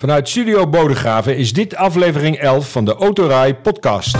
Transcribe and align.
Vanuit 0.00 0.28
Studio 0.28 0.66
Bodegraven 0.66 1.36
is 1.36 1.52
dit 1.52 1.76
aflevering 1.76 2.36
11 2.36 2.70
van 2.70 2.84
de 2.84 2.94
Autorij 2.94 3.54
podcast. 3.54 4.12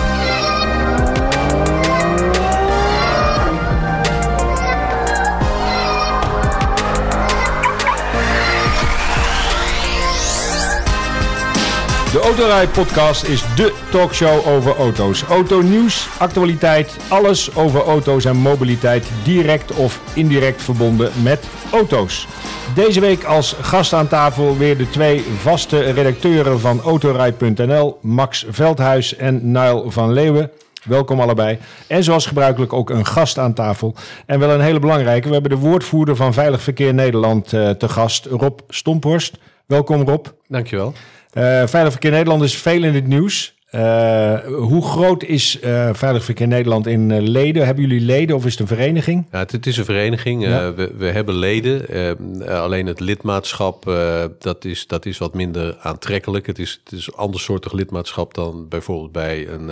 De 12.11 12.19
Autorij 12.23 12.67
podcast 12.67 13.23
is 13.23 13.43
de 13.55 13.73
talkshow 13.91 14.47
over 14.47 14.75
auto's. 14.75 15.23
Autonieuws, 15.23 16.07
actualiteit, 16.17 16.97
alles 17.07 17.55
over 17.55 17.81
auto's 17.81 18.25
en 18.25 18.37
mobiliteit 18.37 19.07
direct 19.23 19.71
of 19.71 20.01
indirect 20.13 20.61
verbonden 20.61 21.11
met 21.23 21.47
auto's. 21.71 22.27
Deze 22.75 22.99
week 22.99 23.23
als 23.23 23.55
gast 23.61 23.93
aan 23.93 24.07
tafel 24.07 24.57
weer 24.57 24.77
de 24.77 24.89
twee 24.89 25.21
vaste 25.21 25.79
redacteuren 25.79 26.59
van 26.59 26.81
Autorij.nl, 26.81 27.97
Max 28.01 28.45
Veldhuis 28.49 29.15
en 29.15 29.51
Niall 29.51 29.83
van 29.89 30.13
Leeuwen. 30.13 30.51
Welkom 30.83 31.19
allebei. 31.19 31.57
En 31.87 32.03
zoals 32.03 32.25
gebruikelijk 32.25 32.73
ook 32.73 32.89
een 32.89 33.05
gast 33.05 33.37
aan 33.37 33.53
tafel. 33.53 33.95
En 34.25 34.39
wel 34.39 34.49
een 34.49 34.61
hele 34.61 34.79
belangrijke. 34.79 35.27
We 35.27 35.33
hebben 35.33 35.51
de 35.51 35.67
woordvoerder 35.67 36.15
van 36.15 36.33
Veilig 36.33 36.61
Verkeer 36.61 36.93
Nederland 36.93 37.53
uh, 37.53 37.69
te 37.69 37.89
gast, 37.89 38.25
Rob 38.25 38.59
Stomphorst. 38.67 39.37
Welkom 39.65 40.01
Rob. 40.01 40.25
Dankjewel. 40.47 40.93
Uh, 41.33 41.43
Veilig 41.65 41.91
Verkeer 41.91 42.11
Nederland 42.11 42.43
is 42.43 42.57
veel 42.57 42.83
in 42.83 42.95
het 42.95 43.07
nieuws. 43.07 43.58
Uh, 43.75 44.39
hoe 44.45 44.81
groot 44.81 45.23
is 45.23 45.59
uh, 45.63 45.89
Veilig 45.93 46.23
Verkeer 46.23 46.47
Nederland 46.47 46.87
in 46.87 47.09
uh, 47.09 47.21
leden? 47.21 47.65
Hebben 47.65 47.87
jullie 47.87 48.05
leden 48.05 48.35
of 48.35 48.45
is 48.45 48.51
het 48.51 48.59
een 48.59 48.67
vereniging? 48.67 49.27
Ja, 49.31 49.39
het, 49.39 49.51
het 49.51 49.65
is 49.65 49.77
een 49.77 49.85
vereniging. 49.85 50.43
Ja. 50.43 50.73
We, 50.73 50.93
we, 50.97 51.05
hebben 51.05 51.35
leden. 51.35 51.85
alleen 52.47 52.85
het 52.85 52.99
lidmaatschap, 52.99 53.83
dat, 54.39 54.65
is, 54.65 54.87
dat 54.87 55.05
is 55.05 55.17
wat 55.17 55.33
minder 55.33 55.77
aantrekkelijk. 55.79 56.45
Het 56.45 56.59
is, 56.59 56.81
het 56.83 56.93
is 56.93 57.07
een 57.07 57.13
ander 57.13 57.39
soortig 57.39 57.71
lidmaatschap 57.71 58.33
dan 58.33 58.67
bijvoorbeeld 58.67 59.11
bij 59.11 59.47
een 59.47 59.71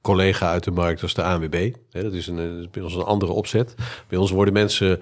collega 0.00 0.50
uit 0.50 0.64
de 0.64 0.70
markt 0.70 1.02
als 1.02 1.14
de 1.14 1.22
ANWB. 1.22 1.72
dat 1.90 2.12
is, 2.12 2.26
een, 2.26 2.68
bij 2.70 2.82
ons 2.82 2.94
een 2.94 3.02
andere 3.02 3.32
opzet. 3.32 3.74
Bij 4.08 4.18
ons 4.18 4.30
worden 4.30 4.54
mensen, 4.54 5.00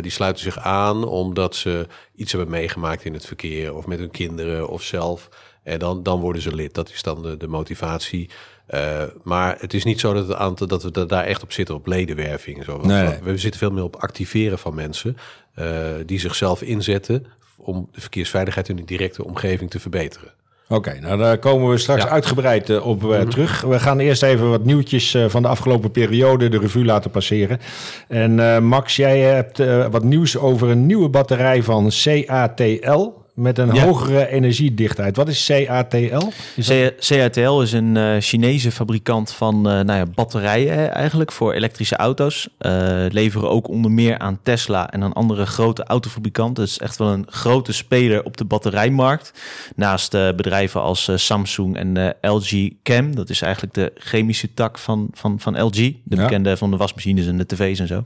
die 0.00 0.10
sluiten 0.10 0.42
zich 0.42 0.58
aan 0.58 1.04
omdat 1.04 1.56
ze 1.56 1.86
iets 2.16 2.32
hebben 2.32 2.50
meegemaakt 2.50 3.04
in 3.04 3.14
het 3.14 3.26
verkeer 3.26 3.74
of 3.74 3.86
met 3.86 3.98
hun 3.98 4.10
kinderen 4.10 4.68
of 4.68 4.82
zelf. 4.82 5.28
En 5.62 5.78
dan, 5.78 6.02
dan 6.02 6.20
worden 6.20 6.42
ze 6.42 6.54
lid. 6.54 6.74
Dat 6.74 6.90
is 6.90 7.02
dan 7.02 7.22
de, 7.22 7.36
de 7.36 7.48
motivatie. 7.48 8.30
Uh, 8.74 9.02
maar 9.22 9.56
het 9.60 9.74
is 9.74 9.84
niet 9.84 10.00
zo 10.00 10.12
dat, 10.12 10.28
het 10.28 10.36
aantal, 10.36 10.66
dat 10.66 10.82
we 10.82 11.06
daar 11.06 11.24
echt 11.24 11.42
op 11.42 11.52
zitten, 11.52 11.74
op 11.74 11.86
ledenwerving. 11.86 12.64
Zo. 12.64 12.80
Nee. 12.80 13.06
We, 13.06 13.18
we 13.22 13.38
zitten 13.38 13.60
veel 13.60 13.70
meer 13.70 13.82
op 13.82 13.96
activeren 13.96 14.58
van 14.58 14.74
mensen 14.74 15.16
uh, 15.58 15.66
die 16.06 16.20
zichzelf 16.20 16.62
inzetten 16.62 17.26
om 17.56 17.88
de 17.92 18.00
verkeersveiligheid 18.00 18.68
in 18.68 18.76
de 18.76 18.84
directe 18.84 19.24
omgeving 19.24 19.70
te 19.70 19.80
verbeteren. 19.80 20.28
Oké, 20.68 20.74
okay, 20.74 20.98
nou 20.98 21.18
daar 21.18 21.38
komen 21.38 21.70
we 21.70 21.78
straks 21.78 22.02
ja. 22.02 22.08
uitgebreid 22.08 22.70
uh, 22.70 22.86
op 22.86 23.02
uh, 23.02 23.20
terug. 23.20 23.60
We 23.60 23.80
gaan 23.80 23.98
eerst 23.98 24.22
even 24.22 24.50
wat 24.50 24.64
nieuwtjes 24.64 25.14
uh, 25.14 25.28
van 25.28 25.42
de 25.42 25.48
afgelopen 25.48 25.90
periode 25.90 26.48
de 26.48 26.58
revue 26.58 26.84
laten 26.84 27.10
passeren. 27.10 27.60
En 28.08 28.64
Max, 28.64 28.96
jij 28.96 29.20
hebt 29.20 29.58
wat 29.90 30.04
nieuws 30.04 30.36
over 30.36 30.68
een 30.68 30.86
nieuwe 30.86 31.08
batterij 31.08 31.62
van 31.62 31.90
CATL 32.02 33.21
met 33.34 33.58
een 33.58 33.74
ja. 33.74 33.84
hogere 33.84 34.28
energiedichtheid. 34.28 35.16
Wat 35.16 35.28
is 35.28 35.46
CATL? 35.46 36.28
Is 36.56 36.66
dat... 36.66 36.94
CATL 36.98 37.60
is 37.60 37.72
een 37.72 37.96
uh, 37.96 38.16
Chinese 38.18 38.72
fabrikant 38.72 39.32
van 39.32 39.56
uh, 39.56 39.62
nou 39.62 39.92
ja, 39.92 40.06
batterijen 40.06 40.94
eigenlijk 40.94 41.32
voor 41.32 41.52
elektrische 41.52 41.96
auto's. 41.96 42.48
Uh, 42.60 42.72
leveren 43.08 43.50
ook 43.50 43.68
onder 43.68 43.90
meer 43.90 44.18
aan 44.18 44.38
Tesla 44.42 44.90
en 44.90 45.02
aan 45.02 45.12
andere 45.12 45.46
grote 45.46 45.84
autofabrikanten. 45.84 46.62
Het 46.62 46.72
is 46.72 46.78
echt 46.78 46.96
wel 46.96 47.08
een 47.08 47.26
grote 47.28 47.72
speler 47.72 48.24
op 48.24 48.36
de 48.36 48.44
batterijmarkt. 48.44 49.32
Naast 49.76 50.10
bedrijven 50.10 50.80
als 50.80 51.10
Samsung 51.14 51.76
en 51.76 52.16
LG 52.20 52.70
Chem. 52.82 53.14
Dat 53.14 53.30
is 53.30 53.42
eigenlijk 53.42 53.74
de 53.74 53.92
chemische 53.94 54.54
tak 54.54 54.78
van, 54.78 55.08
van, 55.12 55.40
van 55.40 55.62
LG. 55.62 55.72
De 55.72 55.96
ja. 56.08 56.22
bekende 56.22 56.56
van 56.56 56.70
de 56.70 56.76
wasmachines 56.76 57.26
en 57.26 57.38
de 57.38 57.46
tv's 57.46 57.78
en 57.78 57.86
zo. 57.86 58.02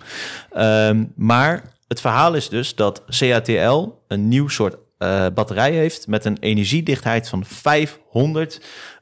Um, 0.57 1.13
maar 1.15 1.63
het 1.89 2.01
verhaal 2.01 2.35
is 2.35 2.49
dus 2.49 2.75
dat 2.75 3.03
CATL 3.09 3.89
een 4.09 4.29
nieuw 4.29 4.49
soort 4.49 4.77
uh, 4.99 5.27
batterij 5.35 5.73
heeft 5.73 6.07
met 6.07 6.25
een 6.25 6.37
energiedichtheid 6.41 7.29
van 7.29 7.45
500 7.45 8.61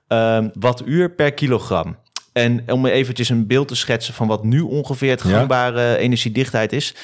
uh, 0.08 0.44
wattuur 0.52 1.14
per 1.14 1.32
kilogram. 1.32 1.96
En 2.32 2.72
om 2.72 2.86
eventjes 2.86 3.28
een 3.28 3.46
beeld 3.46 3.68
te 3.68 3.76
schetsen 3.76 4.14
van 4.14 4.26
wat 4.26 4.44
nu 4.44 4.60
ongeveer 4.60 5.10
het 5.10 5.22
gangbare 5.22 5.80
ja. 5.80 5.96
energiedichtheid 5.96 6.72
is. 6.72 6.94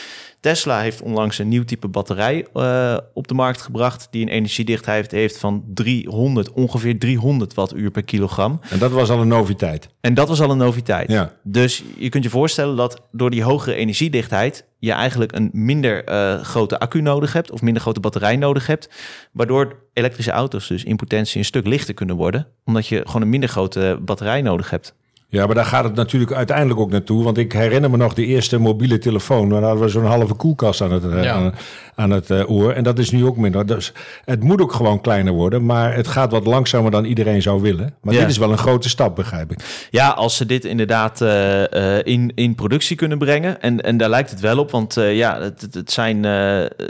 Tesla 0.40 0.80
heeft 0.80 1.02
onlangs 1.02 1.38
een 1.38 1.48
nieuw 1.48 1.64
type 1.64 1.88
batterij 1.88 2.46
uh, 2.54 2.96
op 3.14 3.28
de 3.28 3.34
markt 3.34 3.60
gebracht... 3.60 4.08
die 4.10 4.22
een 4.22 4.28
energiedichtheid 4.28 5.10
heeft 5.10 5.38
van 5.38 5.64
300, 5.74 6.52
ongeveer 6.52 6.98
300 6.98 7.54
wattuur 7.54 7.90
per 7.90 8.04
kilogram. 8.04 8.60
En 8.70 8.78
dat 8.78 8.90
was 8.90 9.10
al 9.10 9.20
een 9.20 9.28
noviteit? 9.28 9.88
En 10.00 10.14
dat 10.14 10.28
was 10.28 10.40
al 10.40 10.50
een 10.50 10.56
noviteit. 10.56 11.10
Ja. 11.10 11.32
Dus 11.42 11.84
je 11.96 12.08
kunt 12.08 12.24
je 12.24 12.30
voorstellen 12.30 12.76
dat 12.76 13.02
door 13.12 13.30
die 13.30 13.42
hogere 13.42 13.74
energiedichtheid... 13.74 14.66
je 14.78 14.92
eigenlijk 14.92 15.32
een 15.32 15.50
minder 15.52 16.08
uh, 16.08 16.42
grote 16.42 16.78
accu 16.78 17.00
nodig 17.00 17.32
hebt... 17.32 17.50
of 17.50 17.62
minder 17.62 17.82
grote 17.82 18.00
batterij 18.00 18.36
nodig 18.36 18.66
hebt... 18.66 18.90
waardoor 19.32 19.76
elektrische 19.92 20.30
auto's 20.30 20.68
dus 20.68 20.84
in 20.84 20.96
potentie 20.96 21.38
een 21.38 21.44
stuk 21.44 21.66
lichter 21.66 21.94
kunnen 21.94 22.16
worden... 22.16 22.46
omdat 22.64 22.86
je 22.86 23.02
gewoon 23.06 23.22
een 23.22 23.28
minder 23.28 23.48
grote 23.48 23.98
batterij 24.02 24.42
nodig 24.42 24.70
hebt. 24.70 24.94
Ja, 25.32 25.46
maar 25.46 25.54
daar 25.54 25.64
gaat 25.64 25.84
het 25.84 25.94
natuurlijk 25.94 26.32
uiteindelijk 26.32 26.80
ook 26.80 26.90
naartoe. 26.90 27.24
Want 27.24 27.38
ik 27.38 27.52
herinner 27.52 27.90
me 27.90 27.96
nog 27.96 28.14
de 28.14 28.26
eerste 28.26 28.58
mobiele 28.58 28.98
telefoon. 28.98 29.48
Daar 29.48 29.62
hadden 29.62 29.82
we 29.82 29.88
zo'n 29.88 30.04
halve 30.04 30.34
koelkast 30.34 30.80
aan 30.80 30.92
het, 30.92 31.02
ja. 31.02 31.32
aan, 31.32 31.54
aan, 31.94 32.10
het 32.10 32.30
uh, 32.30 32.50
oor. 32.50 32.72
En 32.72 32.82
dat 32.82 32.98
is 32.98 33.10
nu 33.10 33.26
ook 33.26 33.36
minder. 33.36 33.66
Dus 33.66 33.92
het 34.24 34.42
moet 34.42 34.60
ook 34.60 34.72
gewoon 34.72 35.00
kleiner 35.00 35.32
worden. 35.32 35.66
Maar 35.66 35.94
het 35.94 36.08
gaat 36.08 36.30
wat 36.30 36.46
langzamer 36.46 36.90
dan 36.90 37.04
iedereen 37.04 37.42
zou 37.42 37.62
willen. 37.62 37.94
Maar 38.00 38.14
ja. 38.14 38.20
dit 38.20 38.30
is 38.30 38.38
wel 38.38 38.50
een 38.50 38.58
grote 38.58 38.88
stap, 38.88 39.16
begrijp 39.16 39.52
ik. 39.52 39.88
Ja, 39.90 40.08
als 40.08 40.36
ze 40.36 40.46
dit 40.46 40.64
inderdaad 40.64 41.20
uh, 41.20 41.62
in, 42.02 42.32
in 42.34 42.54
productie 42.54 42.96
kunnen 42.96 43.18
brengen. 43.18 43.60
En, 43.62 43.80
en 43.80 43.96
daar 43.96 44.10
lijkt 44.10 44.30
het 44.30 44.40
wel 44.40 44.58
op. 44.58 44.70
Want 44.70 44.94
ja, 44.94 45.40
het, 45.40 45.68
het, 45.72 45.92
zijn, 45.92 46.22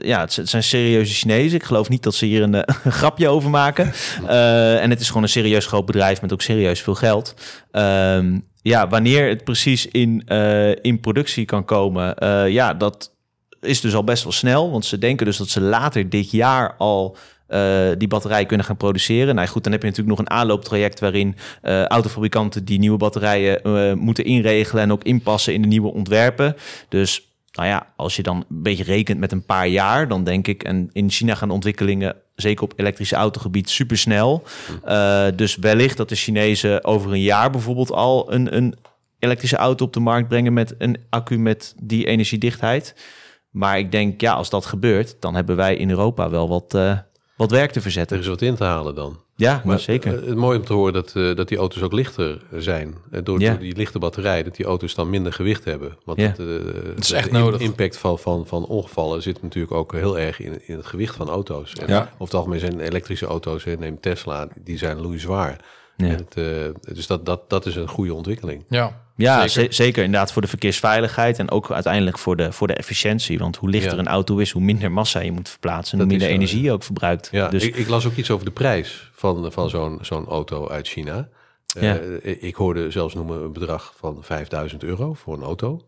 ja, 0.02 0.20
het, 0.20 0.40
zijn 0.42 0.62
serieuze 0.62 1.14
Chinezen. 1.14 1.58
Ik 1.58 1.64
geloof 1.64 1.88
niet 1.88 2.02
dat 2.02 2.14
ze 2.14 2.24
hier 2.24 2.42
een, 2.42 2.54
een 2.84 2.92
grapje 2.92 3.28
over 3.28 3.50
maken. 3.50 3.92
en 4.82 4.90
het 4.90 5.00
is 5.00 5.06
gewoon 5.08 5.22
een 5.22 5.28
serieus 5.28 5.66
groot 5.66 5.86
bedrijf 5.86 6.22
met 6.22 6.32
ook 6.32 6.42
serieus 6.42 6.80
veel 6.80 6.94
geld. 6.94 7.34
Um, 7.72 8.29
ja, 8.62 8.88
wanneer 8.88 9.28
het 9.28 9.44
precies 9.44 9.86
in, 9.86 10.22
uh, 10.28 10.74
in 10.84 11.00
productie 11.00 11.44
kan 11.44 11.64
komen, 11.64 12.14
uh, 12.22 12.48
ja, 12.48 12.74
dat 12.74 13.14
is 13.60 13.80
dus 13.80 13.94
al 13.94 14.04
best 14.04 14.22
wel 14.22 14.32
snel. 14.32 14.70
Want 14.70 14.84
ze 14.84 14.98
denken 14.98 15.26
dus 15.26 15.36
dat 15.36 15.48
ze 15.48 15.60
later 15.60 16.08
dit 16.08 16.30
jaar 16.30 16.74
al 16.76 17.16
uh, 17.48 17.88
die 17.98 18.08
batterij 18.08 18.46
kunnen 18.46 18.66
gaan 18.66 18.76
produceren. 18.76 19.34
Nou 19.34 19.48
goed, 19.48 19.62
dan 19.62 19.72
heb 19.72 19.82
je 19.82 19.88
natuurlijk 19.88 20.18
nog 20.18 20.26
een 20.26 20.34
aanlooptraject 20.34 21.00
waarin 21.00 21.36
autofabrikanten 21.62 22.64
die 22.64 22.78
nieuwe 22.78 22.96
batterijen 22.98 23.98
moeten 23.98 24.24
inregelen 24.24 24.82
en 24.82 24.92
ook 24.92 25.04
inpassen 25.04 25.54
in 25.54 25.62
de 25.62 25.68
nieuwe 25.68 25.92
ontwerpen. 25.92 26.56
Dus 26.88 27.30
nou 27.52 27.68
ja, 27.68 27.86
als 27.96 28.16
je 28.16 28.22
dan 28.22 28.36
een 28.36 28.62
beetje 28.62 28.84
rekent 28.84 29.18
met 29.18 29.32
een 29.32 29.44
paar 29.44 29.68
jaar, 29.68 30.08
dan 30.08 30.24
denk 30.24 30.48
ik, 30.48 30.62
en 30.62 30.90
in 30.92 31.10
China 31.10 31.34
gaan 31.34 31.50
ontwikkelingen 31.50 32.16
zeker 32.40 32.64
op 32.64 32.72
elektrische 32.76 33.16
autogebied 33.16 33.70
super 33.70 33.98
snel. 33.98 34.42
Uh, 34.86 35.26
dus 35.36 35.56
wellicht 35.56 35.96
dat 35.96 36.08
de 36.08 36.14
Chinezen 36.14 36.84
over 36.84 37.12
een 37.12 37.22
jaar 37.22 37.50
bijvoorbeeld 37.50 37.92
al 37.92 38.32
een, 38.32 38.56
een 38.56 38.74
elektrische 39.18 39.56
auto 39.56 39.84
op 39.84 39.92
de 39.92 40.00
markt 40.00 40.28
brengen 40.28 40.52
met 40.52 40.74
een 40.78 40.96
accu 41.10 41.38
met 41.38 41.74
die 41.82 42.06
energiedichtheid. 42.06 42.94
Maar 43.50 43.78
ik 43.78 43.92
denk, 43.92 44.20
ja, 44.20 44.32
als 44.32 44.50
dat 44.50 44.66
gebeurt, 44.66 45.16
dan 45.20 45.34
hebben 45.34 45.56
wij 45.56 45.76
in 45.76 45.90
Europa 45.90 46.30
wel 46.30 46.48
wat, 46.48 46.74
uh, 46.74 46.98
wat 47.36 47.50
werk 47.50 47.70
te 47.70 47.80
verzetten. 47.80 48.16
Er 48.16 48.22
is 48.22 48.28
wat 48.28 48.42
in 48.42 48.54
te 48.54 48.64
halen 48.64 48.94
dan. 48.94 49.20
Ja, 49.40 49.62
maar 49.64 49.78
zeker. 49.78 50.12
Het 50.12 50.36
mooi 50.36 50.58
om 50.58 50.64
te 50.64 50.72
horen 50.72 50.92
dat, 50.92 51.12
uh, 51.16 51.36
dat 51.36 51.48
die 51.48 51.58
auto's 51.58 51.82
ook 51.82 51.92
lichter 51.92 52.42
zijn. 52.52 52.94
Door, 53.22 53.40
ja. 53.40 53.50
door, 53.50 53.60
die 53.60 53.76
lichte 53.76 53.98
batterij, 53.98 54.42
dat 54.42 54.56
die 54.56 54.66
auto's 54.66 54.94
dan 54.94 55.10
minder 55.10 55.32
gewicht 55.32 55.64
hebben. 55.64 55.96
Want 56.04 56.20
ja. 56.20 56.26
het, 56.26 56.38
uh, 56.38 56.46
is 56.98 57.12
echt 57.12 57.30
nodig. 57.30 57.58
De 57.58 57.64
impact 57.64 57.96
van, 57.96 58.18
van, 58.18 58.46
van 58.46 58.66
ongevallen 58.66 59.22
zit 59.22 59.42
natuurlijk 59.42 59.72
ook 59.74 59.92
heel 59.92 60.18
erg 60.18 60.40
in, 60.40 60.60
in 60.66 60.76
het 60.76 60.86
gewicht 60.86 61.16
van 61.16 61.28
auto's. 61.28 61.72
En 61.72 61.88
ja. 61.88 62.00
Over 62.00 62.16
het 62.18 62.34
algemeen 62.34 62.60
zijn 62.60 62.80
elektrische 62.80 63.26
auto's, 63.26 63.64
neem 63.64 64.00
Tesla, 64.00 64.48
die 64.64 64.78
zijn 64.78 65.00
loeizwaar. 65.00 65.60
Ja. 66.06 66.14
Het, 66.14 66.36
uh, 66.36 66.94
dus 66.94 67.06
dat, 67.06 67.26
dat, 67.26 67.50
dat 67.50 67.66
is 67.66 67.76
een 67.76 67.88
goede 67.88 68.14
ontwikkeling. 68.14 68.64
Ja, 68.68 69.00
ja, 69.16 69.48
zeker. 69.48 69.74
zeker. 69.74 70.04
inderdaad 70.04 70.32
voor 70.32 70.42
de 70.42 70.48
verkeersveiligheid 70.48 71.38
en 71.38 71.50
ook 71.50 71.70
uiteindelijk 71.70 72.18
voor 72.18 72.36
de, 72.36 72.52
voor 72.52 72.66
de 72.66 72.74
efficiëntie. 72.74 73.38
Want 73.38 73.56
hoe 73.56 73.68
lichter 73.68 73.92
ja. 73.92 73.98
een 73.98 74.08
auto 74.08 74.36
is, 74.36 74.50
hoe 74.50 74.62
minder 74.62 74.92
massa 74.92 75.20
je 75.20 75.32
moet 75.32 75.48
verplaatsen 75.48 75.92
en 75.92 76.04
hoe 76.04 76.12
minder 76.12 76.28
energie 76.28 76.62
je 76.62 76.72
ook 76.72 76.82
verbruikt. 76.82 77.28
Ja, 77.32 77.48
dus... 77.48 77.64
ik, 77.64 77.76
ik, 77.76 77.88
las 77.88 78.06
ook 78.06 78.16
iets 78.16 78.30
over 78.30 78.44
de 78.44 78.52
prijs 78.52 79.10
van, 79.12 79.52
van 79.52 79.68
zo'n 79.68 79.98
zo'n 80.00 80.26
auto 80.26 80.68
uit 80.68 80.88
China. 80.88 81.28
Ja. 81.80 82.00
Uh, 82.00 82.42
ik 82.42 82.54
hoorde 82.54 82.90
zelfs 82.90 83.14
noemen 83.14 83.42
een 83.42 83.52
bedrag 83.52 83.94
van 83.96 84.18
5000 84.20 84.82
euro 84.82 85.12
voor 85.12 85.34
een 85.34 85.42
auto. 85.42 85.84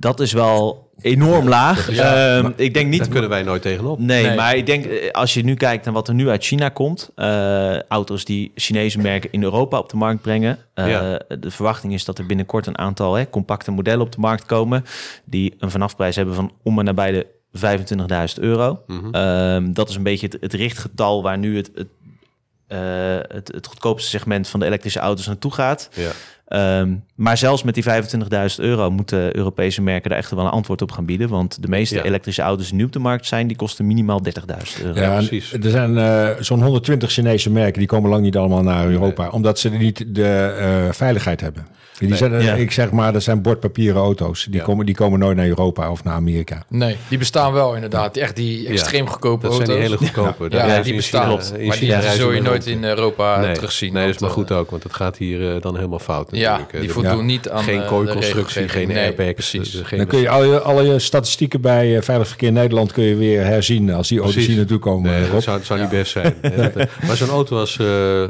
Dat 0.00 0.20
is 0.20 0.32
wel 0.32 0.90
enorm 1.00 1.48
laag. 1.48 1.94
Ja, 1.94 2.38
uh, 2.38 2.48
ik 2.56 2.74
denk 2.74 2.88
niet. 2.88 2.98
Daar 2.98 3.08
kunnen 3.08 3.30
wij 3.30 3.42
nooit 3.42 3.62
tegenop. 3.62 3.98
Nee, 3.98 4.26
nee, 4.26 4.36
maar 4.36 4.56
ik 4.56 4.66
denk 4.66 5.12
als 5.12 5.34
je 5.34 5.44
nu 5.44 5.54
kijkt 5.54 5.84
naar 5.84 5.94
wat 5.94 6.08
er 6.08 6.14
nu 6.14 6.28
uit 6.28 6.44
China 6.44 6.68
komt, 6.68 7.10
uh, 7.16 7.82
auto's 7.82 8.24
die 8.24 8.52
Chinese 8.54 8.98
merken 8.98 9.32
in 9.32 9.42
Europa 9.42 9.78
op 9.78 9.88
de 9.90 9.96
markt 9.96 10.22
brengen. 10.22 10.58
Uh, 10.74 10.90
ja. 10.90 11.20
De 11.40 11.50
verwachting 11.50 11.92
is 11.92 12.04
dat 12.04 12.18
er 12.18 12.26
binnenkort 12.26 12.66
een 12.66 12.78
aantal 12.78 13.14
hè, 13.14 13.30
compacte 13.30 13.70
modellen 13.70 14.04
op 14.04 14.12
de 14.12 14.20
markt 14.20 14.46
komen 14.46 14.84
die 15.24 15.54
een 15.58 15.70
vanafprijs 15.70 16.16
hebben 16.16 16.34
van 16.34 16.52
om 16.62 16.78
en 16.78 16.84
nabij 16.84 17.12
de 17.12 17.26
25.000 18.36 18.42
euro. 18.42 18.82
Mhm. 18.86 18.98
Mm 18.98 19.12
-hmm. 19.12 19.66
uh, 19.66 19.74
dat 19.74 19.88
is 19.88 19.94
een 19.94 20.02
beetje 20.02 20.26
het, 20.26 20.36
het 20.40 20.52
richtgetal 20.52 21.22
waar 21.22 21.38
nu 21.38 21.56
het, 21.56 21.70
het 21.74 21.88
eh, 22.68 23.18
het, 23.28 23.52
het 23.54 23.66
goedkoopste 23.66 24.08
segment 24.08 24.48
van 24.48 24.60
de 24.60 24.66
elektrische 24.66 24.98
auto's 24.98 25.26
naartoe 25.26 25.52
gaat. 25.52 25.88
Ja. 25.92 26.10
Ehm, 26.48 26.94
maar 27.14 27.36
zelfs 27.38 27.62
met 27.62 27.74
die 27.74 27.82
25.000 27.82 28.60
euro 28.60 28.90
moeten 28.90 29.36
Europese 29.36 29.82
merken 29.82 30.10
daar 30.10 30.18
echt 30.18 30.30
wel 30.30 30.44
een 30.44 30.50
antwoord 30.50 30.82
op 30.82 30.92
gaan 30.92 31.04
bieden. 31.04 31.28
Want 31.28 31.62
de 31.62 31.68
meeste 31.68 31.94
Ja. 31.94 32.02
elektrische 32.02 32.42
auto's 32.42 32.66
die 32.68 32.74
nu 32.76 32.84
op 32.84 32.92
de 32.92 32.98
markt 32.98 33.26
zijn, 33.26 33.46
die 33.46 33.56
kosten 33.56 33.86
minimaal 33.86 34.22
30.000 34.22 34.82
euro. 34.84 35.00
Ja, 35.00 35.16
precies. 35.16 35.52
Er 35.52 35.70
zijn 35.70 35.98
eh, 35.98 36.28
zo'n 36.40 36.62
120 36.62 37.10
Chinese 37.10 37.50
merken, 37.50 37.78
die 37.78 37.88
komen 37.88 38.10
lang 38.10 38.22
niet 38.22 38.36
allemaal 38.36 38.62
naar 38.62 38.86
Europa, 38.90 39.28
omdat 39.28 39.58
ze 39.58 39.70
niet 39.70 40.04
de 40.14 40.54
eh, 40.58 40.92
veiligheid 40.92 41.40
hebben. 41.40 41.66
Die 41.98 42.14
zijn, 42.16 42.42
Ja. 42.42 42.54
Ik 42.54 42.70
zeg 42.70 42.90
maar, 42.90 43.12
dat 43.12 43.22
zijn 43.22 43.42
bordpapieren 43.42 44.00
auto's. 44.02 44.44
Die, 44.44 44.54
Ja. 44.60 44.64
komen, 44.64 44.86
die 44.86 44.94
komen 44.94 45.18
nooit 45.18 45.36
naar 45.36 45.46
Europa 45.46 45.90
of 45.90 46.04
naar 46.04 46.14
Amerika. 46.14 46.62
Nee, 46.68 46.96
die 47.08 47.18
bestaan 47.18 47.52
wel 47.52 47.74
inderdaad. 47.74 48.16
Echt 48.16 48.36
die 48.36 48.68
extreem 48.68 49.08
goedkope 49.08 49.46
Dat 49.46 49.54
zijn 49.54 49.68
auto's. 49.68 49.86
die 49.88 49.96
hele 49.98 50.12
goedkope. 50.12 50.56
ja, 50.56 50.82
die 50.82 50.94
bestaan. 50.94 51.40
China- 51.40 51.66
Maar 51.66 51.76
China 51.76 52.00
die 52.00 52.10
zul 52.10 52.28
ze 52.28 52.34
je 52.34 52.42
nooit 52.42 52.66
in 52.66 52.84
Europa 52.84 53.40
nee, 53.40 53.54
terugzien. 53.54 53.92
Nee, 53.92 54.06
dat 54.06 54.14
is 54.14 54.20
maar 54.20 54.30
goed 54.30 54.50
eh, 54.50 54.56
ook, 54.56 54.70
want 54.70 54.82
het 54.82 54.94
gaat 54.94 55.16
hier 55.16 55.60
dan 55.60 55.74
helemaal 55.76 55.98
fout 55.98 56.30
Ja, 56.38 56.66
die 56.80 56.90
voldoen 56.90 57.16
Ja. 57.16 57.22
niet 57.22 57.48
aan 57.48 57.62
geen 57.62 57.76
eh, 57.76 57.82
de 57.82 57.88
kooiconstructie, 57.88 58.68
geen 58.68 58.88
Nee, 58.88 58.96
airbags. 58.96 59.32
Precies. 59.32 59.80
eh, 59.80 59.86
geen 59.86 59.98
Dan 59.98 60.06
kun 60.06 60.18
je 60.18 60.28
al 60.28 60.44
je, 60.44 60.60
al 60.60 60.82
je 60.82 60.98
statistieken 60.98 61.60
bij 61.60 61.96
eh, 61.96 62.02
Veilig 62.02 62.28
Verkeer 62.28 62.52
Nederland 62.52 62.92
kun 62.92 63.04
je 63.04 63.16
weer 63.16 63.44
herzien 63.44 63.90
als 63.92 64.08
die 64.08 64.20
auto's 64.20 64.46
hier 64.46 64.56
naartoe 64.56 64.78
komen. 64.78 65.10
Nee, 65.10 65.30
dat 65.30 65.42
zou, 65.42 65.62
zou 65.62 65.80
niet 65.80 65.88
best 65.88 66.12
zijn. 66.12 66.34
Maar 67.06 67.16
zo'n 67.16 67.28
auto 67.28 67.58
als 67.58 67.78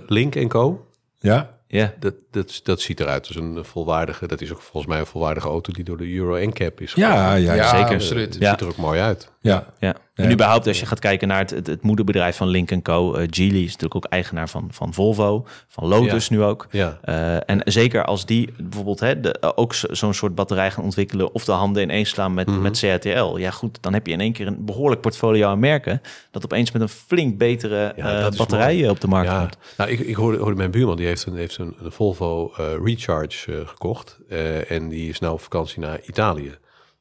Link 0.07 0.49
Co. 0.49 0.87
Ja? 1.19 1.57
Ja. 1.67 1.95
Dat, 2.01 2.15
dat, 2.43 2.61
dat 2.63 2.81
ziet 2.81 3.01
eruit 3.01 3.27
als 3.27 3.37
een 3.37 3.65
volwaardige. 3.65 4.27
Dat 4.27 4.41
is 4.41 4.53
ook 4.53 4.61
volgens 4.63 4.87
mij 4.87 4.99
een 5.01 5.07
volwaardige 5.07 5.49
auto 5.49 5.73
die 5.73 5.85
door 5.85 5.97
de 5.97 6.15
Euro 6.15 6.47
NCAP 6.47 6.81
is. 6.81 6.93
Ja, 6.93 7.35
ja, 7.35 7.53
Ja, 7.55 7.69
zeker. 7.77 7.95
absoluut. 7.95 8.35
Het 8.35 8.43
Ja. 8.43 8.51
ziet 8.51 8.61
er 8.61 8.67
ook 8.69 8.77
mooi 8.77 9.01
uit. 9.01 9.31
ja. 9.41 9.67
Ja. 9.79 9.95
En 10.15 10.33
überhaupt, 10.33 10.67
als 10.67 10.81
je 10.81 10.87
gaat 10.87 10.99
kijken 10.99 11.29
naar 11.29 11.39
het, 11.39 11.51
het, 11.51 11.67
het 11.67 11.83
moederbedrijf 11.83 12.37
van 12.37 12.49
Link 12.49 12.83
Co. 12.83 13.15
eh 13.15 13.27
Geely 13.31 13.59
is 13.63 13.65
natuurlijk 13.73 13.95
ook 13.95 14.05
eigenaar 14.05 14.49
van, 14.49 14.69
van 14.71 14.95
Volvo, 14.95 15.47
van 15.69 15.89
Lotus 15.89 16.29
nu 16.29 16.43
ook. 16.43 16.67
Ja. 16.71 16.99
Eh, 17.03 17.35
en 17.51 17.61
zeker 17.65 18.05
als 18.05 18.27
die 18.27 18.53
bijvoorbeeld 18.59 19.01
hè, 19.01 19.21
de, 19.21 19.33
eh, 19.33 19.51
ook 19.55 19.75
zo- 19.75 19.95
zo'n 19.95 20.15
soort 20.15 20.35
batterij 20.35 20.71
gaan 20.71 20.85
ontwikkelen 20.85 21.35
of 21.35 21.45
de 21.45 21.53
handen 21.53 21.83
ineens 21.83 22.09
slaan 22.09 22.35
met, 22.35 22.47
Mhm. 22.47 22.61
met 22.63 22.79
CATL. 22.81 23.37
Ja 23.37 23.51
goed, 23.51 23.79
dan 23.83 23.93
heb 23.93 24.07
je 24.07 24.13
in 24.13 24.21
één 24.21 24.33
keer 24.33 24.47
een 24.47 24.65
behoorlijk 24.65 25.01
portfolio 25.01 25.49
aan 25.49 25.59
merken 25.59 26.01
dat 26.31 26.45
opeens 26.45 26.73
met 26.73 26.83
een 26.83 26.89
flink 26.89 27.39
betere 27.39 27.95
batterijen 28.37 28.91
op 28.91 29.01
de 29.01 29.09
markt 29.09 29.31
Ja, 29.31 29.39
komt. 29.41 29.57
nou, 29.77 29.91
ik, 29.91 29.99
ik 30.01 30.15
hoorde, 30.15 30.39
hoorde 30.39 30.57
mijn 30.57 30.71
buurman, 30.71 30.97
die 30.97 31.07
heeft 31.07 31.27
een, 31.27 31.37
heeft 31.37 31.59
een, 31.59 31.75
een 31.83 31.93
Volvo 31.93 32.28
eh, 32.37 32.75
Recharge 32.85 33.59
eh, 33.61 33.69
gekocht. 33.69 34.19
eh, 34.29 34.71
en 34.71 34.89
die 34.89 35.09
is 35.09 35.19
nou 35.19 35.33
op 35.33 35.41
vakantie 35.41 35.81
naar 35.81 36.01
Italië. 36.05 36.59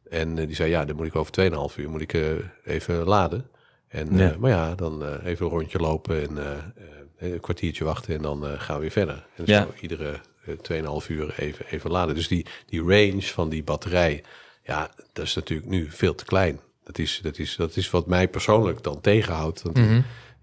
En 0.10 0.36
die 0.36 0.56
zei, 0.56 0.70
ja, 0.70 0.86
dan 0.86 0.96
moet 0.96 1.06
ik 1.06 1.16
over 1.16 1.32
2,5 1.32 1.78
uur 1.78 1.90
moet 1.90 2.02
ik, 2.02 2.14
even 2.66 3.04
laden. 3.04 3.50
En, 3.88 4.18
Ja. 4.18 4.36
maar 4.40 4.52
ja, 4.52 4.76
dan 4.76 5.20
even 5.26 5.46
een 5.46 5.52
rondje 5.52 5.80
lopen 5.80 6.22
en 6.38 6.38
een 7.18 7.40
kwartiertje 7.40 7.84
wachten 7.84 8.16
en 8.16 8.22
dan 8.22 8.44
gaan 8.60 8.76
we 8.76 8.82
weer 8.82 8.92
verder. 8.92 9.26
En 9.36 9.44
Ja. 9.46 9.62
zo 9.62 9.74
iedere 9.82 10.20
eh, 10.46 10.54
2,5 11.02 11.08
uur 11.10 11.34
even, 11.38 11.66
even 11.70 11.92
laden. 11.92 12.16
Dus 12.16 12.28
die, 12.28 12.46
die 12.66 12.82
range 12.82 13.22
van 13.22 13.50
die 13.50 13.64
batterij, 13.64 14.24
ja, 14.64 14.92
dat 15.14 15.26
is 15.26 15.36
natuurlijk 15.36 15.70
nu 15.70 15.88
veel 15.92 16.16
te 16.16 16.26
klein. 16.26 16.60
Dat 16.84 16.98
is, 16.98 17.20
dat 17.24 17.38
is, 17.38 17.56
dat 17.56 17.76
is 17.76 17.90
wat 17.90 18.08
mij 18.08 18.28
persoonlijk 18.28 18.84
dan 18.84 19.02
tegenhoudt. 19.02 19.62
Want 19.62 19.78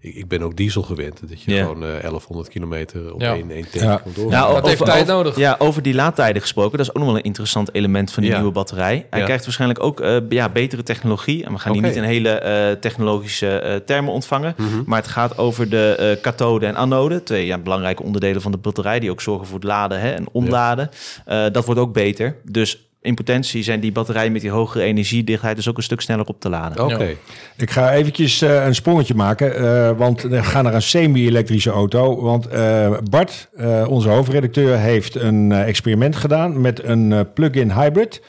ik, 0.05 0.15
ik 0.15 0.27
ben 0.27 0.41
ook 0.41 0.55
diesel 0.55 0.81
gewend. 0.81 1.19
Dat 1.29 1.41
je 1.41 1.51
Ja. 1.53 1.61
gewoon 1.63 1.83
eh 1.83 1.89
1100 2.01 2.49
kilometer 2.49 3.13
op 3.13 3.21
Ja. 3.21 3.33
één, 3.33 3.51
één 3.51 3.69
tank 3.71 3.83
Ja. 3.83 3.95
kan 3.97 4.11
door. 4.15 4.31
Ja, 4.31 4.53
Dat 4.53 4.67
heeft 4.67 4.85
tijd 4.85 5.07
nodig. 5.07 5.37
Ja, 5.37 5.55
over 5.59 5.81
die 5.81 5.93
laadtijden 5.93 6.41
gesproken. 6.41 6.77
Dat 6.77 6.87
is 6.87 6.89
ook 6.89 6.97
nog 6.97 7.05
wel 7.05 7.15
een 7.17 7.23
interessant 7.23 7.73
element 7.73 8.11
van 8.11 8.23
die 8.23 8.31
Ja. 8.31 8.37
nieuwe 8.37 8.53
batterij. 8.53 9.07
Hij 9.09 9.19
Ja. 9.19 9.25
krijgt 9.25 9.43
waarschijnlijk 9.43 9.83
ook 9.83 9.99
eh, 9.99 10.17
ja, 10.29 10.49
betere 10.49 10.83
technologie. 10.83 11.45
En 11.45 11.51
we 11.53 11.59
gaan 11.59 11.73
hier 11.73 11.81
niet 11.81 11.95
in 11.95 12.03
hele 12.03 12.29
eh, 12.29 12.71
technologische 12.71 13.47
eh, 13.59 13.75
termen 13.75 14.13
ontvangen. 14.13 14.53
Mhm. 14.57 14.67
Maar 14.85 14.99
het 15.01 15.07
gaat 15.11 15.37
over 15.37 15.69
de 15.69 15.95
eh, 15.95 16.21
kathode 16.21 16.65
en 16.65 16.75
anode. 16.75 17.23
Twee 17.23 17.45
ja, 17.45 17.57
belangrijke 17.57 18.03
onderdelen 18.03 18.41
van 18.41 18.51
de 18.51 18.57
batterij... 18.57 18.99
die 18.99 19.11
ook 19.11 19.21
zorgen 19.21 19.45
voor 19.47 19.55
het 19.55 19.63
laden 19.63 19.99
hè, 19.99 20.11
en 20.11 20.25
ontladen. 20.31 20.89
Eh, 21.25 21.43
dat 21.51 21.65
wordt 21.65 21.79
ook 21.81 21.93
beter. 21.93 22.35
Dus 22.43 22.87
in 23.05 23.15
potentie 23.15 23.63
zijn 23.63 23.79
die 23.79 23.91
batterijen 23.91 24.31
met 24.31 24.41
die 24.41 24.49
hogere 24.49 24.83
energiedichtheid... 24.83 25.55
dus 25.55 25.69
ook 25.69 25.77
een 25.77 25.83
stuk 25.83 26.01
sneller 26.01 26.25
op 26.25 26.39
te 26.39 26.49
laden. 26.49 26.83
Oké. 26.83 27.03
Ja. 27.03 27.13
Ik 27.57 27.71
ga 27.71 27.93
eventjes 27.93 28.41
eh, 28.41 28.65
een 28.65 28.75
sprongetje 28.75 29.15
maken, 29.15 29.55
eh, 29.55 29.97
want 29.97 30.21
we 30.21 30.43
gaan 30.43 30.63
naar 30.63 30.73
een 30.73 30.81
semi-elektrische 30.81 31.69
auto. 31.69 32.21
Want 32.21 32.47
eh, 32.47 32.97
Bart, 33.09 33.49
eh, 33.55 33.85
onze 33.89 34.09
hoofdredacteur, 34.09 34.77
heeft 34.77 35.15
een 35.15 35.51
experiment 35.51 36.15
gedaan 36.15 36.61
met 36.61 36.83
een 36.83 37.27
plug-in 37.33 37.71
hybrid. 37.71 38.21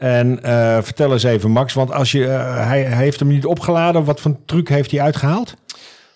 En 0.00 0.42
eh, 0.42 0.78
vertel 0.82 1.12
eens 1.12 1.22
even, 1.22 1.50
Max, 1.50 1.74
want 1.74 1.92
als 1.92 2.12
je, 2.12 2.22
hij, 2.24 2.82
hij 2.82 3.02
heeft 3.02 3.18
hem 3.20 3.28
niet 3.28 3.46
opgeladen. 3.46 4.04
Wat 4.04 4.20
voor 4.20 4.36
truc 4.46 4.68
heeft 4.68 4.90
hij 4.90 5.00
uitgehaald? 5.00 5.54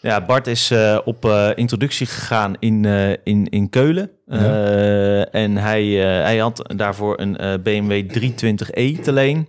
Ja, 0.05 0.21
Bart 0.21 0.47
is 0.47 0.71
eh, 0.71 0.99
op 1.05 1.25
eh, 1.25 1.51
introductie 1.55 2.07
gegaan 2.07 2.57
in, 2.59 2.85
eh, 2.85 3.11
in, 3.11 3.49
in 3.49 3.71
Keulen. 3.71 4.11
En 5.31 5.57
hij, 5.57 5.85
hij 6.23 6.39
had 6.39 6.75
daarvoor 6.77 7.21
een 7.21 7.63
BMW 7.63 8.11
320e 8.19 9.03
te 9.03 9.13
leen. 9.13 9.49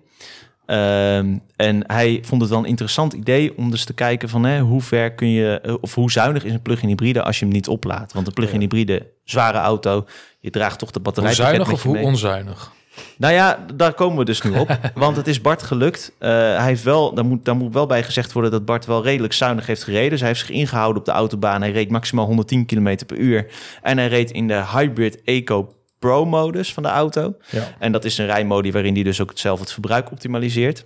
Ehm, 0.65 1.37
en 1.55 1.91
hij 1.91 2.19
vond 2.21 2.41
het 2.41 2.49
wel 2.49 2.59
een 2.59 2.65
interessant 2.65 3.13
idee 3.13 3.57
om 3.57 3.71
dus 3.71 3.85
te 3.85 3.93
kijken 3.93 4.29
van 4.29 4.43
hè, 4.43 4.59
hoe 4.59 4.81
ver 4.81 5.13
kun 5.13 5.29
je, 5.29 5.77
of 5.81 5.95
hoe 5.95 6.11
zuinig 6.11 6.43
is 6.43 6.51
een 6.51 6.61
plug-in 6.61 6.87
hybride 6.87 7.23
als 7.23 7.39
je 7.39 7.45
hem 7.45 7.53
niet 7.53 7.67
oplaadt. 7.67 8.13
Want 8.13 8.27
een 8.27 8.33
plug-in 8.33 8.59
hybride, 8.59 9.11
zware 9.23 9.57
auto, 9.57 10.05
je 10.39 10.49
draagt 10.49 10.79
toch 10.79 10.91
de 10.91 10.99
Hoe 11.03 11.03
batterijpakket 11.03 11.45
zuinig 11.45 11.71
of 11.71 11.83
hoe 11.83 11.93
mee. 11.93 12.03
onzuinig? 12.03 12.71
Nou 13.17 13.33
ja, 13.33 13.65
daar 13.73 13.93
komen 13.93 14.17
we 14.17 14.25
dus 14.25 14.41
nu 14.41 14.59
op. 14.59 14.79
Want 14.93 15.15
het 15.15 15.27
is 15.27 15.41
Bart 15.41 15.63
gelukt. 15.63 16.11
Eh, 16.17 16.29
hij 16.29 16.65
heeft 16.65 16.83
wel, 16.83 17.13
daar, 17.13 17.25
moet, 17.25 17.45
daar 17.45 17.55
moet 17.55 17.73
wel 17.73 17.85
bij 17.85 18.03
gezegd 18.03 18.31
worden 18.31 18.51
dat 18.51 18.65
Bart 18.65 18.85
wel 18.85 19.03
redelijk 19.03 19.33
zuinig 19.33 19.65
heeft 19.65 19.83
gereden. 19.83 20.09
Dus 20.09 20.19
hij 20.19 20.29
heeft 20.29 20.39
zich 20.39 20.49
ingehouden 20.49 20.99
op 20.99 21.05
de 21.05 21.11
autobaan. 21.11 21.61
Hij 21.61 21.71
reed 21.71 21.89
maximaal 21.89 22.25
110 22.25 22.65
km 22.65 22.97
per 23.05 23.17
uur. 23.17 23.47
En 23.81 23.97
hij 23.97 24.07
reed 24.07 24.31
in 24.31 24.47
de 24.47 24.63
Hybrid 24.73 25.21
Eco 25.23 25.73
Pro-modus 25.99 26.73
van 26.73 26.83
de 26.83 26.89
auto. 26.89 27.35
Ja. 27.49 27.75
En 27.79 27.91
dat 27.91 28.05
is 28.05 28.17
een 28.17 28.25
rijmodie 28.25 28.71
waarin 28.71 28.93
hij 28.93 29.03
dus 29.03 29.21
ook 29.21 29.31
zelf 29.33 29.59
het 29.59 29.71
verbruik 29.71 30.11
optimaliseert. 30.11 30.85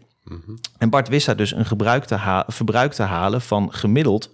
En 0.78 0.90
Bart 0.90 1.08
wist 1.08 1.26
daar 1.26 1.36
dus 1.36 1.52
een 1.52 1.66
gebruik 1.66 2.06
te, 2.06 2.16
ha- 2.16 2.46
verbruik 2.48 2.94
te 2.94 3.04
halen 3.04 3.42
van 3.42 3.74
gemiddeld 3.74 4.30
5,6 4.30 4.34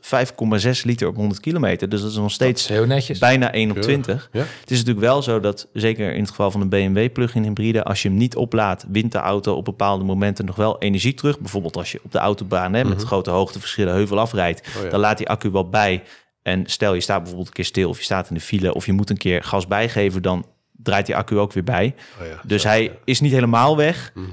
liter 0.84 1.08
op 1.08 1.16
100 1.16 1.40
kilometer. 1.40 1.90
Dus 1.90 2.02
dat 2.02 2.10
is 2.10 2.16
nog 2.18 2.32
steeds 2.32 2.62
is 2.64 2.70
heel 2.70 2.86
netjes. 2.86 3.20
bijna 3.20 3.52
1 3.52 3.70
op 3.70 3.76
Keurig. 3.76 3.86
20. 4.04 4.30
Ja. 4.32 4.40
Het 4.40 4.72
is 4.72 4.78
natuurlijk 4.78 5.06
wel 5.06 5.22
zo 5.22 5.40
dat, 5.40 5.68
zeker 5.74 6.14
in 6.14 6.20
het 6.22 6.30
geval 6.30 6.52
van 6.52 6.62
een 6.62 6.70
BMW 6.70 7.12
plug-in 7.14 7.44
hybride, 7.44 7.84
als 7.84 8.02
je 8.02 8.08
hem 8.10 8.18
niet 8.18 8.36
oplaadt, 8.36 8.86
wint 8.90 9.12
de 9.12 9.18
auto 9.18 9.54
op 9.56 9.66
bepaalde 9.66 10.04
momenten 10.04 10.46
nog 10.46 10.56
wel 10.56 10.80
energie 10.80 11.14
terug. 11.14 11.40
Bijvoorbeeld 11.40 11.76
als 11.78 11.92
je 11.92 12.00
op 12.04 12.12
de 12.12 12.18
autobaan 12.20 12.74
hè, 12.74 12.84
met 12.84 13.04
grote 13.04 13.30
hoogteverschillen 13.32 13.94
heuvel 13.94 14.20
afrijdt, 14.20 14.68
Oh 14.78 14.84
ja. 14.84 14.90
dan 14.90 15.00
laat 15.00 15.18
die 15.18 15.30
accu 15.30 15.52
wel 15.52 15.70
bij. 15.70 16.04
En 16.42 16.64
stel 16.66 16.94
je 16.94 17.02
staat 17.02 17.18
bijvoorbeeld 17.18 17.48
een 17.48 17.54
keer 17.54 17.66
stil 17.66 17.90
of 17.90 17.98
je 17.98 18.04
staat 18.04 18.30
in 18.30 18.36
de 18.36 18.42
file 18.42 18.74
of 18.74 18.86
je 18.86 18.94
moet 18.94 19.10
een 19.10 19.18
keer 19.18 19.44
gas 19.44 19.68
bijgeven, 19.68 20.22
dan 20.22 20.46
draait 20.72 21.06
die 21.06 21.16
accu 21.16 21.38
ook 21.38 21.54
weer 21.54 21.64
bij. 21.64 21.96
Oh 22.22 22.28
ja, 22.28 22.40
Dus 22.44 22.62
zo, 22.62 22.68
hij 22.68 22.84
ja. 22.84 22.92
is 23.06 23.20
niet 23.22 23.32
helemaal 23.32 23.78
weg. 23.78 24.12
Mhm. 24.14 24.26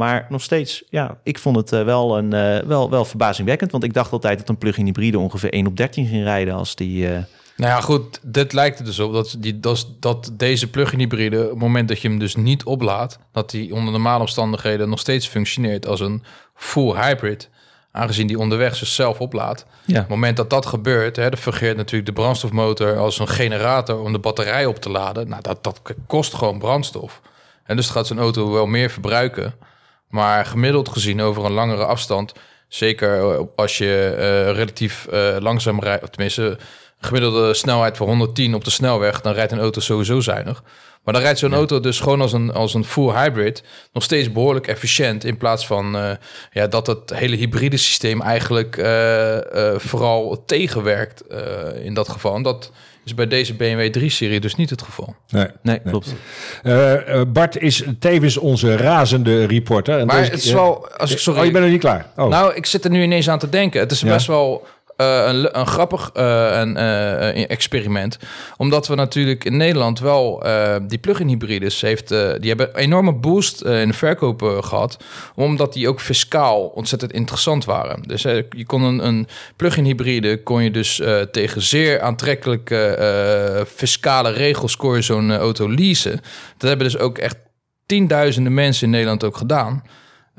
Maar 0.00 0.26
nog 0.28 0.42
steeds, 0.42 0.82
ja, 0.88 1.18
ik 1.22 1.38
vond 1.38 1.56
het 1.56 1.72
eh, 1.72 1.84
wel, 1.84 2.18
een, 2.18 2.32
eh, 2.32 2.66
wel, 2.66 2.90
wel 2.90 3.04
verbazingwekkend. 3.04 3.70
Want 3.72 3.84
ik 3.84 3.92
dacht 3.94 4.12
altijd 4.12 4.38
dat 4.38 4.48
een 4.48 4.58
plug-in 4.58 4.84
hybride 4.84 5.18
ongeveer 5.18 5.52
1 5.52 5.66
op 5.66 5.76
13 5.76 6.06
ging 6.06 6.22
rijden 6.22 6.54
als 6.54 6.74
die... 6.74 7.06
eh, 7.06 7.12
Nou 7.56 7.70
ja, 7.70 7.80
goed, 7.80 8.20
dit 8.22 8.52
lijkt 8.52 8.78
er 8.78 8.84
dus 8.84 8.98
op 8.98 9.12
dat, 9.12 9.36
die, 9.38 9.60
dat, 9.60 9.86
dat 9.98 10.30
deze 10.32 10.70
plug-in 10.70 10.98
hybride, 10.98 11.44
op 11.44 11.50
het 11.50 11.58
moment 11.58 11.88
dat 11.88 12.00
je 12.00 12.08
hem 12.08 12.18
dus 12.18 12.36
niet 12.36 12.64
oplaadt, 12.64 13.18
dat 13.32 13.50
die 13.50 13.74
onder 13.74 13.92
normale 13.92 14.20
omstandigheden 14.20 14.88
nog 14.88 14.98
steeds 14.98 15.26
functioneert 15.26 15.86
als 15.86 16.00
een 16.00 16.22
full 16.54 16.94
hybrid. 16.94 17.48
Aangezien 17.92 18.26
die 18.26 18.38
onderweg 18.38 18.76
zichzelf 18.76 19.20
oplaadt. 19.20 19.66
Ja. 19.84 19.94
Op 19.94 20.00
het 20.00 20.08
moment 20.08 20.36
dat 20.36 20.50
dat 20.50 20.66
gebeurt, 20.66 21.16
hè, 21.16 21.30
dan 21.30 21.76
natuurlijk 21.76 22.06
de 22.06 22.12
brandstofmotor 22.12 22.96
als 22.98 23.18
een 23.18 23.28
generator 23.28 24.00
om 24.00 24.12
de 24.12 24.18
batterij 24.18 24.66
op 24.66 24.76
te 24.76 24.90
laden. 24.90 25.28
Nou, 25.28 25.42
dat, 25.42 25.64
dat 25.64 25.80
kost 26.06 26.34
gewoon 26.34 26.58
brandstof. 26.58 27.20
En 27.64 27.76
dus 27.76 27.90
gaat 27.90 28.06
zo'n 28.06 28.18
auto 28.18 28.52
wel 28.52 28.66
meer 28.66 28.90
verbruiken. 28.90 29.54
Maar 30.10 30.46
gemiddeld 30.46 30.88
gezien 30.88 31.20
over 31.20 31.44
een 31.44 31.52
langere 31.52 31.84
afstand, 31.84 32.32
zeker 32.68 33.30
eh, 33.30 33.40
als 33.56 33.78
je 33.78 34.14
eh, 34.18 34.54
relatief 34.54 35.06
eh, 35.06 35.36
langzaam 35.38 35.80
rijdt, 35.80 36.02
of 36.02 36.08
tenminste 36.08 36.58
gemiddelde 36.98 37.54
snelheid 37.54 37.96
van 37.96 38.06
110 38.06 38.54
op 38.54 38.64
de 38.64 38.70
snelweg, 38.70 39.20
dan 39.20 39.32
rijdt 39.32 39.52
een 39.52 39.60
auto 39.60 39.80
sowieso 39.80 40.20
zuinig. 40.20 40.62
Maar 41.04 41.14
dan 41.14 41.22
rijdt 41.22 41.38
zo'n 41.38 41.54
auto 41.54 41.80
dus 41.80 42.00
gewoon 42.00 42.20
als 42.20 42.32
een, 42.32 42.52
als 42.52 42.74
een 42.74 42.84
full 42.84 43.12
hybrid 43.14 43.62
nog 43.92 44.02
steeds 44.02 44.32
behoorlijk 44.32 44.66
efficiënt. 44.66 45.24
In 45.24 45.36
plaats 45.36 45.66
van 45.66 46.16
ja, 46.52 46.66
dat 46.66 46.86
het 46.86 47.10
hele 47.14 47.36
hybride 47.36 47.76
systeem 47.76 48.20
eigenlijk 48.20 48.74
vooral 49.76 50.42
tegenwerkt 50.46 51.22
in 51.82 51.94
dat 51.94 52.08
geval. 52.08 52.34
En 52.34 52.42
dat 52.42 52.72
is 53.04 53.14
bij 53.14 53.26
deze 53.26 53.54
BMW 53.54 53.96
3-serie 53.98 54.40
dus 54.40 54.54
niet 54.56 54.70
het 54.70 54.82
geval. 54.82 55.14
Nee. 55.30 55.46
nee, 55.62 55.80
klopt. 55.88 56.14
Eh, 56.62 57.20
eh, 57.20 57.26
Bart 57.28 57.56
is 57.58 57.84
tevens 57.98 58.36
onze 58.36 58.76
razende 58.76 59.44
reporter. 59.46 59.98
En 59.98 60.06
Maar 60.06 60.16
deze- 60.18 60.30
het 60.30 60.42
is 60.44 60.52
wel, 60.52 60.88
als 60.96 61.10
ik 61.12 61.18
sorry, 61.18 61.40
Oh, 61.40 61.46
je 61.46 61.50
bent 61.52 61.64
nog 61.64 61.72
niet 61.72 61.82
klaar. 61.82 62.06
Oh. 62.16 62.28
Nou, 62.28 62.54
ik 62.54 62.66
zit 62.66 62.84
er 62.84 62.90
nu 62.90 63.02
ineens 63.02 63.28
aan 63.28 63.38
te 63.38 63.48
denken. 63.48 63.80
Het 63.80 63.90
is 63.90 64.00
Ja. 64.00 64.08
best 64.08 64.26
wel 64.26 64.66
eh, 65.00 65.26
een, 65.26 65.58
een 65.58 65.66
grappig 65.66 66.10
eh, 66.12 66.62
eh, 66.62 67.50
experiment. 67.50 68.18
Omdat 68.56 68.88
we 68.88 68.94
natuurlijk 68.94 69.44
in 69.44 69.56
Nederland 69.56 70.00
wel 70.00 70.42
die 70.82 70.98
plug-in 70.98 71.28
hybrides 71.28 71.80
heeft, 71.80 72.08
die 72.08 72.48
hebben 72.48 72.68
een 72.68 72.74
enorme 72.74 73.12
boost 73.12 73.62
in 73.62 73.88
de 73.88 73.94
verkoop 73.94 74.42
eh, 74.42 74.62
gehad. 74.62 75.04
Omdat 75.34 75.72
die 75.72 75.88
ook 75.88 76.00
fiscaal 76.00 76.66
ontzettend 76.66 77.12
interessant 77.12 77.64
waren. 77.64 78.02
Dus 78.02 78.22
je 78.22 78.64
kon 78.66 78.82
een, 78.82 79.06
een 79.06 79.26
plug-in 79.56 79.84
hybride 79.84 80.42
kon 80.42 80.62
je 80.62 80.70
dus 80.70 81.02
tegen 81.30 81.62
zeer 81.62 82.00
aantrekkelijke 82.00 83.66
fiscale 83.74 84.30
regels 84.30 84.76
kon 84.76 85.02
zo'n 85.02 85.32
auto 85.32 85.70
leasen. 85.70 86.20
Dat 86.56 86.68
hebben 86.68 86.86
dus 86.86 86.98
ook 86.98 87.18
echt 87.18 87.36
tienduizenden 87.86 88.54
mensen 88.54 88.84
in 88.84 88.90
Nederland 88.90 89.24
ook 89.24 89.36
gedaan. 89.36 89.82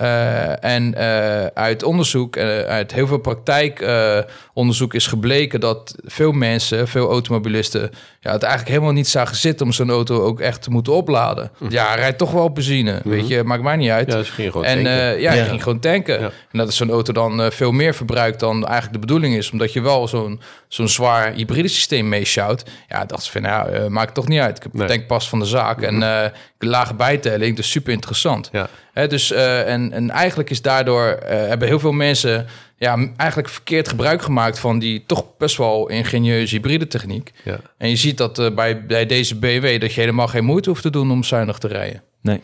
Eh, 0.02 0.64
en 0.64 0.94
eh, 0.94 1.46
uit 1.46 1.84
onderzoek, 1.84 2.36
eh, 2.36 2.60
uit 2.60 2.94
heel 2.94 3.08
veel 3.08 3.18
praktijkonderzoek 3.18 4.94
is 4.94 5.08
gebleken 5.08 5.60
dat 5.60 5.96
veel 6.04 6.32
mensen, 6.32 6.88
veel 6.88 7.10
automobilisten, 7.10 7.92
ja, 8.24 8.32
het 8.32 8.42
eigenlijk 8.44 8.72
helemaal 8.74 8.94
niet 8.94 9.08
zagen 9.08 9.36
zitten 9.36 9.66
om 9.66 9.72
zo'n 9.72 9.90
auto 9.90 10.22
ook 10.24 10.40
echt 10.40 10.62
te 10.62 10.70
moeten 10.70 10.94
opladen. 10.94 11.52
Ja, 11.70 11.88
hij 11.88 11.96
rijdt 11.96 12.18
toch 12.18 12.32
wel 12.32 12.44
op 12.44 12.56
benzine, 12.56 13.00
weet 13.04 13.28
je, 13.28 13.44
maakt 13.44 13.64
mij 13.64 13.76
niet 13.76 13.90
uit. 13.90 14.12
Ja, 14.12 14.24
gewoon 14.24 14.64
en 14.66 14.74
tanken. 14.84 15.12
eh, 15.16 15.22
ja, 15.22 15.34
Ja. 15.34 15.44
ging 15.44 15.64
gewoon 15.64 15.80
tanken. 15.80 16.20
Ja. 16.20 16.26
En 16.52 16.58
dat 16.58 16.68
is 16.68 16.76
zo'n 16.76 16.90
auto 16.92 17.14
dan 17.14 17.42
eh, 17.42 17.52
veel 17.52 17.72
meer 17.72 17.94
verbruikt 17.96 18.40
dan 18.40 18.64
eigenlijk 18.66 18.94
de 18.94 19.00
bedoeling 19.00 19.36
is, 19.36 19.52
omdat 19.52 19.74
je 19.74 19.82
wel 19.82 20.08
zo'n 20.08 20.42
zo'n 20.68 20.88
zwaar 20.90 21.32
hybride 21.34 21.68
systeem 21.68 22.10
meesjouwt. 22.10 22.64
Ja, 22.88 23.06
dacht 23.06 23.24
ze 23.24 23.32
van, 23.32 23.42
nou, 23.42 23.70
eh, 23.72 23.86
maakt 23.88 24.14
toch 24.14 24.28
niet 24.28 24.40
uit. 24.40 24.58
Ik 24.58 24.64
heb 24.64 24.74
Nee. 24.74 24.82
een 24.82 24.88
tankpas 24.88 25.30
van 25.30 25.40
de 25.40 25.46
zaak 25.46 25.82
en 25.82 26.04
eh 26.04 26.26
lage 26.60 26.94
bijtelling, 26.94 27.56
dus 27.56 27.72
super 27.72 27.94
interessant. 27.94 28.50
Ja. 28.52 28.68
Hè, 28.94 29.08
dus, 29.08 29.32
eh, 29.32 29.72
en, 29.74 29.92
en 29.94 30.10
eigenlijk 30.10 30.50
is 30.50 30.62
daardoor, 30.62 31.06
eh, 31.08 31.48
hebben 31.48 31.68
heel 31.68 31.80
veel 31.80 31.92
mensen 31.92 32.48
ja, 32.82 32.98
eigenlijk 33.18 33.50
verkeerd 33.50 33.88
gebruik 33.88 34.22
gemaakt 34.22 34.60
van 34.60 34.80
die 34.80 35.04
toch 35.06 35.38
best 35.38 35.58
wel 35.58 35.90
ingenieuze 35.90 36.56
hybride 36.56 36.88
techniek. 36.88 37.32
Ja. 37.44 37.60
En 37.78 37.90
je 37.90 37.96
ziet 37.96 38.18
dat 38.18 38.40
eh, 38.40 38.54
bij, 38.54 38.86
bij 38.86 39.06
deze 39.06 39.36
BMW 39.36 39.82
dat 39.82 39.94
je 39.94 40.00
helemaal 40.00 40.28
geen 40.28 40.46
moeite 40.46 40.70
hoeft 40.70 40.82
te 40.82 40.90
doen 40.90 41.12
om 41.12 41.24
zuinig 41.24 41.58
te 41.58 41.68
rijden. 41.68 42.04
Nee. 42.22 42.42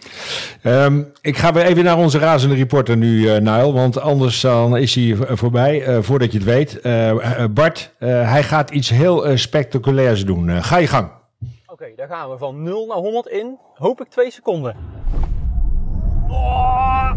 Ehm, 0.61 1.01
ik 1.21 1.37
ga 1.37 1.53
weer 1.53 1.65
even 1.65 1.83
naar 1.83 1.97
onze 1.97 2.19
razende 2.19 2.55
reporter 2.55 2.97
nu, 2.97 3.29
eh 3.29 3.41
Niall, 3.41 3.71
want 3.71 3.99
anders 3.99 4.41
dan 4.41 4.77
is 4.77 4.95
hij 4.95 5.15
voorbij 5.19 5.83
eh, 5.83 5.97
voordat 6.01 6.31
je 6.31 6.37
het 6.37 6.47
weet. 6.47 6.81
Bart, 7.53 7.93
eh, 7.97 8.31
hij 8.31 8.43
gaat 8.43 8.69
iets 8.69 8.89
heel 8.89 9.37
spectaculairs 9.37 10.25
doen. 10.25 10.63
Ga 10.63 10.77
je 10.77 10.87
gang. 10.87 11.09
Oké, 11.65 11.85
daar 11.95 12.07
gaan 12.07 12.29
we 12.29 12.37
van 12.37 12.63
0 12.63 12.87
naar 12.87 12.97
100 12.97 13.27
in, 13.27 13.57
hoop 13.73 14.01
ik 14.01 14.07
2 14.09 14.31
seconden. 14.31 14.75
Oh, 16.29 17.11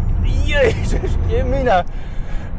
jezus, 0.45 1.11
Jemina. 1.27 1.85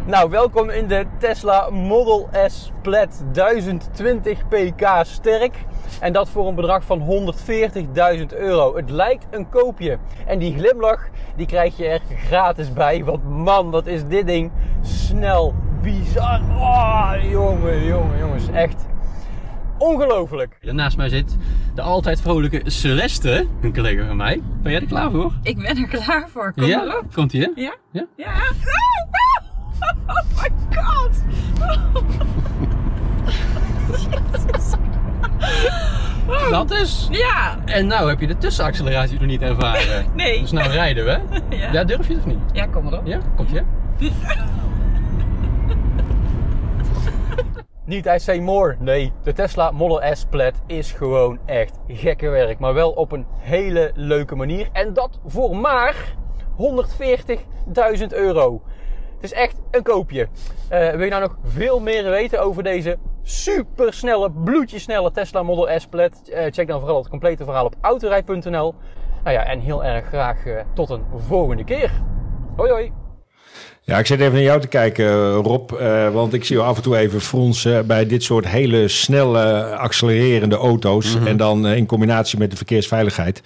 Nou, 0.07 0.31
welkom 0.31 0.71
in 0.71 0.87
de 0.87 1.07
Tesla 1.19 1.71
Model 1.71 2.29
S 2.47 2.73
Plaid 2.83 3.23
1020 3.33 4.49
pk 4.49 4.87
sterk. 5.03 5.55
En 6.01 6.13
dat 6.13 6.29
voor 6.29 6.49
een 6.49 6.55
bedrag 6.55 6.85
van 6.85 7.33
140.000 8.19 8.27
euro. 8.37 8.77
Het 8.77 8.91
lijkt 8.91 9.27
een 9.31 9.49
koopje. 9.49 9.99
En 10.27 10.39
die 10.39 10.55
glimlach, 10.59 11.09
die 11.37 11.47
krijg 11.47 11.77
je 11.77 11.87
er 11.87 12.01
gratis 12.27 12.73
bij. 12.73 13.05
Want 13.05 13.29
man, 13.29 13.71
wat 13.71 13.87
is 13.87 14.07
dit 14.07 14.27
ding 14.27 14.51
snel, 14.83 15.55
bizar. 15.83 16.41
Oh, 16.59 17.13
jongen, 17.31 17.85
jongen, 17.85 18.19
jongens, 18.19 18.49
echt 18.49 18.87
ongelooflijk. 19.79 20.57
Ja, 20.61 20.73
Naast 20.73 20.97
mij 20.97 21.09
zit 21.09 21.37
de 21.75 21.83
altijd 21.83 22.21
vrolijke 22.21 22.61
Celeste, 22.65 23.47
een 23.61 23.75
collega 23.75 24.07
van 24.07 24.17
mij. 24.17 24.41
Ben 24.63 24.73
jij 24.73 24.81
er 24.81 24.87
klaar 24.87 25.11
voor? 25.11 25.33
Ik 25.43 25.57
ben 25.59 25.77
er 25.77 25.89
klaar 25.89 26.29
voor. 26.29 26.53
Kom 26.57 26.69
maar 26.69 26.99
op. 26.99 27.05
Komt 27.15 27.33
ie, 27.33 27.41
hè? 27.41 27.49
Ja? 27.55 27.75
Ja? 27.91 28.07
Ja. 28.17 28.33
Oh 30.07 30.23
my 30.37 30.51
god. 30.77 31.23
Dat 36.51 36.71
is. 36.71 37.09
Ja. 37.11 37.59
En 37.65 37.87
nou 37.87 38.09
heb 38.09 38.21
je 38.21 38.27
de 38.27 38.39
tussenacceleratie 38.39 39.19
nog 39.19 39.27
niet 39.29 39.43
ervaren. 39.43 40.07
Nee. 40.15 40.41
Dus 40.41 40.53
nou 40.53 40.71
rijden 40.71 41.05
we. 41.05 41.21
Ja. 41.57 41.73
Ja, 41.73 41.85
durf 41.85 42.07
je 42.07 42.15
het 42.15 42.23
of 42.23 42.29
niet? 42.29 42.39
Ja, 42.53 42.67
kom 42.67 42.85
maar 42.85 42.99
op. 42.99 43.07
Ja, 43.07 43.19
komt 43.37 43.51
hè? 43.51 43.61
Niet 47.85 48.07
I 48.07 48.19
say 48.19 48.39
more. 48.39 48.77
Nee, 48.79 49.12
de 49.23 49.33
Tesla 49.33 49.71
Model 49.71 50.15
S 50.15 50.27
Plaid 50.31 50.55
is 50.67 50.93
gewoon 50.93 51.39
echt 51.47 51.79
gekke 51.89 52.29
werk. 52.29 52.59
Maar 52.59 52.75
wel 52.75 52.91
op 52.91 53.12
een 53.12 53.27
hele 53.39 53.91
leuke 53.95 54.35
manier. 54.35 54.69
En 54.73 54.95
dat 54.95 55.21
voor 55.27 55.57
maar 55.57 56.15
140.000 57.99 58.07
euro. 58.09 58.62
Het 59.23 59.33
is 59.33 59.38
echt 59.38 59.61
een 59.71 59.83
koopje. 59.83 60.29
Eh, 60.69 60.91
wil 60.91 61.02
je 61.02 61.11
nou 61.11 61.23
nog 61.23 61.37
veel 61.45 61.81
meer 61.81 62.11
weten 62.11 62.43
over 62.43 62.62
deze 62.62 62.99
supersnelle, 63.23 64.31
bloedjesnelle 64.31 65.11
Tesla 65.11 65.43
Model 65.43 65.81
S 65.81 65.87
Plaid? 65.87 66.29
Eh, 66.29 66.45
check 66.50 66.69
dan 66.69 66.81
vooral 66.81 66.99
het 66.99 67.09
complete 67.09 67.45
verhaal 67.45 67.64
op 67.64 67.75
autorij.nl. 67.81 68.75
Nou 69.25 69.37
ja, 69.37 69.45
en 69.45 69.61
heel 69.61 69.85
erg 69.85 70.07
graag 70.07 70.47
eh, 70.47 70.61
tot 70.73 70.91
een 70.91 71.05
volgende 71.17 71.64
keer. 71.64 71.91
Hoi 72.57 72.71
hoi. 72.71 73.02
Ja, 73.85 73.99
ik 73.99 74.07
zit 74.07 74.21
even 74.21 74.33
naar 74.33 74.43
jou 74.43 74.61
te 74.61 74.69
kijken, 74.69 75.33
Rob. 75.33 75.73
eh, 75.73 76.12
want 76.12 76.33
ik 76.33 76.45
zie 76.45 76.57
je 76.57 76.62
af 76.62 76.77
en 76.77 76.83
toe 76.83 76.97
even 76.97 77.21
fronsen 77.21 77.87
bij 77.87 78.07
dit 78.07 78.23
soort 78.23 78.49
hele 78.49 78.89
snelle, 78.89 79.65
accelererende 79.77 80.57
auto's. 80.57 81.17
En 81.25 81.37
dan 81.37 81.67
eh, 81.67 81.77
in 81.77 81.87
combinatie 81.87 82.39
met 82.39 82.51
de 82.51 82.57
verkeersveiligheid. 82.57 83.43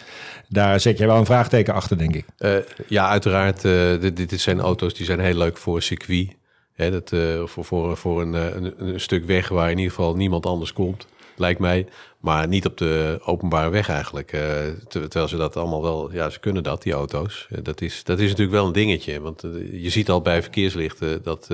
Daar 0.48 0.80
zet 0.80 0.98
jij 0.98 1.06
wel 1.06 1.16
een 1.16 1.24
vraagteken 1.26 1.74
achter, 1.74 1.98
denk 1.98 2.14
ik. 2.14 2.24
Eh, 2.38 2.54
ja, 2.88 3.08
uiteraard. 3.08 3.62
dit, 4.00 4.16
dit 4.16 4.40
zijn 4.40 4.60
auto's 4.60 4.94
die 4.94 5.06
zijn 5.06 5.20
heel 5.20 5.34
leuk 5.34 5.56
voor 5.56 5.76
een 5.76 5.82
circuit. 5.82 6.28
Hè, 6.74 6.90
dat, 6.90 7.12
voor 7.44 7.64
voor, 7.64 7.96
voor 7.96 8.22
een, 8.22 8.32
een, 8.32 8.74
een 8.78 9.00
stuk 9.00 9.24
weg 9.24 9.48
waar 9.48 9.70
in 9.70 9.78
ieder 9.78 9.92
geval 9.94 10.16
niemand 10.16 10.46
anders 10.46 10.72
komt, 10.72 11.06
lijkt 11.38 11.60
mij. 11.60 11.86
Maar 12.20 12.48
niet 12.48 12.66
op 12.66 12.76
de 12.76 13.20
openbare 13.24 13.70
weg 13.70 13.88
eigenlijk. 13.88 14.32
eh, 14.32 14.40
ter- 14.88 15.08
terwijl 15.08 15.28
ze 15.28 15.36
dat 15.36 15.56
allemaal 15.56 15.82
wel... 15.82 16.12
Ja, 16.12 16.30
ze 16.30 16.40
kunnen 16.40 16.62
dat, 16.62 16.82
die 16.82 16.92
auto's. 16.92 17.46
Eh, 17.50 17.58
dat, 17.62 17.80
is, 17.80 18.04
dat 18.04 18.18
is 18.18 18.28
natuurlijk 18.28 18.56
wel 18.56 18.66
een 18.66 18.72
dingetje. 18.72 19.20
Want 19.20 19.44
eh, 19.44 19.82
je 19.82 19.90
ziet 19.90 20.10
al 20.10 20.22
bij 20.22 20.42
verkeerslichten 20.42 21.22
dat, 21.22 21.50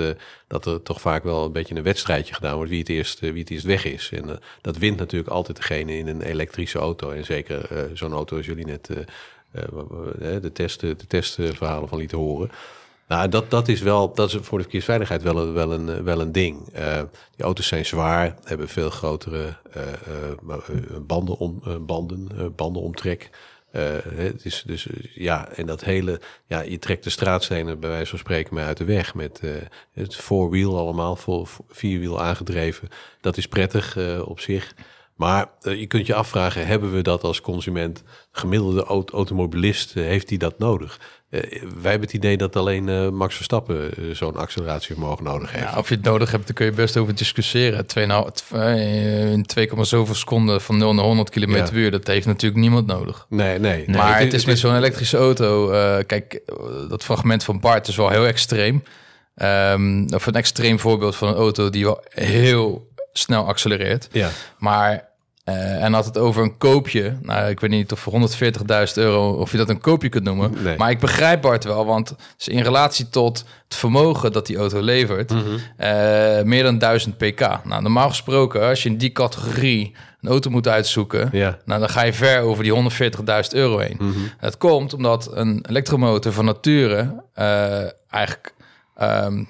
dat 0.46 0.66
er 0.66 0.82
toch 0.82 1.00
vaak 1.00 1.24
wel 1.24 1.44
een 1.44 1.52
beetje 1.52 1.74
een 1.74 1.82
wedstrijdje 1.82 2.34
gedaan 2.34 2.54
wordt... 2.54 2.70
wie 2.70 2.78
het 2.78 2.88
eerst, 2.88 3.20
wie 3.20 3.32
het 3.32 3.50
eerst 3.50 3.64
weg 3.64 3.84
is. 3.84 4.10
En 4.12 4.40
dat 4.60 4.78
wint 4.78 4.98
natuurlijk 4.98 5.30
altijd 5.30 5.56
degene 5.56 5.96
in 5.96 6.06
een 6.08 6.22
elektrische 6.22 6.78
auto. 6.78 7.10
En 7.10 7.24
zeker 7.24 7.88
zo'n 7.94 8.12
auto 8.12 8.36
als 8.36 8.46
jullie 8.46 8.66
net... 8.66 8.88
de, 10.42 10.50
testen, 10.52 10.98
de 10.98 11.06
testverhalen 11.06 11.88
van 11.88 11.98
lieten 11.98 12.18
horen. 12.18 12.50
Nou, 13.08 13.28
dat, 13.28 13.50
dat 13.50 13.68
is 13.68 13.80
wel, 13.80 14.14
dat 14.14 14.28
is 14.32 14.38
voor 14.40 14.58
de 14.58 14.64
verkeersveiligheid 14.64 15.22
wel 15.22 15.36
een, 15.36 15.52
wel 15.52 15.72
een, 15.72 15.88
eh, 15.88 16.00
wel 16.00 16.20
een 16.20 16.32
ding. 16.32 16.68
Eh, 16.72 17.02
die 17.36 17.44
auto's 17.44 17.66
zijn 17.66 17.86
zwaar, 17.86 18.36
hebben 18.44 18.68
veel 18.68 18.90
grotere 18.90 19.56
eh, 19.72 19.82
eh, 19.92 19.98
maar, 20.42 20.58
eh, 20.58 20.96
banden, 21.00 21.36
om, 21.38 21.60
eh, 21.64 21.76
banden, 21.76 22.28
eh, 22.38 22.46
bandenomtrek. 22.56 23.30
Eh, 23.70 23.82
het 24.14 24.44
is 24.44 24.62
dus, 24.66 24.86
eh, 24.86 24.94
ja, 25.14 25.48
en 25.48 25.66
dat 25.66 25.84
hele, 25.84 26.20
ja, 26.46 26.60
je 26.60 26.78
trekt 26.78 27.04
de 27.04 27.10
straatstenen 27.10 27.80
bij 27.80 27.90
wijze 27.90 28.10
van 28.10 28.18
spreken 28.18 28.54
mee 28.54 28.64
uit 28.64 28.76
de 28.76 28.84
weg 28.84 29.14
met 29.14 29.40
eh, 29.42 29.50
het 29.92 30.16
voorwiel 30.16 30.78
allemaal, 30.78 31.16
voor, 31.16 31.48
vierwiel 31.68 32.22
aangedreven. 32.22 32.88
Dat 33.20 33.36
is 33.36 33.48
prettig 33.48 33.96
eh, 33.96 34.22
op 34.28 34.40
zich. 34.40 34.74
Maar 35.16 35.46
eh, 35.60 35.78
je 35.78 35.86
kunt 35.86 36.06
je 36.06 36.14
afvragen, 36.14 36.66
hebben 36.66 36.92
we 36.92 37.02
dat 37.02 37.22
als 37.22 37.40
consument, 37.40 38.02
gemiddelde 38.32 38.84
auto- 38.84 39.16
automobilist, 39.16 39.96
eh, 39.96 40.04
heeft 40.04 40.28
hij 40.28 40.38
dat 40.38 40.58
nodig? 40.58 41.00
Eh, 41.32 41.40
wij 41.60 41.90
hebben 41.90 42.00
het 42.00 42.12
idee 42.12 42.36
dat 42.36 42.56
alleen 42.56 42.88
eh, 42.88 43.08
Max 43.08 43.34
Verstappen 43.34 43.94
eh, 43.94 44.04
zo'n 44.14 44.36
acceleratievermogen 44.36 45.24
nodig 45.24 45.52
heeft. 45.52 45.70
Ja, 45.72 45.78
of 45.78 45.88
je 45.88 45.94
het 45.94 46.04
nodig 46.04 46.30
hebt, 46.30 46.46
daar 46.46 46.54
kun 46.54 46.66
je 46.66 46.72
best 46.72 46.96
over 46.96 47.14
discussiëren. 47.14 47.86
2,5 47.86 48.52
eh, 48.52 49.30
in 49.32 49.46
2,7 50.06 50.10
seconden 50.10 50.60
van 50.60 50.76
0 50.76 50.94
naar 50.94 51.04
100 51.04 51.30
km 51.30 51.54
Ja. 51.54 51.68
uur, 51.72 51.90
dat 51.90 52.06
heeft 52.06 52.26
natuurlijk 52.26 52.60
niemand 52.60 52.86
nodig. 52.86 53.26
Nee, 53.28 53.58
nee. 53.58 53.84
nee, 53.86 53.96
maar 53.96 54.18
het, 54.18 54.32
is 54.32 54.44
met 54.44 54.58
zo'n 54.58 54.76
elektrische 54.76 55.16
auto, 55.16 55.66
kijk, 56.06 56.40
dat 56.88 57.04
fragment 57.04 57.44
van 57.44 57.60
Bart 57.60 57.88
is 57.88 57.96
wel 57.96 58.08
heel 58.10 58.26
extreem. 58.26 58.82
Ehm, 59.34 60.06
of 60.14 60.26
een 60.26 60.34
extreem 60.34 60.78
voorbeeld 60.78 61.16
van 61.16 61.28
een 61.28 61.34
auto 61.34 61.70
die 61.70 61.84
wel 61.84 62.04
heel 62.08 62.90
snel 63.12 63.46
accelereert. 63.46 64.08
Ja, 64.12 64.30
Maar, 64.58 65.08
eh, 65.44 65.84
en 65.84 65.92
had 65.92 66.04
het 66.04 66.18
over 66.18 66.42
een 66.42 66.56
koopje. 66.58 67.16
Nou, 67.22 67.48
ik 67.48 67.60
weet 67.60 67.70
niet 67.70 67.92
of 67.92 68.00
voor 68.00 68.12
140.000 68.12 68.94
euro, 68.94 69.32
of 69.32 69.50
je 69.50 69.56
dat 69.56 69.68
een 69.68 69.80
koopje 69.80 70.08
kunt 70.08 70.24
noemen. 70.24 70.52
Nee. 70.62 70.76
Maar 70.76 70.90
ik 70.90 70.98
begrijp 71.00 71.40
Bart 71.42 71.64
wel, 71.64 71.86
want 71.86 72.14
in 72.44 72.62
relatie 72.62 73.08
tot 73.08 73.44
het 73.68 73.76
vermogen 73.76 74.32
dat 74.32 74.46
die 74.46 74.56
auto 74.56 74.80
levert, 74.80 75.30
Mhm. 75.30 75.42
eh, 75.76 76.42
meer 76.42 76.62
dan 76.62 76.78
1000 76.78 77.16
pk. 77.16 77.40
Nou, 77.64 77.82
normaal 77.82 78.08
gesproken, 78.08 78.62
als 78.68 78.82
je 78.82 78.88
in 78.88 78.96
die 78.96 79.12
categorie 79.12 79.94
een 80.20 80.28
auto 80.30 80.50
moet 80.50 80.68
uitzoeken, 80.68 81.28
ja. 81.32 81.58
nou, 81.64 81.80
dan 81.80 81.88
ga 81.88 82.02
je 82.02 82.12
ver 82.12 82.40
over 82.40 82.62
die 82.62 82.72
140.000 82.72 83.54
euro 83.54 83.78
heen. 83.78 83.96
Mhm. 83.98 84.10
Dat 84.40 84.56
komt 84.58 84.94
omdat 84.94 85.28
een 85.32 85.64
elektromotor 85.68 86.32
van 86.32 86.44
nature 86.44 87.22
eh, 87.34 87.80
eigenlijk 88.10 88.54
ehm, 88.96 89.44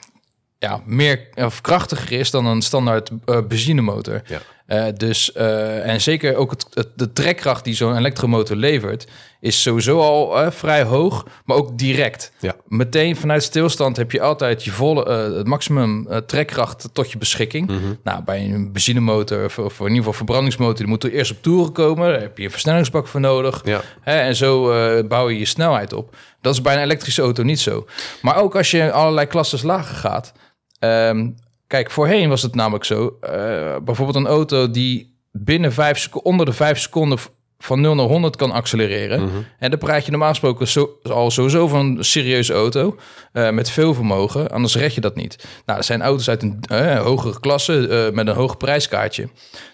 ja, 0.59 0.81
meer 0.85 1.29
of 1.35 1.61
krachtiger 1.61 2.19
is 2.19 2.31
dan 2.31 2.47
een 2.47 2.63
standaard 2.63 3.11
benzinemotor. 3.49 4.23
Ja. 4.27 4.39
Eh, 4.67 4.85
dus, 4.97 5.33
eh, 5.33 5.89
en 5.89 6.01
zeker 6.01 6.37
ook 6.37 6.51
het, 6.51 6.67
het- 6.75 6.89
de 6.95 7.13
trekkracht 7.13 7.65
die 7.65 7.75
zo'n 7.75 7.97
elektromotor 7.97 8.57
levert, 8.57 9.07
is 9.41 9.63
sowieso 9.63 10.01
al 10.01 10.41
eh, 10.41 10.51
vrij 10.51 10.83
hoog, 10.83 11.27
maar 11.45 11.57
ook 11.57 11.79
direct. 11.79 12.33
Ja. 12.41 12.55
Meteen 12.69 13.17
vanuit 13.17 13.43
stilstand 13.43 13.97
heb 13.97 14.13
je 14.13 14.21
altijd 14.21 14.65
je 14.65 14.71
volle, 14.71 15.11
het 15.37 15.47
maximum 15.47 16.09
trekkracht 16.27 16.89
tot 16.93 17.13
je 17.13 17.19
beschikking. 17.19 17.67
Mhm. 17.71 17.79
Nou, 18.03 18.23
bij 18.25 18.45
een 18.45 18.73
benzinemotor 18.73 19.45
of, 19.45 19.59
of 19.59 19.79
in 19.79 19.83
ieder 19.85 19.97
geval 19.99 20.13
verbrandingsmotor, 20.13 20.77
die 20.77 20.87
moet 20.87 21.05
er 21.05 21.13
eerst 21.13 21.31
op 21.31 21.43
toeren 21.43 21.73
komen. 21.73 22.11
Daar 22.13 22.21
heb 22.21 22.39
je 22.39 22.45
een 22.45 22.51
versnellingsbak 22.51 23.07
voor 23.07 23.21
nodig. 23.21 23.61
Ja. 23.65 23.81
En 24.03 24.37
zo 24.37 24.63
bouw 25.09 25.29
je 25.29 25.39
je 25.39 25.45
snelheid 25.45 25.93
op. 25.93 26.17
Dat 26.41 26.53
is 26.55 26.63
bij 26.63 26.75
een 26.75 26.83
elektrische 26.83 27.23
auto 27.23 27.43
niet 27.43 27.61
zo. 27.61 27.87
Maar 28.23 28.37
ook 28.37 28.57
als 28.57 28.71
je 28.71 28.93
allerlei 28.93 29.27
klasses 29.27 29.63
lager 29.63 29.97
gaat. 29.97 30.33
Ehm, 30.79 31.29
kijk, 31.73 31.91
voorheen 31.91 32.29
was 32.29 32.43
het 32.43 32.55
namelijk 32.55 32.85
zo. 32.85 33.17
eh, 33.21 33.77
bijvoorbeeld 33.85 34.17
een 34.17 34.27
auto 34.27 34.71
die 34.71 35.17
binnen 35.31 35.73
vijf 35.73 35.99
seconden, 35.99 36.31
onder 36.31 36.47
de 36.47 36.53
vijf 36.53 36.79
seconden 36.79 37.19
van 37.59 37.81
0 37.81 37.95
naar 37.95 38.07
100 38.07 38.37
kan 38.37 38.51
accelereren. 38.51 39.47
En 39.59 39.71
dan 39.71 39.79
praat 39.79 40.05
je 40.05 40.11
normaal 40.11 40.29
gesproken 40.29 40.69
zo, 40.69 40.99
al 41.03 41.31
sowieso 41.31 41.69
van 41.69 41.87
een 41.87 42.05
serieuze 42.05 42.53
auto 42.53 42.97
eh, 43.33 43.51
met 43.51 43.71
veel 43.71 43.95
vermogen. 43.95 44.51
Anders 44.51 44.77
red 44.77 44.95
je 44.95 45.01
dat 45.01 45.17
niet. 45.17 45.45
Nou, 45.67 45.79
er 45.79 45.85
zijn 45.85 46.03
auto's 46.03 46.29
uit 46.29 46.43
een 46.43 46.59
eh, 46.69 47.03
hogere 47.03 47.41
klasse 47.41 48.11
met 48.15 48.27
een 48.27 48.35
hoog 48.35 48.57
prijskaartje. 48.57 49.29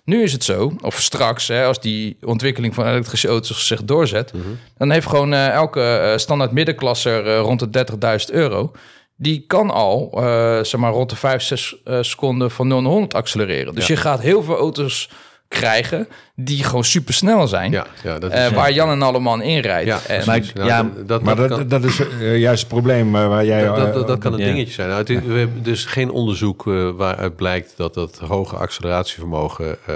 Nu 0.05 0.23
is 0.23 0.33
het 0.33 0.45
zo, 0.45 0.73
of 0.81 1.01
straks, 1.01 1.49
hè, 1.49 1.65
als 1.65 1.81
die 1.81 2.17
ontwikkeling 2.25 2.75
van 2.75 2.87
elektrische 2.87 3.29
auto's 3.29 3.67
zich 3.67 3.85
doorzet, 3.85 4.33
dan 4.77 4.91
heeft 4.91 5.07
gewoon 5.07 5.33
elke 5.35 6.15
standaard 6.17 6.53
middenklasser 6.53 7.37
rond 7.37 7.73
de 7.73 7.87
30.000 8.29 8.35
euro. 8.35 8.73
Die 9.21 9.45
kan 9.47 9.71
al, 9.71 10.11
eh, 10.15 10.23
zeg 10.65 10.77
maar, 10.81 10.93
rond 10.93 11.11
de 11.11 11.17
5, 11.17 11.43
6 11.43 11.77
eh, 11.85 11.99
seconden 12.01 12.51
van 12.51 12.69
0 12.69 12.81
naar 12.83 12.91
100 12.91 13.15
accelereren. 13.15 13.75
Dus 13.75 13.87
je 13.87 13.97
gaat 13.97 14.21
heel 14.21 14.43
veel 14.43 14.57
auto's 14.57 15.09
krijgen 15.49 16.09
die 16.35 16.65
gewoon 16.65 16.85
super 16.85 17.15
snel 17.15 17.47
zijn. 17.49 17.71
Ja, 17.73 17.87
ja, 18.05 18.19
dat 18.19 18.33
is, 18.33 18.39
eh, 18.39 18.49
waar 18.53 18.73
Jan 18.73 18.91
en 18.91 19.03
Alleman 19.03 19.43
in 19.43 19.61
rijdt. 19.61 19.87
ja, 19.89 20.01
En-. 20.07 20.23
Maar- 20.27 20.51
Nou, 20.55 20.69
ja, 20.69 20.83
dat- 20.83 21.09
dat, 21.09 21.23
Maar 21.23 21.37
dat 21.37 21.49
dat, 21.49 21.59
kan- 21.59 21.69
dat 21.69 21.85
is 21.85 22.01
juist 22.41 22.61
het 22.61 22.69
probleem 22.69 23.13
waar 23.13 23.45
jij... 23.45 23.65
dat, 23.65 23.77
dat, 23.77 23.95
dat, 23.95 24.07
dat 24.07 24.19
kan 24.19 24.33
een 24.33 24.39
ja. 24.39 24.45
dingetje 24.47 24.73
zijn. 24.73 24.89
Nou, 24.89 25.01
het 25.01 25.11
is- 25.11 25.21
we 25.23 25.33
hebben 25.39 25.63
dus 25.63 25.85
geen 25.85 26.11
onderzoek 26.11 26.67
eh, 26.67 26.91
waaruit 26.91 27.37
blijkt 27.37 27.73
dat 27.77 27.95
dat 27.95 28.19
hoge 28.19 28.57
acceleratievermogen 28.57 29.77
eh, 29.87 29.95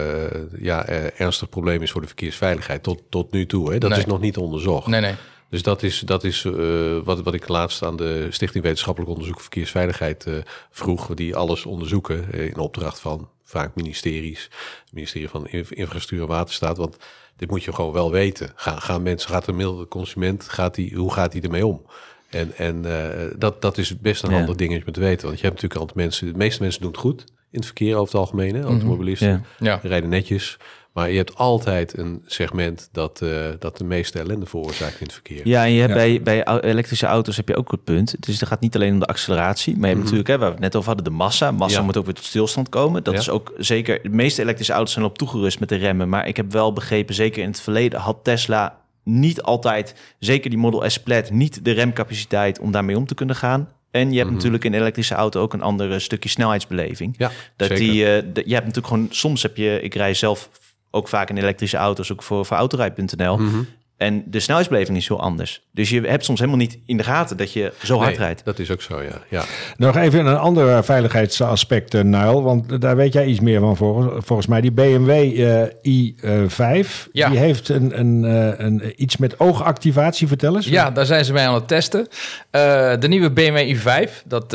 ja, 0.59 0.87
ernstig 1.17 1.49
probleem 1.49 1.83
is 1.83 1.91
voor 1.91 2.01
de 2.01 2.07
verkeersveiligheid. 2.07 2.83
Tot, 2.83 3.01
tot 3.11 3.33
nu 3.33 3.47
toe. 3.47 3.73
Hè. 3.73 3.79
Dat 3.79 3.91
Nee. 3.91 3.99
is 3.99 4.07
nog 4.07 4.21
niet 4.21 4.37
onderzocht. 4.37 4.87
Nee, 4.87 5.01
nee. 5.01 5.15
Dus 5.53 5.63
dat 5.63 5.83
is, 5.83 6.01
dat 6.01 6.25
is 6.25 6.45
eh, 6.45 6.99
wat, 7.05 7.21
wat 7.23 7.35
ik 7.35 7.49
laatst 7.49 7.83
aan 7.83 7.97
de 7.97 8.27
Stichting 8.31 8.65
Wetenschappelijk 8.65 9.13
Onderzoek 9.13 9.41
Verkeersveiligheid 9.41 10.27
eh, 10.27 10.35
vroeg. 10.71 11.15
Die 11.15 11.37
alles 11.37 11.67
onderzoeken 11.67 12.33
eh, 12.33 12.47
in 12.47 12.59
opdracht 12.59 13.01
van 13.01 13.29
vaak 13.43 13.75
ministeries. 13.75 14.43
Het 14.85 14.93
ministerie 14.93 15.29
van 15.29 15.47
Inf- 15.47 15.71
Infrastructuur 15.71 16.21
en 16.21 16.27
Waterstaat. 16.35 16.77
Want 16.77 16.97
dit 17.37 17.51
moet 17.51 17.65
je 17.65 17.73
gewoon 17.73 17.93
wel 17.93 18.11
weten. 18.11 18.53
Gaan, 18.55 18.81
gaan 18.81 19.03
mensen, 19.03 19.31
gaat 19.31 19.45
de 19.45 19.51
gemiddelde 19.51 19.89
consument, 19.89 20.49
gaat 20.49 20.75
die, 20.75 20.95
hoe 20.97 21.13
gaat 21.13 21.33
die 21.33 21.43
ermee 21.43 21.67
om? 21.67 21.83
En, 22.31 22.53
en 22.57 22.85
eh, 22.85 23.27
dat, 23.39 23.63
dat 23.63 23.79
is 23.79 23.99
best 24.01 24.23
een 24.23 24.31
Ja. 24.31 24.37
handig 24.37 24.57
dingetje 24.57 24.87
om 24.87 24.93
te 24.93 25.01
weten. 25.01 25.27
Want 25.27 25.41
je 25.41 25.47
hebt 25.47 25.55
natuurlijk 25.63 25.81
altijd 25.81 25.99
mensen, 26.07 26.27
de 26.33 26.39
meeste 26.39 26.63
mensen 26.63 26.81
doen 26.81 26.91
het 26.91 27.01
goed 27.01 27.21
in 27.51 27.59
het 27.59 27.65
verkeer 27.65 27.95
over 27.97 28.05
het 28.07 28.15
algemeen. 28.15 28.55
Hè? 28.55 28.63
Automobilisten 28.63 29.29
Ja. 29.29 29.41
Ja. 29.59 29.81
rijden 29.89 30.09
netjes. 30.11 30.59
Maar 30.93 31.11
je 31.11 31.17
hebt 31.17 31.37
altijd 31.37 31.99
een 31.99 32.23
segment 32.27 32.89
dat, 32.93 33.23
eh, 33.23 33.29
dat 33.59 33.77
de 33.77 33.85
meeste 33.85 34.19
ellende 34.19 34.47
veroorzaakt 34.47 34.95
in 35.01 35.05
het 35.05 35.13
verkeer. 35.13 35.41
Ja, 35.49 35.65
en 35.65 35.73
je 35.73 35.81
hebt 35.81 35.93
Ja. 35.93 35.99
bij, 35.99 36.23
bij 36.23 36.61
elektrische 36.61 37.07
auto's 37.07 37.37
heb 37.37 37.49
je 37.49 37.57
ook 37.57 37.71
het 37.71 37.85
punt. 37.85 38.15
Dus 38.27 38.41
het 38.41 38.49
gaat 38.49 38.61
niet 38.61 38.75
alleen 38.75 38.93
om 38.93 38.99
de 38.99 39.07
acceleratie, 39.07 39.73
maar 39.75 39.83
je 39.83 39.89
hebt 39.89 40.01
natuurlijk, 40.03 40.29
hè, 40.29 40.39
waar 40.39 40.47
we 40.49 40.53
het 40.55 40.63
net 40.63 40.75
over 40.77 40.87
hadden, 40.89 41.05
de 41.05 41.11
massa. 41.19 41.51
Massa 41.51 41.79
Ja. 41.79 41.85
moet 41.85 41.97
ook 41.97 42.05
weer 42.05 42.15
tot 42.15 42.25
stilstand 42.25 42.69
komen. 42.69 43.03
Dat 43.05 43.15
Ja. 43.15 43.21
is 43.21 43.31
ook 43.31 43.53
zeker. 43.59 44.03
De 44.03 44.09
meeste 44.09 44.43
elektrische 44.43 44.73
auto's 44.73 44.93
zijn 44.93 45.05
op 45.05 45.19
toegerust 45.19 45.61
met 45.61 45.69
de 45.69 45.77
remmen. 45.77 46.09
Maar 46.09 46.29
ik 46.29 46.37
heb 46.37 46.53
wel 46.53 46.73
begrepen, 46.73 47.15
zeker 47.15 47.43
in 47.43 47.49
het 47.49 47.61
verleden 47.61 48.01
had 48.01 48.19
Tesla 48.23 48.79
niet 49.05 49.43
altijd, 49.43 49.95
zeker 50.19 50.51
die 50.51 50.59
Model 50.59 50.91
S 50.91 50.99
Plaid, 51.01 51.31
niet 51.31 51.65
de 51.65 51.71
remcapaciteit 51.73 52.59
om 52.61 52.71
daarmee 52.73 52.97
om 52.97 53.07
te 53.07 53.15
kunnen 53.15 53.37
gaan. 53.37 53.69
En 53.91 54.09
je 54.11 54.15
hebt 54.17 54.27
Mhm. 54.27 54.35
natuurlijk 54.37 54.65
in 54.65 54.73
een 54.73 54.81
elektrische 54.81 55.15
auto 55.15 55.41
ook 55.41 55.53
een 55.53 55.63
ander 55.63 56.01
stukje 56.01 56.29
snelheidsbeleving. 56.29 57.15
Ja, 57.19 57.31
Dat 57.57 57.69
zeker. 57.69 57.85
die, 57.85 58.05
eh, 58.07 58.23
de- 58.33 58.43
je 58.47 58.55
hebt 58.55 58.67
natuurlijk 58.67 58.87
gewoon, 58.87 59.07
soms 59.11 59.43
heb 59.43 59.57
je, 59.57 59.81
ik 59.81 59.95
rij 59.95 60.15
zelf 60.15 60.49
ook 60.95 61.09
vaak 61.09 61.31
in 61.31 61.37
elektrische 61.37 61.77
auto's, 61.77 62.13
ook 62.13 62.23
voor, 62.23 62.47
voor 62.47 62.57
autorij.nl. 62.57 63.37
Mhm. 63.37 63.63
En 64.03 64.25
de 64.27 64.41
snelheidsbeleving 64.41 64.97
is 64.97 65.09
heel 65.09 65.21
anders. 65.21 65.63
Dus 65.73 65.91
je 65.91 66.01
hebt 66.01 66.25
soms 66.25 66.39
helemaal 66.39 66.61
niet 66.61 66.79
in 66.87 66.97
de 66.97 67.03
gaten 67.03 67.37
dat 67.37 67.53
je 67.53 67.73
zo 67.83 67.97
hard 67.97 68.09
Nee, 68.09 68.19
rijdt. 68.19 68.45
Dat 68.45 68.59
is 68.59 68.71
ook 68.71 68.83
zo, 68.83 69.03
ja. 69.03 69.23
ja. 69.29 69.45
Nog 69.77 69.97
even 69.97 70.27
een 70.27 70.37
ander 70.37 70.85
veiligheidsaspect, 70.85 71.95
eh, 71.95 72.03
Nuil. 72.03 72.43
Want 72.43 72.81
daar 72.81 72.97
weet 72.97 73.13
jij 73.13 73.27
iets 73.27 73.41
meer 73.41 73.61
van 73.61 73.77
volgens, 73.77 74.25
volgens 74.27 74.49
mij. 74.49 74.61
Die 74.61 74.73
BMW 74.73 75.11
eh, 75.11 75.63
i5, 76.85 77.09
Ja. 77.13 77.29
die 77.29 77.39
heeft 77.39 77.69
een, 77.69 77.99
een, 77.99 78.25
eh, 78.25 78.65
een, 78.67 78.93
iets 78.97 79.17
met 79.17 79.41
oogactivatie. 79.41 80.29
Vertel 80.29 80.57
eens. 80.57 80.67
Ja, 80.67 80.91
daar 80.91 81.07
zijn 81.07 81.25
ze 81.25 81.33
mee 81.33 81.47
aan 81.47 81.55
het 81.55 81.69
testen. 81.69 82.09
Eh, 82.51 82.93
de 82.99 83.09
nieuwe 83.09 83.31
BMW 83.31 83.77
i5, 83.77 84.23
dat 84.25 84.53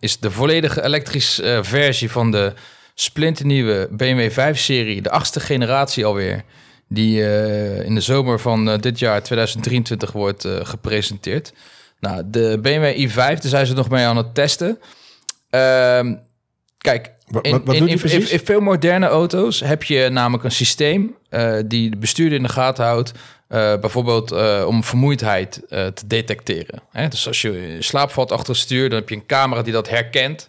is 0.00 0.18
de 0.18 0.30
volledige 0.30 0.84
elektrische 0.84 1.58
versie 1.62 2.10
van 2.10 2.30
de 2.30 2.52
splinternieuwe 3.00 3.88
BMW 3.90 4.30
5-serie, 4.30 5.02
de 5.02 5.10
achtste 5.10 5.40
generatie 5.40 6.04
alweer, 6.04 6.44
die 6.88 7.24
eh, 7.24 7.84
in 7.84 7.94
de 7.94 8.00
zomer 8.00 8.40
van 8.40 8.70
eh, 8.70 8.78
dit 8.78 8.98
jaar 8.98 9.22
2023 9.22 10.12
wordt 10.12 10.44
eh, 10.44 10.58
gepresenteerd. 10.62 11.52
Nou, 12.00 12.22
de 12.26 12.58
BMW 12.62 13.08
i5, 13.08 13.14
daar 13.14 13.38
zijn 13.40 13.66
ze 13.66 13.74
nog 13.74 13.88
mee 13.88 14.04
aan 14.04 14.16
het 14.16 14.34
testen. 14.34 14.78
Ehm, 15.50 16.14
kijk, 16.78 17.12
in, 17.42 17.64
wat- 17.64 17.74
in, 17.76 17.98
veel 18.44 18.60
moderne 18.60 19.06
auto's 19.06 19.60
heb 19.60 19.82
je 19.82 20.08
namelijk 20.08 20.44
een 20.44 20.50
systeem 20.50 21.16
die 21.66 21.90
de 21.90 21.96
bestuurder 21.96 22.36
in 22.36 22.42
de 22.42 22.48
gaten 22.48 22.84
houdt. 22.84 23.12
bijvoorbeeld 23.80 24.32
om 24.64 24.84
vermoeidheid 24.84 25.60
te 25.68 26.06
detecteren. 26.06 26.82
Hè? 26.90 27.08
Dus 27.08 27.26
als 27.26 27.42
je 27.42 27.74
in 27.74 27.84
slaap 27.84 28.10
valt 28.10 28.32
achter 28.32 28.48
het 28.48 28.62
stuur, 28.62 28.88
dan 28.88 28.98
heb 28.98 29.08
je 29.08 29.14
een 29.14 29.26
camera 29.26 29.62
die 29.62 29.72
dat 29.72 29.88
herkent. 29.88 30.48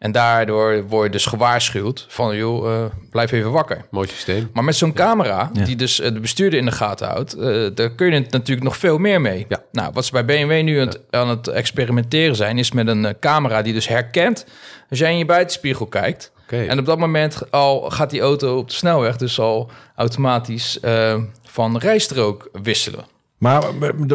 En 0.00 0.12
daardoor 0.12 0.86
word 0.86 1.04
je 1.06 1.10
dus 1.12 1.26
gewaarschuwd 1.26 2.06
van, 2.08 2.36
joh, 2.36 2.72
eh, 2.74 2.84
blijf 3.10 3.32
even 3.32 3.50
wakker. 3.52 3.84
Mooi 3.90 4.08
systeem. 4.08 4.50
Maar 4.52 4.64
met 4.64 4.76
zo'n 4.76 4.92
camera, 4.92 5.50
Ja. 5.52 5.64
die 5.64 5.76
dus 5.76 6.00
eh, 6.00 6.12
de 6.12 6.20
bestuurder 6.20 6.58
in 6.58 6.64
de 6.64 6.72
gaten 6.72 7.08
houdt, 7.08 7.32
eh, 7.34 7.66
daar 7.74 7.90
kun 7.90 8.12
je 8.12 8.20
natuurlijk 8.30 8.62
nog 8.62 8.76
veel 8.76 8.98
meer 8.98 9.20
mee. 9.20 9.46
Ja. 9.48 9.62
Nou, 9.72 9.90
wat 9.92 10.04
ze 10.04 10.12
bij 10.12 10.24
BMW 10.24 10.62
nu 10.62 10.80
aan 10.80 10.86
het, 10.86 11.00
aan 11.10 11.28
het 11.28 11.48
experimenteren 11.48 12.36
zijn, 12.36 12.58
is 12.58 12.72
met 12.72 12.86
een 12.86 13.16
camera 13.20 13.62
die 13.62 13.72
dus 13.72 13.88
herkent 13.88 14.46
als 14.90 14.98
jij 14.98 15.10
in 15.12 15.18
je 15.18 15.24
buitenspiegel 15.24 15.86
kijkt. 15.86 16.32
En 16.46 16.78
op 16.78 16.86
dat 16.86 16.98
moment 16.98 17.50
al 17.50 17.90
gaat 17.90 18.10
die 18.10 18.20
auto 18.20 18.58
op 18.58 18.68
de 18.68 18.74
snelweg 18.74 19.16
dus 19.16 19.38
al 19.38 19.70
automatisch 19.96 20.78
van 21.42 21.78
rijstrook 21.78 22.48
wisselen. 22.62 23.04
Maar, 23.40 23.62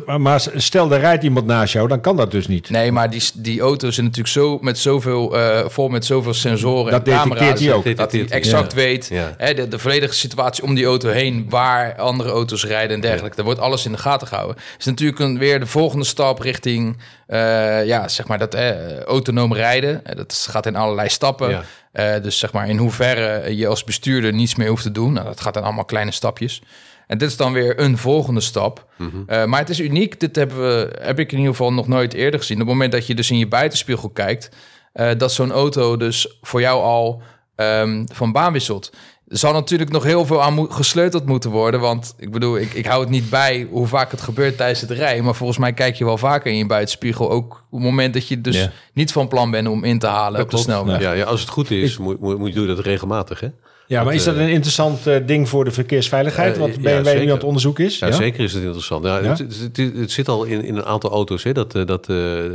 maar, 0.05 0.21
maar 0.21 0.43
stel, 0.55 0.91
er 0.91 0.99
rijdt 0.99 1.23
iemand 1.23 1.45
naast 1.45 1.73
jou, 1.73 1.87
dan 1.87 2.01
kan 2.01 2.15
dat 2.15 2.31
dus 2.31 2.47
niet. 2.47 2.69
Nee, 2.69 2.91
maar 2.91 3.09
die, 3.09 3.23
die 3.33 3.61
auto's 3.61 3.93
zijn 3.93 4.05
natuurlijk 4.05 4.33
zo 4.33 4.57
met 4.61 4.77
zoveel, 4.77 5.37
eh, 5.37 5.65
vol 5.67 5.87
met 5.87 6.05
zoveel 6.05 6.33
sensoren 6.33 6.91
Dat 6.91 7.07
en 7.07 7.13
camera's. 7.13 7.59
hij 7.59 7.73
ook. 7.73 7.95
Dat 7.95 8.11
hij, 8.11 8.25
exact 8.29 8.71
ja. 8.71 8.77
weet 8.77 9.07
Ja. 9.07 9.33
hè, 9.37 9.53
de, 9.53 9.67
de 9.67 9.79
volledige 9.79 10.13
situatie 10.13 10.63
om 10.63 10.75
die 10.75 10.85
auto 10.85 11.09
heen, 11.09 11.45
waar 11.49 11.95
andere 11.95 12.29
auto's 12.29 12.65
rijden 12.65 12.95
en 12.95 13.01
dergelijke. 13.01 13.35
Daar 13.35 13.45
wordt 13.45 13.59
alles 13.59 13.85
in 13.85 13.91
de 13.91 13.97
gaten 13.97 14.27
gehouden. 14.27 14.55
is 14.77 14.85
natuurlijk 14.85 15.19
een, 15.19 15.37
weer 15.37 15.59
de 15.59 15.65
volgende 15.65 16.05
stap 16.05 16.39
richting, 16.39 16.97
eh, 17.27 17.85
ja, 17.85 18.07
zeg 18.07 18.27
maar 18.27 18.37
dat 18.37 18.53
eh, 18.53 18.99
autonoom 18.99 19.53
rijden. 19.53 20.01
Dat 20.15 20.47
gaat 20.49 20.65
in 20.65 20.75
allerlei 20.75 21.09
stappen. 21.09 21.49
Ja. 21.49 21.63
Eh, 21.91 22.23
dus 22.23 22.39
zeg 22.39 22.53
maar 22.53 22.69
in 22.69 22.77
hoeverre 22.77 23.55
je 23.55 23.67
als 23.67 23.83
bestuurder 23.83 24.33
niets 24.33 24.55
meer 24.55 24.67
hoeft 24.67 24.83
te 24.83 24.91
doen. 24.91 25.13
Nou, 25.13 25.25
dat 25.25 25.41
gaat 25.41 25.53
dan 25.53 25.63
allemaal 25.63 25.85
kleine 25.85 26.11
stapjes. 26.11 26.61
En 27.07 27.17
dit 27.17 27.29
is 27.29 27.37
dan 27.37 27.53
weer 27.53 27.79
een 27.79 27.97
volgende 27.97 28.41
stap. 28.41 28.85
Eh, 29.27 29.45
maar 29.45 29.59
het 29.59 29.69
is 29.69 29.79
uniek. 29.79 30.19
Dit 30.19 30.35
hebben 30.35 30.57
we, 30.57 30.95
heb 31.01 31.19
ik 31.19 31.31
in 31.31 31.37
ieder 31.37 31.51
geval 31.55 31.73
nog 31.73 31.87
nooit 31.87 32.13
eerder 32.13 32.39
gezien. 32.39 32.55
Op 32.61 32.61
het 32.63 32.71
moment 32.71 32.91
dat 32.91 33.07
je 33.07 33.15
dus 33.15 33.31
in 33.31 33.37
je 33.37 33.47
buitenspiegel 33.47 34.09
kijkt, 34.09 34.49
eh, 34.93 35.09
dat 35.17 35.31
zo'n 35.31 35.51
auto 35.51 35.97
dus 35.97 36.37
voor 36.41 36.61
jou 36.61 36.81
al 36.83 37.21
ehm, 37.55 38.05
van 38.13 38.31
baan 38.31 38.53
wisselt. 38.53 38.91
Er 39.27 39.37
zal 39.37 39.53
natuurlijk 39.53 39.91
nog 39.91 40.03
heel 40.03 40.25
veel 40.25 40.43
aan 40.43 40.53
mo- 40.53 40.67
gesleuteld 40.69 41.25
moeten 41.25 41.49
worden. 41.49 41.79
Want 41.79 42.13
ik 42.17 42.31
bedoel, 42.31 42.57
ik, 42.57 42.73
ik 42.73 42.85
hou 42.85 43.01
het 43.01 43.09
niet 43.09 43.29
bij 43.29 43.67
hoe 43.71 43.87
vaak 43.87 44.11
het 44.11 44.21
gebeurt 44.21 44.57
tijdens 44.57 44.81
het 44.81 44.91
rijden. 44.91 45.23
Maar 45.23 45.35
volgens 45.35 45.57
mij 45.59 45.73
kijk 45.73 45.95
je 45.95 46.05
wel 46.05 46.17
vaker 46.17 46.51
in 46.51 46.57
je 46.57 46.65
buitenspiegel. 46.65 47.31
Ook 47.31 47.53
op 47.53 47.77
het 47.79 47.89
moment 47.89 48.13
dat 48.13 48.27
je 48.27 48.41
dus 48.41 48.55
niet 48.93 49.11
van 49.11 49.27
plan 49.27 49.51
bent 49.51 49.67
om 49.67 49.83
in 49.83 49.99
te 49.99 50.07
halen 50.07 50.41
op 50.41 50.49
de 50.49 50.55
snelweg. 50.57 51.01
Ja, 51.01 51.11
ja, 51.11 51.23
als 51.25 51.39
het 51.39 51.49
goed 51.49 51.71
is, 51.71 51.97
moet, 51.97 52.19
moet, 52.19 52.37
moet 52.37 52.47
je 52.49 52.53
doen 52.55 52.67
dat 52.67 52.79
regelmatig, 52.79 53.39
hè? 53.39 53.47
Ja, 53.87 54.03
maar 54.03 54.13
is 54.13 54.23
dat 54.23 54.35
een 54.35 54.49
interessant 54.49 55.07
eh, 55.07 55.15
ding 55.25 55.49
voor 55.49 55.63
de 55.65 55.71
verkeersveiligheid? 55.71 56.53
Eh, 56.53 56.59
wat 56.59 56.69
ja, 56.69 56.81
BMW 56.81 56.97
nu 56.97 57.03
zeker. 57.11 57.21
aan 57.21 57.27
het 57.35 57.43
onderzoek 57.43 57.79
is? 57.79 57.99
Ja, 57.99 58.11
zeker 58.11 58.43
is 58.43 58.53
het 58.53 58.63
interessant. 58.63 59.05
Ja, 59.05 59.17
Ja? 59.19 59.29
Het, 59.35 59.79
het, 59.95 60.11
zit 60.11 60.27
al 60.27 60.43
in, 60.43 60.63
in 60.63 60.75
een 60.75 60.85
aantal 60.85 61.11
auto's, 61.11 61.43
hè, 61.43 61.51
dat, 61.51 61.75
eh, 61.75 61.85
dat, 61.85 62.09
eh, 62.09 62.45
eh, 62.45 62.51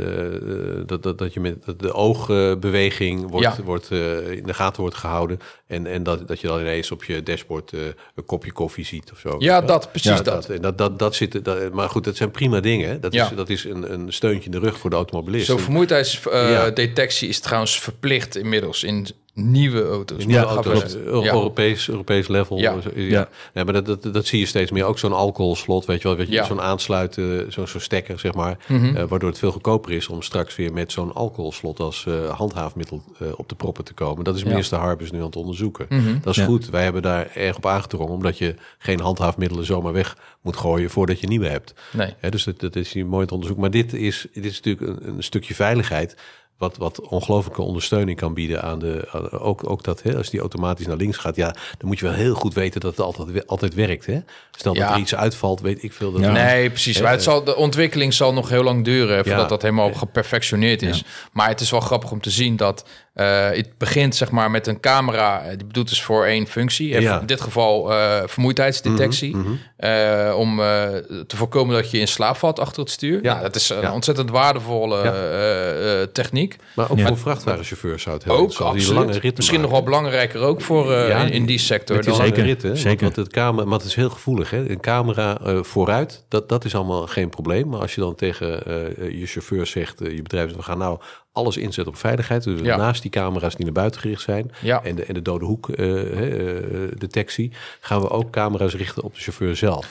dat, 0.85 1.03
dat, 1.03 1.17
dat 1.17 1.33
je 1.33 1.39
met 1.39 1.55
de 1.77 1.93
oogbeweging 1.93 3.29
wordt, 3.29 3.45
Ja. 3.57 3.63
wordt, 3.63 3.87
eh, 3.91 4.31
in 4.31 4.43
de 4.43 4.53
gaten 4.53 4.81
wordt 4.81 4.97
gehouden. 4.97 5.39
En, 5.67 5.87
en 5.87 6.03
dat, 6.03 6.27
dat 6.27 6.39
je 6.39 6.47
dan 6.47 6.59
ineens 6.59 6.91
op 6.91 7.03
je 7.03 7.23
dashboard 7.23 7.73
eh, 7.73 7.79
een 8.15 8.25
kopje 8.25 8.51
koffie 8.51 8.85
ziet 8.85 9.11
of 9.11 9.19
zo. 9.19 9.35
Ja, 9.39 9.61
dat, 9.61 9.89
precies 9.91 10.09
Ja, 10.09 10.21
dat. 10.21 10.45
Dat, 10.47 10.61
dat, 10.61 10.77
dat, 10.77 10.99
dat 10.99 11.15
zit, 11.15 11.45
dat, 11.45 11.73
maar 11.73 11.89
goed, 11.89 12.03
dat 12.03 12.15
zijn 12.15 12.31
prima 12.31 12.59
dingen. 12.59 12.89
Hè? 12.89 12.99
Dat, 12.99 13.13
Ja. 13.13 13.29
is, 13.29 13.35
dat 13.35 13.49
is 13.49 13.63
een, 13.65 13.93
een 13.93 14.13
steuntje 14.13 14.45
in 14.45 14.51
de 14.51 14.59
rug 14.59 14.77
voor 14.77 14.89
de 14.89 14.95
automobilist. 14.95 15.45
Zo'n 15.45 15.57
En- 15.57 15.63
vermoeidheidsdetectie 15.63 16.51
Ja. 16.53 16.69
detectie 16.69 17.29
is 17.29 17.39
trouwens 17.39 17.79
verplicht 17.79 18.35
inmiddels 18.37 18.83
in 18.83 19.07
nieuwe 19.33 19.83
auto's. 19.87 20.23
Gaat 20.27 20.45
auto's, 20.65 20.93
Ja. 20.93 21.33
Europees, 21.33 21.89
Europees 21.89 22.27
level. 22.27 22.57
Ja. 22.57 22.71
Ja. 22.95 23.01
Ja. 23.01 23.29
Ja. 23.53 23.63
maar 23.63 23.73
dat, 23.73 23.85
dat, 23.85 24.13
dat 24.13 24.25
zie 24.25 24.39
je 24.39 24.45
steeds 24.45 24.71
meer. 24.71 24.83
Ook 24.83 24.99
zo'n 24.99 25.13
alcoholslot, 25.13 25.85
weet 25.85 26.01
je 26.01 26.07
wel. 26.07 26.17
Weet 26.17 26.27
je, 26.27 26.33
Ja. 26.33 26.43
Zo'n 26.45 26.61
aansluiten, 26.61 27.51
zo'n 27.51 27.67
zo'n 27.67 27.81
stekker, 27.81 28.19
zeg 28.19 28.33
maar. 28.33 28.57
Mhm. 28.67 28.95
eh, 28.95 29.03
waardoor 29.07 29.29
het 29.29 29.39
veel 29.39 29.51
goedkoper 29.51 29.91
is 29.91 30.07
om 30.07 30.21
straks 30.21 30.55
weer 30.55 30.73
met 30.73 30.91
zo'n 30.91 31.13
alcoholslot 31.13 31.79
als 31.79 32.05
eh, 32.07 32.29
handhaafmiddel 32.37 33.03
eh, 33.19 33.27
op 33.35 33.49
de 33.49 33.55
proppen 33.55 33.83
te 33.83 33.93
komen. 33.93 34.23
Dat 34.23 34.35
is 34.35 34.41
Ja. 34.41 34.47
minister 34.49 34.77
Harbers 34.77 35.11
nu 35.11 35.17
aan 35.19 35.25
het 35.25 35.35
onderzoeken. 35.35 35.85
Mhm. 35.89 36.13
Dat 36.21 36.33
is 36.35 36.39
Ja. 36.39 36.45
goed. 36.45 36.69
Wij 36.69 36.83
hebben 36.83 37.01
daar 37.01 37.31
erg 37.35 37.55
op 37.57 37.65
aangedrongen, 37.65 38.13
omdat 38.13 38.37
je 38.37 38.55
geen 38.77 38.99
handhaafmiddelen 38.99 39.65
zomaar 39.65 39.93
weg 39.93 40.17
moet 40.41 40.57
gooien 40.57 40.89
voordat 40.89 41.19
je 41.19 41.27
nieuwe 41.27 41.47
hebt. 41.47 41.73
Nee. 41.93 42.13
Dus 42.29 42.43
dat, 42.43 42.59
dat 42.59 42.75
is 42.75 42.93
hier 42.93 43.05
mooi 43.05 43.25
te 43.25 43.31
onderzoeken. 43.33 43.63
Maar 43.71 43.81
dit 43.81 43.93
is, 43.93 44.27
dit 44.33 44.45
is 44.45 44.61
natuurlijk 44.61 45.01
een, 45.03 45.13
een 45.15 45.23
stukje 45.23 45.55
veiligheid. 45.55 46.15
Wat, 46.61 46.77
wat 46.77 47.01
ongelooflijke 47.01 47.61
ondersteuning 47.61 48.17
kan 48.17 48.33
bieden 48.33 48.61
aan 48.63 48.79
de. 48.79 49.07
aan- 49.11 49.29
ook, 49.31 49.69
ook 49.69 49.83
dat 49.83 50.01
hè, 50.01 50.17
als 50.17 50.29
die 50.29 50.39
automatisch 50.39 50.85
naar 50.87 50.95
links 50.95 51.17
gaat, 51.17 51.35
ja, 51.35 51.51
dan 51.77 51.87
moet 51.87 51.99
je 51.99 52.05
wel 52.05 52.13
heel 52.13 52.33
goed 52.33 52.53
weten 52.53 52.79
dat 52.81 52.91
het 52.97 53.05
altijd, 53.05 53.47
altijd 53.47 53.73
werkt. 53.73 54.05
Hè? 54.05 54.19
Stel 54.51 54.75
Ja. 54.75 54.85
dat 54.87 54.95
er 54.95 55.01
iets 55.01 55.15
uitvalt, 55.15 55.61
weet 55.61 55.83
ik 55.83 55.93
veel. 55.93 56.11
Dat 56.11 56.21
Ja. 56.21 56.31
Nee, 56.31 56.69
precies. 56.69 57.01
Maar 57.01 57.11
het 57.11 57.23
zal, 57.23 57.43
de 57.43 57.55
ontwikkeling 57.55 58.13
zal 58.13 58.33
nog 58.33 58.49
heel 58.49 58.63
lang 58.63 58.83
duren 58.85 59.23
voordat 59.25 59.41
Ja. 59.41 59.47
dat 59.47 59.61
helemaal 59.61 59.93
geperfectioneerd 59.93 60.81
is. 60.81 61.03
Maar 61.31 61.47
het 61.47 61.59
is 61.59 61.71
wel 61.71 61.79
grappig 61.79 62.11
om 62.11 62.21
te 62.21 62.29
zien 62.29 62.55
dat 62.55 62.85
eh, 63.13 63.49
het 63.49 63.77
begint 63.77 64.15
zeg 64.15 64.31
maar 64.31 64.51
met 64.51 64.67
een 64.67 64.79
camera 64.79 65.41
eh, 65.41 65.49
die 65.57 65.65
bedoeld 65.65 65.91
is 65.91 66.01
voor 66.03 66.25
één 66.25 66.47
functie. 66.47 67.01
Ja. 67.01 67.19
In 67.19 67.25
dit 67.25 67.41
geval 67.41 67.91
eh, 67.93 68.21
vermoeidheidsdetectie. 68.25 69.35
Mhm, 69.35 69.47
mhm. 69.49 69.55
eh, 69.75 70.33
om 70.37 70.59
eh, 70.59 70.65
te 71.27 71.35
voorkomen 71.37 71.75
dat 71.75 71.91
je 71.91 71.99
in 71.99 72.07
slaap 72.07 72.37
valt 72.37 72.59
achter 72.59 72.79
het 72.81 72.91
stuur. 72.91 73.23
Ja. 73.23 73.35
Ja. 73.35 73.41
dat 73.41 73.55
is 73.55 73.69
een 73.69 73.81
Ja. 73.81 73.93
ontzettend 73.93 74.29
waardevolle 74.29 74.97
Ja. 75.03 75.13
eh, 75.13 76.01
eh, 76.01 76.07
techniek. 76.07 76.55
Maar 76.75 76.91
ook 76.91 76.97
Ja. 76.97 77.07
voor 77.07 77.17
vrachtwagenchauffeurs 77.17 78.03
zou 78.03 78.15
het 78.15 78.23
heel 78.23 78.33
Ook 78.33 78.39
interessant 78.41 78.79
die 78.79 78.93
lange 78.93 79.11
ritten 79.11 79.33
Misschien 79.35 79.61
nog 79.61 79.71
wel 79.71 79.83
belangrijker 79.83 80.41
ook 80.41 80.61
voor 80.61 80.93
eh, 80.93 81.07
Ja, 81.07 81.17
in, 81.23 81.31
in 81.31 81.45
die 81.45 81.57
sector. 81.59 81.95
Met 81.95 82.05
die 82.05 82.13
dan- 82.13 82.25
Zeker, 82.25 82.43
ritten. 82.43 82.77
zeker. 82.77 83.03
Want, 83.03 83.15
het 83.15 83.27
camera, 83.29 83.65
maar 83.65 83.77
het 83.77 83.87
is 83.87 83.95
heel 83.95 84.09
gevoelig. 84.09 84.49
Hè? 84.49 84.69
Een 84.69 84.79
camera 84.79 85.37
eh, 85.45 85.63
vooruit, 85.63 86.23
dat, 86.27 86.49
dat 86.49 86.65
is 86.65 86.75
allemaal 86.75 87.07
geen 87.07 87.29
probleem. 87.29 87.67
Maar 87.69 87.79
als 87.79 87.95
je 87.95 88.01
dan 88.01 88.15
tegen 88.15 88.65
eh, 88.65 89.19
je 89.19 89.25
chauffeur 89.25 89.65
zegt, 89.65 89.99
je 89.99 90.21
bedrijf, 90.21 90.55
we 90.55 90.61
gaan 90.61 90.77
nou 90.77 90.99
alles 91.31 91.57
inzetten 91.57 91.93
op 91.93 91.99
veiligheid. 91.99 92.43
Dus 92.43 92.59
Ja. 92.61 92.77
naast 92.77 93.01
die 93.01 93.11
camera's 93.11 93.55
die 93.55 93.65
naar 93.65 93.73
buiten 93.73 94.01
gericht 94.01 94.21
zijn 94.21 94.51
Ja. 94.61 94.83
en, 94.83 94.95
de, 94.95 95.05
en 95.05 95.13
de 95.13 95.21
dode 95.21 95.45
hoek 95.45 95.69
eh, 95.69 96.55
eh, 96.57 96.91
detectie, 96.97 97.51
gaan 97.79 98.01
we 98.01 98.09
ook 98.09 98.31
camera's 98.31 98.73
richten 98.75 99.03
op 99.03 99.13
de 99.15 99.21
chauffeur 99.21 99.55
zelf. 99.55 99.87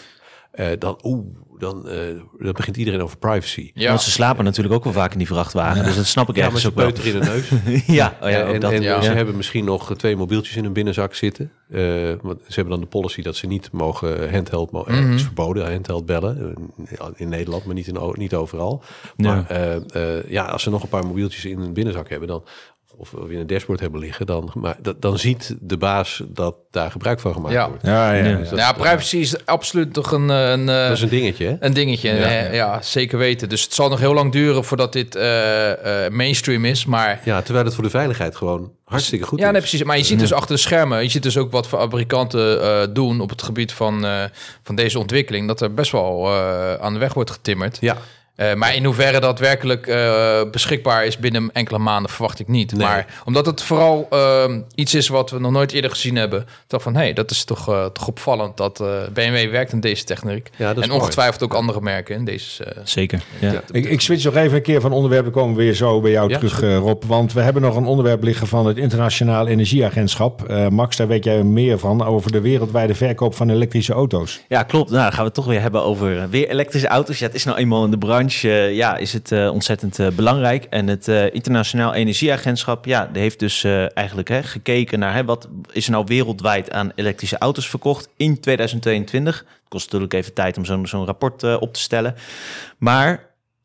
Eh, 0.51 0.67
dan, 0.79 0.99
oeh, 1.03 1.27
dan, 1.59 1.89
eh, 1.89 1.99
dan 2.39 2.53
begint 2.53 2.77
iedereen 2.77 3.03
over 3.03 3.19
privacy. 3.19 3.71
Ja. 3.75 3.89
Want 3.89 4.03
ze 4.03 4.11
slapen 4.11 4.45
natuurlijk 4.45 4.75
ook 4.75 4.85
wel 4.85 4.93
vaak 4.93 5.13
in 5.13 5.19
die 5.19 5.27
vrachtwagen. 5.27 5.85
Dus 5.85 5.97
dat 5.97 6.07
snap 6.07 6.29
ik 6.29 6.37
Ja, 6.37 6.45
ergens 6.45 6.63
ze 6.63 6.69
ook 6.69 6.75
wel. 6.75 6.87
in 6.89 6.95
de 6.95 7.19
neus. 7.19 7.49
ja, 7.87 8.17
oh 8.23 8.31
ja, 8.31 8.43
ook 8.43 8.55
en 8.55 8.61
dat. 8.61 8.73
en 8.73 8.83
ja. 8.83 9.01
ze 9.03 9.11
hebben 9.11 9.37
misschien 9.37 9.65
nog 9.65 9.97
twee 9.97 10.17
mobieltjes 10.17 10.57
in 10.57 10.65
hun 10.65 10.73
binnenzak 10.73 11.15
zitten. 11.15 11.53
Eh, 11.71 11.81
want 12.23 12.41
ze 12.47 12.55
hebben 12.55 12.71
dan 12.73 12.81
de 12.81 12.87
policy 12.87 13.23
dat 13.23 13.37
ze 13.37 13.47
niet 13.47 13.73
mogen 13.73 14.33
handheld, 14.33 14.71
mo- 14.71 14.85
eh, 14.85 14.99
Mhm. 15.01 15.13
is 15.13 15.23
verboden, 15.23 15.73
handheld 15.73 16.07
bellen. 16.07 16.55
Eh, 16.87 17.07
In 17.17 17.29
Nederland, 17.29 17.65
maar 17.65 17.75
niet, 17.75 17.87
in, 17.87 18.13
niet 18.13 18.35
overal. 18.35 18.83
Maar 19.17 19.47
eh, 19.51 19.77
eh, 20.19 20.25
ja, 20.31 20.45
als 20.45 20.63
ze 20.63 20.71
nog 20.71 20.83
een 20.83 20.89
paar 20.89 21.07
mobieltjes 21.07 21.45
in 21.45 21.59
hun 21.59 21.73
binnenzak 21.73 22.09
hebben, 22.09 22.29
dan, 22.29 22.43
of 23.01 23.11
we 23.11 23.33
in 23.33 23.39
een 23.39 23.47
dashboard 23.47 23.81
hebben 23.81 24.01
liggen, 24.01 24.27
dan, 24.27 24.51
maar, 24.55 24.77
dat, 24.83 25.03
dan 25.03 25.19
ziet 25.19 25.57
de 25.61 25.77
baas 25.77 26.23
dat 26.29 26.55
daar 26.71 26.91
gebruik 26.91 27.21
van 27.21 27.33
gemaakt 27.33 27.55
Ja. 27.55 27.69
wordt. 27.69 27.87
Ja, 27.87 28.13
ja. 28.13 28.25
Ja. 28.25 28.37
Dus 28.37 28.49
dat, 28.49 28.59
ja, 28.59 28.73
privacy 28.73 29.17
is 29.17 29.47
absoluut 29.47 29.93
toch 29.93 30.13
een, 30.13 30.31
eh, 30.31 30.51
een, 30.51 30.69
eh, 30.69 30.83
dat 30.83 30.97
is 30.97 31.03
een 31.03 31.09
dingetje, 31.09 31.47
hè? 31.47 31.57
Een 31.61 31.73
dingetje, 31.75 32.11
Ja. 32.11 32.31
ja, 32.31 32.53
ja, 32.53 32.83
zeker 32.83 33.19
weten. 33.19 33.49
Dus 33.49 33.63
het 33.63 33.75
zal 33.75 33.89
nog 33.89 33.99
heel 34.01 34.15
lang 34.15 34.33
duren 34.33 34.65
voordat 34.65 34.93
dit 34.93 35.15
eh, 35.17 36.05
eh, 36.07 36.13
mainstream 36.13 36.65
is. 36.65 36.85
Maar 36.85 37.21
Ja, 37.25 37.43
terwijl 37.43 37.65
het 37.65 37.75
voor 37.75 37.85
de 37.85 37.91
veiligheid 37.91 38.37
gewoon 38.37 38.73
hartstikke 38.85 39.27
goed 39.27 39.39
ja, 39.39 39.47
is. 39.47 39.51
nee, 39.53 39.61
precies. 39.61 39.83
Maar 39.83 39.97
je 39.97 40.05
ziet 40.05 40.19
dus 40.19 40.33
achter 40.33 40.55
de 40.55 40.61
schermen, 40.61 41.03
je 41.03 41.09
ziet 41.09 41.23
dus 41.23 41.37
ook 41.37 41.51
wat 41.51 41.69
fabrikanten 41.69 42.63
eh, 42.63 42.87
doen 42.95 43.21
op 43.21 43.31
het 43.31 43.43
gebied 43.43 43.73
van, 43.73 44.05
eh, 44.07 44.25
van 44.63 44.75
deze 44.75 44.99
ontwikkeling. 44.99 45.47
Dat 45.47 45.61
er 45.61 45.75
best 45.75 45.93
wel 45.93 46.27
eh, 46.27 46.75
aan 46.75 46.93
de 46.93 46.99
weg 46.99 47.15
wordt 47.15 47.31
getimmerd. 47.31 47.79
Ja, 47.81 47.97
Eh, 48.41 48.55
maar 48.55 48.75
in 48.75 48.85
hoeverre 48.85 49.21
dat 49.21 49.39
werkelijk 49.39 49.87
eh, 49.87 50.41
beschikbaar 50.51 51.05
is 51.05 51.19
binnen 51.19 51.51
enkele 51.53 51.79
maanden, 51.79 52.11
verwacht 52.11 52.39
ik 52.39 52.49
niet. 52.49 52.73
Nee. 52.73 52.87
Maar 52.87 53.07
omdat 53.25 53.47
het 53.47 53.63
vooral 53.63 54.07
ehm, 54.11 54.61
iets 54.75 54.95
is 54.95 55.09
wat 55.09 55.31
we 55.31 55.39
nog 55.41 55.53
nooit 55.53 55.73
eerder 55.73 55.91
gezien 55.91 56.17
hebben, 56.17 56.47
dacht 56.67 56.83
van 56.83 56.95
hé, 56.95 57.01
hey, 57.01 57.13
dat 57.13 57.31
is 57.31 57.45
toch, 57.45 57.69
eh, 57.69 57.85
toch 57.85 58.07
opvallend 58.09 58.57
dat 58.57 58.81
eh, 58.81 58.87
BMW 59.13 59.51
werkt 59.51 59.73
in 59.73 59.81
deze 59.81 60.05
techniek. 60.05 60.51
ja 60.57 60.67
dat 60.69 60.77
is 60.77 60.83
en 60.83 60.89
mooi. 60.89 61.01
ongetwijfeld 61.01 61.43
ook 61.43 61.55
andere 61.55 61.81
merken 61.81 62.15
in 62.15 62.25
deze. 62.25 62.65
eh, 62.65 62.81
Zeker. 62.85 63.23
Ja. 63.41 63.53
Ja. 63.53 63.63
Ik, 63.71 63.85
ik 63.85 64.01
switch 64.01 64.25
nog 64.25 64.37
even 64.37 64.57
een 64.57 64.63
keer 64.63 64.81
van 64.81 64.93
onderwerp. 64.93 65.25
Dan 65.25 65.33
komen 65.33 65.57
we 65.57 65.63
weer 65.63 65.75
zo 65.75 66.01
bij 66.01 66.11
jou 66.11 66.29
Ja, 66.31 66.39
terug, 66.39 66.61
Rob. 66.61 67.03
Want 67.05 67.33
we 67.33 67.41
hebben 67.41 67.63
nog 67.63 67.77
een 67.77 67.87
onderwerp 67.87 68.23
liggen 68.23 68.47
van 68.47 68.67
het 68.67 68.77
Internationaal 68.77 69.47
Energieagentschap. 69.47 70.43
Eh, 70.49 70.69
Max, 70.69 70.97
daar 70.97 71.07
weet 71.09 71.25
jij 71.25 71.43
meer 71.43 71.79
van 71.79 72.05
over 72.05 72.33
de 72.33 72.41
wereldwijde 72.41 72.95
verkoop 72.95 73.35
van 73.35 73.51
elektrische 73.51 73.93
auto's. 73.93 74.41
Ja, 74.49 74.63
klopt. 74.63 74.91
Nou, 74.91 75.03
dan 75.03 75.11
gaan 75.11 75.21
we 75.21 75.25
het 75.27 75.35
toch 75.35 75.47
weer 75.47 75.61
hebben 75.61 75.83
over 75.83 76.29
weer 76.31 76.49
elektrische 76.49 76.89
auto's. 76.89 77.19
Ja, 77.19 77.27
het 77.27 77.35
is 77.35 77.45
nou 77.45 77.59
eenmaal 77.59 77.85
in 77.85 77.91
de 77.91 77.99
branche, 77.99 78.30
eh, 78.35 78.75
ja, 78.75 78.97
is 78.97 79.13
het 79.13 79.33
eh, 79.33 79.51
ontzettend 79.53 79.99
eh, 79.99 80.09
belangrijk. 80.09 80.65
En 80.65 80.87
het 80.87 81.09
Internationaal 81.09 81.95
Energieagentschap, 81.95 82.85
ja, 82.85 83.07
die 83.13 83.23
heeft 83.23 83.39
dus 83.39 83.65
eigenlijk 83.95 84.29
hè, 84.29 84.43
gekeken 84.43 84.99
naar 84.99 85.15
hè, 85.15 85.25
wat 85.25 85.49
is 85.73 85.85
er 85.85 85.93
nou 85.93 86.05
wereldwijd 86.07 86.71
aan 86.71 86.93
elektrische 86.95 87.39
auto's 87.39 87.69
verkocht 87.69 88.09
in 88.17 88.41
2022. 88.41 89.39
Het 89.39 89.69
kost 89.69 89.85
natuurlijk 89.85 90.13
even 90.13 90.35
tijd 90.35 90.57
om 90.57 90.65
zo'n 90.65 90.87
zo'n 90.87 91.05
rapport 91.05 91.59
op 91.59 91.73
te 91.75 91.81
stellen. 91.81 92.15
Maar 92.79 93.11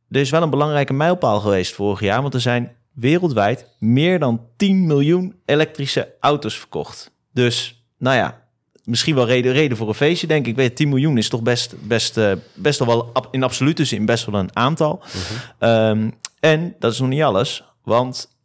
er 0.10 0.22
is 0.22 0.30
wel 0.30 0.42
een 0.42 0.50
belangrijke 0.50 0.94
mijlpaal 0.94 1.40
geweest 1.40 1.74
vorig 1.74 2.00
jaar, 2.00 2.22
want 2.22 2.34
er 2.34 2.42
zijn 2.42 2.72
wereldwijd 2.94 3.66
meer 3.80 4.20
dan 4.20 4.42
10 4.56 4.88
miljoen 4.88 5.36
elektrische 5.46 6.14
auto's 6.20 6.60
verkocht. 6.60 7.12
Dus, 7.34 7.86
nou 7.98 8.16
ja, 8.18 8.45
misschien 8.86 9.16
wel 9.16 9.26
reden, 9.26 9.52
reden 9.52 9.78
voor 9.78 9.88
een 9.88 9.94
feestje, 9.94 10.28
denk 10.28 10.46
ik. 10.46 10.52
Ik 10.52 10.56
weet, 10.56 10.76
10 10.76 10.90
miljoen 10.90 11.18
is 11.18 11.30
toch 11.30 11.42
best, 11.42 11.76
best, 11.88 12.18
eh, 12.18 12.32
best 12.54 12.80
wel 12.80 13.12
in 13.32 13.44
absolute 13.44 13.86
zin 13.86 14.06
best 14.06 14.26
wel 14.26 14.40
een 14.40 14.56
aantal. 14.56 15.04
Ehm, 15.60 16.10
en 16.40 16.76
dat 16.80 16.92
is 16.92 17.00
nog 17.00 17.10
niet 17.10 17.22
alles, 17.22 17.64
want 17.84 18.36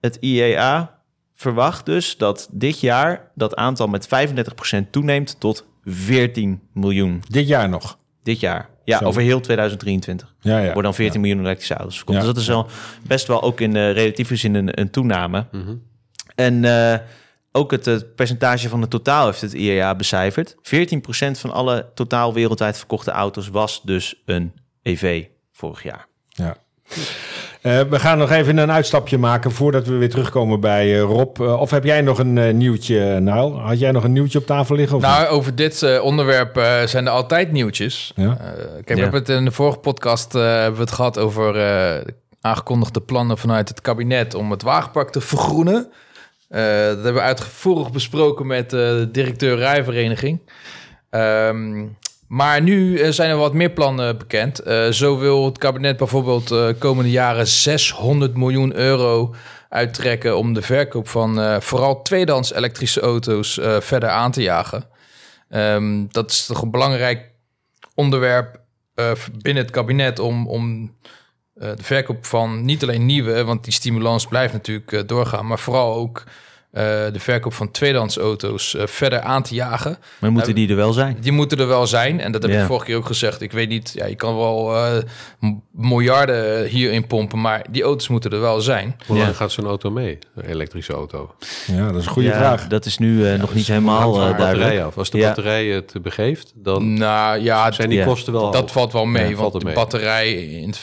het 0.00 0.16
IEA 0.20 1.00
verwacht 1.34 1.86
dus 1.86 2.16
dat 2.16 2.48
dit 2.52 2.80
jaar 2.80 3.30
dat 3.34 3.56
aantal 3.56 3.86
met 3.86 4.06
35% 4.06 4.92
toeneemt 4.92 5.40
tot 5.40 5.64
14 5.84 6.60
miljoen. 6.72 7.22
Dit 7.28 7.48
jaar 7.48 7.68
nog. 7.68 7.98
Dit 8.22 8.40
jaar. 8.40 8.68
Ja, 8.84 8.98
Zo. 8.98 9.04
over 9.04 9.22
heel 9.22 9.40
2023 9.40 10.34
Ja, 10.40 10.58
ja. 10.58 10.64
worden 10.64 10.82
dan 10.82 10.94
14 10.94 11.20
miljoen 11.20 11.40
elektrische 11.40 11.74
auto's 11.74 11.96
verkocht. 11.96 12.18
Ja. 12.18 12.24
Dus 12.24 12.32
dat 12.34 12.42
is 12.42 12.48
wel 12.48 12.66
best 13.02 13.26
wel 13.26 13.42
ook 13.42 13.60
in 13.60 13.76
eh, 13.76 13.92
relatieve 13.92 14.36
zin 14.36 14.54
een, 14.54 14.80
een 14.80 14.90
toename. 14.90 15.46
Mhm. 15.52 15.74
En 16.34 16.64
eh, 16.64 16.98
ook 17.56 17.70
het, 17.70 18.14
percentage 18.14 18.68
van 18.68 18.80
het 18.80 18.90
totaal 18.90 19.26
heeft 19.26 19.40
het 19.40 19.52
IEA 19.52 19.94
becijferd. 19.94 20.54
14% 20.54 20.58
van 21.30 21.50
alle 21.52 21.86
totaal 21.94 22.32
wereldwijd 22.34 22.78
verkochte 22.78 23.10
auto's 23.10 23.48
was 23.48 23.80
dus 23.84 24.22
een 24.26 24.52
EV 24.82 25.24
vorig 25.52 25.82
jaar. 25.82 26.06
Ja. 26.28 26.56
Eh, 27.60 27.80
we 27.80 27.98
gaan 27.98 28.18
nog 28.18 28.30
even 28.30 28.56
een 28.56 28.70
uitstapje 28.70 29.18
maken 29.18 29.50
voordat 29.52 29.86
we 29.86 29.94
weer 29.94 30.10
terugkomen 30.10 30.60
bij 30.60 30.94
eh, 30.94 31.00
Rob. 31.00 31.40
Eh, 31.40 31.60
of 31.60 31.70
heb 31.70 31.84
jij 31.84 32.00
nog 32.00 32.18
een 32.18 32.56
nieuwtje, 32.56 33.20
Nail? 33.20 33.60
Had 33.60 33.78
jij 33.78 33.90
nog 33.90 34.04
een 34.04 34.12
nieuwtje 34.12 34.38
op 34.38 34.46
tafel 34.46 34.76
liggen? 34.76 34.96
Of 34.96 35.02
Nou, 35.02 35.26
over 35.26 35.54
dit 35.54 36.00
onderwerp 36.00 36.54
zijn 36.84 37.06
er 37.06 37.12
altijd 37.12 37.52
nieuwtjes. 37.52 38.12
Ja. 38.16 38.34
Kijk, 38.34 38.88
we 38.88 38.94
Ja. 38.94 39.02
hebben 39.02 39.20
het 39.20 39.28
in 39.28 39.44
de 39.44 39.50
vorige 39.50 39.78
podcast 39.78 40.32
hebben 40.32 40.74
we 40.74 40.80
het 40.80 40.92
gehad 40.92 41.18
over 41.18 41.56
eh, 41.56 42.04
aangekondigde 42.40 43.00
plannen 43.00 43.38
vanuit 43.38 43.68
het 43.68 43.80
kabinet 43.80 44.34
om 44.34 44.50
het 44.50 44.62
wagenpark 44.62 45.10
te 45.10 45.20
vergroenen. 45.20 45.90
Eh, 46.48 46.60
dat 46.60 46.94
hebben 46.94 47.14
we 47.14 47.20
uitgevoerig 47.20 47.92
besproken 47.92 48.46
met 48.46 48.72
eh, 48.72 48.80
de 48.80 49.08
directeur 49.12 49.56
rijvereniging. 49.56 50.40
Ehm, 51.10 51.86
maar 52.28 52.62
nu 52.62 52.98
eh, 52.98 53.10
zijn 53.10 53.30
er 53.30 53.36
wat 53.36 53.52
meer 53.52 53.70
plannen 53.70 54.18
bekend. 54.18 54.60
Zo 54.90 55.18
wil 55.18 55.44
het 55.44 55.58
kabinet 55.58 55.96
bijvoorbeeld 55.96 56.50
eh 56.50 56.68
komende 56.78 57.10
jaren 57.10 57.46
600 57.46 58.36
miljoen 58.36 58.76
euro 58.76 59.34
uittrekken 59.68 60.38
om 60.38 60.52
de 60.52 60.62
verkoop 60.62 61.08
van 61.08 61.62
vooral 61.62 62.02
tweedehands 62.02 62.52
elektrische 62.52 63.00
auto's 63.00 63.60
verder 63.78 64.08
aan 64.08 64.30
te 64.30 64.42
jagen. 64.42 64.84
Ehm, 65.48 66.06
dat 66.10 66.30
is 66.30 66.46
toch 66.46 66.62
een 66.62 66.70
belangrijk 66.70 67.30
onderwerp 67.94 68.60
binnen 69.42 69.62
het 69.62 69.70
kabinet 69.70 70.18
om, 70.18 70.48
om 70.48 70.94
de 71.58 71.82
verkoop 71.82 72.24
van 72.26 72.64
niet 72.64 72.82
alleen 72.82 73.06
nieuwe, 73.06 73.44
want 73.44 73.64
die 73.64 73.72
stimulans 73.72 74.26
blijft 74.26 74.52
natuurlijk 74.52 74.92
eh, 74.92 75.00
doorgaan, 75.06 75.46
maar 75.46 75.58
vooral 75.58 75.94
ook 75.94 76.24
eh, 76.70 76.82
de 77.12 77.18
verkoop 77.20 77.52
van 77.54 77.70
tweedehands 77.70 78.16
auto's 78.16 78.74
eh, 78.74 78.86
verder 78.86 79.20
aan 79.20 79.42
te 79.42 79.54
jagen. 79.54 79.98
Maar 80.20 80.32
moeten 80.32 80.54
die 80.54 80.68
er 80.68 80.76
wel 80.76 80.92
zijn? 80.92 81.16
Die 81.20 81.32
moeten 81.32 81.58
er 81.58 81.66
wel 81.68 81.86
zijn. 81.86 82.20
En 82.20 82.32
dat 82.32 82.42
heb 82.42 82.52
ik 82.52 82.66
vorige 82.66 82.86
keer 82.86 82.96
ook 82.96 83.06
gezegd. 83.06 83.40
Ik 83.40 83.52
weet 83.52 83.68
niet, 83.68 83.92
ja, 83.94 84.06
je 84.06 84.14
kan 84.14 84.36
wel 84.36 84.76
eh, 84.76 85.02
miljarden 85.72 86.66
hierin 86.66 87.06
pompen, 87.06 87.40
maar 87.40 87.64
die 87.70 87.82
auto's 87.82 88.08
moeten 88.08 88.30
er 88.30 88.40
wel 88.40 88.60
zijn. 88.60 88.96
Hoe 89.06 89.16
lang 89.16 89.28
Ja. 89.28 89.34
gaat 89.34 89.52
zo'n 89.52 89.66
auto 89.66 89.90
mee? 89.90 90.18
Een 90.34 90.44
elektrische 90.44 90.92
auto? 90.92 91.34
Ja, 91.66 91.86
dat 91.86 92.00
is 92.00 92.06
een 92.06 92.12
goede 92.12 92.28
Ja, 92.28 92.36
vraag. 92.36 92.66
Dat 92.66 92.84
is 92.86 92.98
nu 92.98 93.26
eh, 93.28 93.38
nog 93.38 93.54
niet 93.54 93.66
helemaal 93.66 94.20
eh, 94.28 94.38
duidelijk. 94.38 94.80
af. 94.80 94.98
Als 94.98 95.10
de 95.10 95.18
Ja. 95.18 95.26
batterij 95.26 95.66
het 95.66 95.92
begeeft, 96.02 96.52
dan 96.54 96.94
Nou 96.94 97.38
ja, 97.42 97.72
zijn 97.72 97.88
die 97.88 97.98
ja. 97.98 98.04
kosten 98.04 98.32
wel 98.32 98.50
dat 98.50 98.72
valt 98.72 98.92
wel 98.92 99.04
mee. 99.06 99.22
Ja, 99.22 99.28
want 99.28 99.38
valt 99.40 99.58
de 99.60 99.64
mee. 99.64 99.74
batterij... 99.74 100.32
In, 100.32 100.74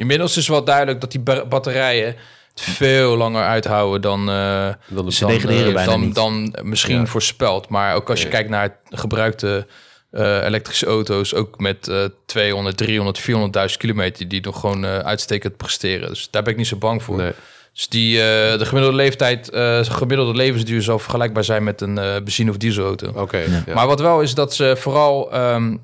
inmiddels 0.00 0.36
is 0.36 0.48
wel 0.48 0.64
duidelijk 0.64 1.00
dat 1.00 1.10
die 1.10 1.20
ba- 1.20 1.44
batterijen 1.46 2.06
het 2.50 2.60
veel 2.60 3.16
langer 3.16 3.42
uithouden 3.44 4.00
dan, 4.00 4.20
eh, 4.30 4.68
Dan 4.88 5.04
de 5.04 5.12
Ze 5.12 5.26
degraderen 5.26 5.76
eh, 5.76 5.84
dan, 5.86 6.00
niet. 6.00 6.14
dan 6.14 6.54
misschien 6.62 6.98
Ja. 7.00 7.06
voorspeld. 7.06 7.68
Maar 7.68 7.94
ook 7.94 8.10
als 8.10 8.22
je 8.22 8.28
kijkt 8.28 8.50
naar 8.50 8.76
gebruikte 8.90 9.66
eh, 10.10 10.44
elektrische 10.44 10.86
auto's, 10.86 11.34
ook 11.34 11.58
met 11.58 11.88
eh 11.88 12.04
200, 12.26 12.76
300, 12.76 13.18
400.000 13.18 13.76
kilometer, 13.78 14.28
die 14.28 14.40
nog 14.40 14.60
gewoon 14.60 14.84
uitstekend 14.86 15.56
presteren. 15.56 16.08
Dus 16.08 16.28
daar 16.30 16.42
ben 16.42 16.52
ik 16.52 16.58
niet 16.58 16.66
zo 16.66 16.76
bang 16.76 17.02
voor. 17.02 17.16
Nee. 17.16 17.32
Dus 17.74 17.88
die, 17.88 18.16
de 18.16 18.64
gemiddelde 18.66 18.96
leeftijd, 18.96 19.48
gemiddelde 19.90 20.34
levensduur 20.34 20.82
zal 20.82 20.98
vergelijkbaar 20.98 21.44
zijn 21.44 21.64
met 21.64 21.80
een 21.80 21.94
benzine- 21.94 22.50
of 22.50 22.56
dieselauto. 22.56 23.12
Oké. 23.14 23.38
ja. 23.38 23.74
Maar 23.74 23.86
wat 23.86 24.00
wel 24.00 24.20
is 24.20 24.34
dat 24.34 24.54
ze 24.54 24.74
vooral 24.78 25.32
ehm, 25.32 25.72
eh, 25.72 25.78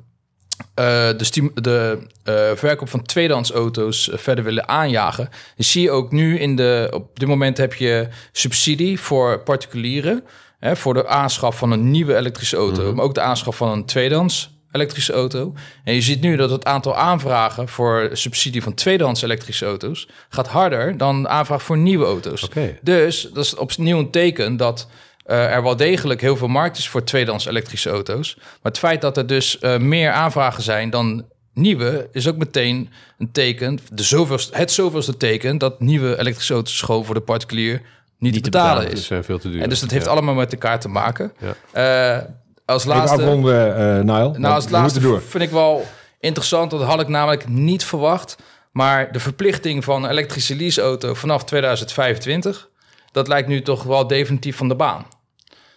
de, 0.75 1.25
stim- 1.25 1.51
de 1.55 1.99
eh, 2.25 2.51
verkoop 2.55 2.89
van 2.89 3.03
tweedehands 3.03 3.51
auto's 3.51 4.11
eh, 4.11 4.19
verder 4.19 4.45
willen 4.45 4.69
aanjagen. 4.69 5.29
Je 5.57 5.65
zie 5.65 5.83
je 5.83 5.91
ook 5.91 6.13
nu 6.13 6.39
in 6.39 6.57
de. 6.57 6.89
Op 6.95 7.19
dit 7.19 7.29
moment 7.29 7.57
heb 7.57 7.75
je 7.75 8.09
subsidie 8.33 9.01
voor 9.01 9.41
particulieren. 9.41 10.25
Hè, 10.59 10.77
voor 10.77 10.95
de 10.95 11.07
aanschaf 11.07 11.59
van 11.59 11.73
een 11.73 11.91
nieuwe 11.91 12.17
elektrische 12.17 12.57
auto. 12.57 12.95
Maar 12.95 13.05
ook 13.05 13.15
de 13.15 13.21
aanschaf 13.21 13.57
van 13.57 13.69
een 13.69 13.85
tweedehands 13.85 14.55
elektrische 14.73 15.13
auto. 15.13 15.55
En 15.85 15.95
je 15.95 16.01
ziet 16.01 16.21
nu 16.21 16.37
dat 16.37 16.51
het 16.51 16.65
aantal 16.65 16.97
aanvragen 16.97 17.69
voor 17.69 18.09
subsidie 18.13 18.63
van 18.63 18.75
tweedehands 18.75 19.23
elektrische 19.23 19.67
auto's 19.67 20.09
gaat 20.29 20.49
harder 20.49 20.97
dan 20.97 21.23
de 21.23 21.29
aanvraag 21.29 21.63
voor 21.63 21.79
nieuwe 21.79 22.05
auto's. 22.05 22.41
Dus 22.83 23.29
dat 23.33 23.45
is 23.45 23.55
opnieuw 23.55 23.99
een 23.99 24.11
teken 24.11 24.57
dat 24.57 24.89
eh, 25.27 25.53
er 25.55 25.63
wel 25.63 25.77
degelijk 25.77 26.21
heel 26.21 26.37
veel 26.37 26.49
markt 26.49 26.79
is 26.79 26.89
voor 26.89 27.05
tweedehands 27.05 27.47
elektrische 27.47 27.91
auto's. 27.91 28.35
Maar 28.37 28.73
het 28.73 28.79
feit 28.79 29.01
dat 29.01 29.17
er 29.17 29.27
dus 29.27 29.59
eh, 29.59 29.79
meer 29.79 30.11
aanvragen 30.11 30.63
zijn 30.63 30.91
dan 30.91 31.25
nieuwe, 31.55 32.09
is 32.13 32.29
ook 32.29 32.37
meteen 32.37 32.91
een 33.19 33.33
teken, 33.33 33.79
de 33.93 34.03
zoveelste, 34.03 34.57
het 34.57 34.73
zoveelste 34.73 35.17
teken, 35.17 35.59
dat 35.59 35.81
nieuwe 35.81 36.19
elektrische 36.19 36.55
auto's 36.55 36.81
gewoon 36.81 37.05
voor 37.05 37.15
de 37.15 37.21
particulier 37.21 37.83
niet, 38.19 38.33
te 38.35 38.41
te 38.41 38.51
betalen, 38.51 38.91
is. 38.91 39.07
zijn 39.07 39.25
veel 39.25 39.39
te 39.39 39.51
duur. 39.51 39.63
En 39.63 39.69
dus 39.69 39.81
dat 39.81 39.91
heeft 39.91 40.05
Ja. 40.05 40.11
allemaal 40.11 40.35
met 40.35 40.53
elkaar 40.53 40.81
te 40.81 40.89
maken. 40.89 41.33
Ja. 41.73 42.17
Eh, 42.19 42.25
als 42.65 42.85
Even 42.85 42.97
laatste. 42.97 43.17
afronden, 43.17 43.77
eh 43.77 44.05
Niall. 44.05 44.31
Nou, 44.39 44.55
als 44.55 44.69
laatste 44.69 45.01
door. 45.01 45.23
vind 45.23 45.45
ik 45.45 45.51
wel 45.51 45.85
interessant. 46.21 46.71
Dat 46.71 46.83
had 46.83 47.01
ik 47.01 47.09
namelijk 47.09 47.49
niet 47.49 47.85
verwacht. 47.85 48.37
Maar 48.73 49.13
de 49.13 49.21
verplichting 49.21 49.85
van 49.85 50.05
een 50.05 50.11
elektrische 50.11 50.57
leaseauto 50.57 51.15
vanaf 51.15 51.45
2025... 51.45 52.69
dat 53.13 53.29
lijkt 53.29 53.49
nu 53.49 53.63
toch 53.63 53.83
wel 53.83 54.07
definitief 54.07 54.57
van 54.57 54.69
de 54.69 54.75
baan. 54.75 55.07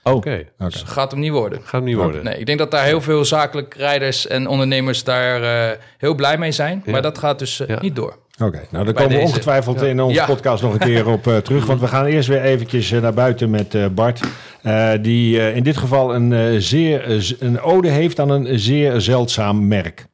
Oké. 0.04 0.44
Dus 0.58 0.84
gaat 0.86 1.12
hem 1.12 1.20
niet 1.20 1.32
worden. 1.32 1.60
Gaat 1.62 1.72
hem 1.72 1.84
niet 1.84 1.96
worden. 1.96 2.24
Nee, 2.24 2.38
ik 2.40 2.46
denk 2.46 2.58
dat 2.60 2.72
daar 2.72 2.86
heel 2.86 3.02
veel 3.02 3.26
zakelijk 3.26 3.74
rijders 3.76 4.28
en 4.28 4.48
ondernemers 4.48 5.04
daar 5.04 5.44
eh, 5.72 5.78
heel 5.98 6.16
blij 6.16 6.38
mee 6.38 6.52
zijn. 6.52 6.82
Ja. 6.86 6.92
Maar 6.92 7.02
dat 7.02 7.18
gaat 7.18 7.40
dus 7.40 7.60
eh, 7.60 7.68
Ja. 7.68 7.78
niet 7.82 7.96
door. 7.96 8.18
Oké, 8.44 8.62
nou 8.72 8.86
daar 8.86 8.94
komen 8.94 9.12
we 9.12 9.16
deze. 9.18 9.26
ongetwijfeld 9.28 9.82
in 9.82 10.02
onze 10.02 10.16
Ja. 10.16 10.26
podcast 10.26 10.64
nog 10.64 10.74
een 10.74 10.80
keer 10.80 11.08
op 11.08 11.28
eh, 11.28 11.38
terug. 11.38 11.66
Want 11.66 11.80
we 11.80 11.88
gaan 11.88 12.06
eerst 12.06 12.28
weer 12.28 12.42
eventjes 12.42 12.92
naar 12.92 13.14
buiten 13.14 13.50
met 13.50 13.76
eh, 13.76 13.86
Bart. 13.96 14.20
eh, 14.62 14.92
die 15.02 15.40
eh, 15.40 15.56
in 15.56 15.64
dit 15.64 15.78
geval 15.78 16.16
een, 16.16 16.34
eh, 16.34 16.46
zeer, 16.58 17.24
een 17.40 17.62
ode 17.62 17.88
heeft 17.90 18.20
aan 18.20 18.30
een 18.30 18.60
zeer 18.60 19.02
zeldzaam 19.02 19.68
merk. 19.68 20.06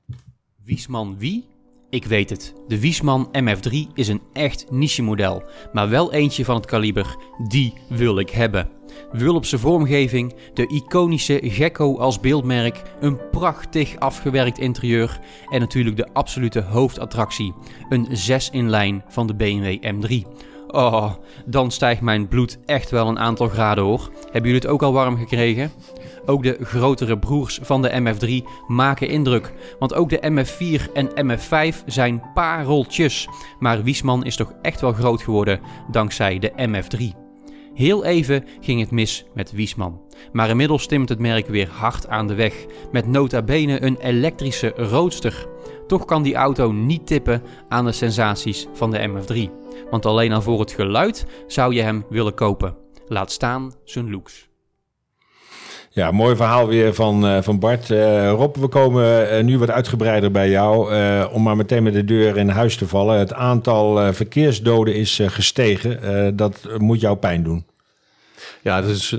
Wiesman 0.65 1.15
wie? 1.19 1.45
Ik 1.89 2.05
weet 2.05 2.29
het. 2.29 2.53
De 2.67 2.79
Wiesman 2.79 3.29
MF3 3.31 3.71
is 3.93 4.07
een 4.07 4.21
echt 4.33 4.65
niche 4.69 5.01
model, 5.03 5.43
maar 5.73 5.89
wel 5.89 6.13
eentje 6.13 6.45
van 6.45 6.55
het 6.55 6.65
kaliber 6.65 7.15
die 7.47 7.73
wil 7.89 8.19
ik 8.19 8.29
hebben. 8.29 8.67
Wulpse 9.11 9.59
vormgeving, 9.59 10.35
de 10.53 10.67
iconische 10.67 11.39
gecko 11.43 11.97
als 11.97 12.19
beeldmerk, 12.19 12.81
een 12.99 13.29
prachtig 13.31 13.99
afgewerkt 13.99 14.59
interieur 14.59 15.19
en 15.49 15.59
natuurlijk 15.59 15.97
de 15.97 16.07
absolute 16.13 16.61
hoofdattractie, 16.61 17.53
een 17.89 18.07
6 18.11 18.49
in 18.49 18.69
lijn 18.69 19.03
van 19.07 19.27
de 19.27 19.35
BMW 19.35 19.77
M3. 19.83 20.45
Oh, 20.67 21.11
dan 21.45 21.71
stijgt 21.71 22.01
mijn 22.01 22.27
bloed 22.27 22.57
echt 22.65 22.89
wel 22.89 23.07
een 23.07 23.19
aantal 23.19 23.47
graden 23.47 23.83
hoor. 23.83 24.09
Hebben 24.23 24.51
jullie 24.51 24.55
het 24.55 24.67
ook 24.67 24.83
al 24.83 24.93
warm 24.93 25.17
gekregen? 25.17 25.71
Ook 26.25 26.43
de 26.43 26.57
grotere 26.61 27.19
broers 27.19 27.59
van 27.61 27.81
de 27.81 27.89
MF3 27.89 28.47
maken 28.67 29.07
indruk. 29.07 29.53
Want 29.79 29.93
ook 29.93 30.09
de 30.09 30.19
MF4 30.31 30.91
en 30.93 31.09
MF5 31.09 31.85
zijn 31.85 32.23
pareltjes. 32.33 33.27
Maar 33.59 33.83
Wiesman 33.83 34.25
is 34.25 34.35
toch 34.35 34.53
echt 34.61 34.81
wel 34.81 34.93
groot 34.93 35.21
geworden 35.21 35.59
dankzij 35.91 36.39
de 36.39 36.51
MF3. 36.51 37.24
Heel 37.75 38.03
even 38.03 38.43
ging 38.59 38.79
het 38.79 38.91
mis 38.91 39.25
met 39.33 39.51
Wiesman. 39.51 40.01
Maar 40.31 40.49
inmiddels 40.49 40.83
stimt 40.83 41.09
het 41.09 41.19
merk 41.19 41.47
weer 41.47 41.69
hard 41.69 42.07
aan 42.07 42.27
de 42.27 42.35
weg. 42.35 42.65
Met 42.91 43.07
nota 43.07 43.41
bene 43.41 43.83
een 43.83 43.97
elektrische 43.97 44.73
roadster. 44.75 45.47
Toch 45.87 46.05
kan 46.05 46.23
die 46.23 46.35
auto 46.35 46.71
niet 46.71 47.07
tippen 47.07 47.43
aan 47.69 47.85
de 47.85 47.91
sensaties 47.91 48.67
van 48.73 48.91
de 48.91 49.09
MF3. 49.09 49.51
Want 49.89 50.05
alleen 50.05 50.33
al 50.33 50.41
voor 50.41 50.59
het 50.59 50.71
geluid 50.71 51.25
zou 51.47 51.73
je 51.73 51.81
hem 51.81 52.05
willen 52.09 52.33
kopen. 52.33 52.77
Laat 53.07 53.31
staan 53.31 53.73
zijn 53.83 54.11
looks. 54.11 54.54
Ja, 55.95 56.11
mooi 56.11 56.35
verhaal 56.35 56.67
weer 56.67 56.93
van, 56.93 57.25
eh, 57.25 57.41
van 57.41 57.59
Bart. 57.59 57.91
Eh, 57.91 58.29
Rob, 58.29 58.55
we 58.55 58.67
komen 58.67 59.29
eh, 59.29 59.43
nu 59.43 59.57
wat 59.57 59.69
uitgebreider 59.69 60.31
bij 60.31 60.49
jou. 60.49 60.93
om 61.31 61.43
maar 61.43 61.55
meteen 61.55 61.83
met 61.83 61.93
de 61.93 62.03
deur 62.03 62.37
in 62.37 62.49
huis 62.49 62.77
te 62.77 62.87
vallen. 62.87 63.19
Het 63.19 63.33
aantal 63.33 64.13
verkeersdoden 64.13 64.95
is 64.95 65.19
gestegen. 65.25 66.35
Dat 66.35 66.67
moet 66.77 67.01
jou 67.01 67.17
pijn 67.17 67.43
doen. 67.43 67.65
Ja, 68.61 68.81
dus 68.81 69.09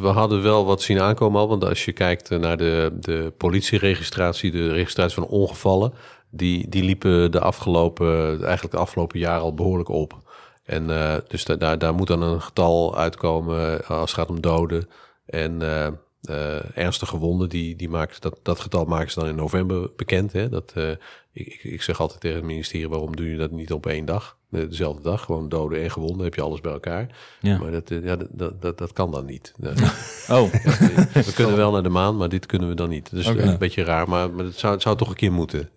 we 0.00 0.06
hadden 0.06 0.42
wel 0.42 0.64
wat 0.64 0.82
zien 0.82 1.00
aankomen 1.00 1.40
al. 1.40 1.48
Want 1.48 1.64
als 1.64 1.84
je 1.84 1.92
kijkt 1.92 2.30
naar 2.30 2.56
de, 2.56 2.92
de 3.00 3.32
politieregistratie, 3.36 4.50
de 4.50 4.72
registratie 4.72 5.14
van 5.14 5.26
ongevallen, 5.26 5.92
die, 6.30 6.68
die 6.68 6.82
liepen 6.82 7.30
de 7.32 7.40
afgelopen, 7.40 8.42
eigenlijk 8.44 8.74
de 8.74 8.80
afgelopen 8.80 9.18
jaren 9.18 9.42
al 9.42 9.54
behoorlijk 9.54 9.88
op. 9.88 10.14
En 10.64 10.86
dus 11.28 11.44
da- 11.44 11.56
daar, 11.56 11.78
daar 11.78 11.94
moet 11.94 12.06
dan 12.06 12.22
een 12.22 12.42
getal 12.42 12.96
uitkomen 12.96 13.86
als 13.86 14.10
het 14.10 14.20
gaat 14.20 14.30
om 14.30 14.40
doden 14.40 14.88
en 15.26 15.62
eh, 16.28 16.76
ernstige 16.78 17.16
wonden. 17.18 17.48
Die, 17.48 17.76
die 17.76 17.88
maken, 17.88 18.16
dat, 18.20 18.38
dat 18.42 18.60
getal 18.60 18.84
maken 18.84 19.10
ze 19.10 19.18
dan 19.20 19.28
in 19.28 19.34
november 19.36 19.90
bekend. 19.96 20.32
Hè? 20.32 20.48
Dat, 20.48 20.72
eh, 20.74 20.90
ik, 21.32 21.60
ik- 21.62 21.82
zeg 21.82 22.00
altijd 22.00 22.20
tegen 22.20 22.36
het 22.36 22.46
ministerie, 22.46 22.88
waarom 22.88 23.16
doe 23.16 23.30
je 23.30 23.36
dat 23.36 23.50
niet 23.50 23.72
op 23.72 23.86
één 23.86 24.04
dag? 24.04 24.36
Eh, 24.50 24.60
Dezelfde 24.68 25.02
dag, 25.02 25.24
gewoon 25.24 25.48
doden 25.48 25.82
en 25.82 25.90
gewonden, 25.90 26.24
heb 26.24 26.34
je 26.34 26.40
alles 26.42 26.60
bij 26.60 26.72
elkaar. 26.72 27.06
Ja. 27.40 27.58
Maar 27.58 27.70
dat, 27.70 27.88
ja, 28.02 28.16
dat- 28.30 28.60
dat, 28.60 28.78
dat, 28.78 28.92
kan 28.92 29.10
dan 29.10 29.24
niet. 29.24 29.52
Oh, 30.28 30.52
we 31.12 31.32
kunnen 31.34 31.56
wel 31.56 31.72
naar 31.72 31.82
de 31.82 31.88
maan, 31.88 32.16
maar 32.16 32.28
dit 32.28 32.46
kunnen 32.46 32.68
we 32.68 32.74
dan 32.74 32.88
niet. 32.88 33.10
Dus 33.10 33.26
een 33.26 33.58
beetje 33.58 33.82
raar, 33.84 34.08
maar, 34.08 34.30
maar 34.30 34.44
het, 34.44 34.58
zou, 34.58 34.72
het 34.72 34.82
zou 34.82 34.96
toch 34.96 35.08
een 35.08 35.14
keer 35.14 35.32
moeten, 35.32 35.70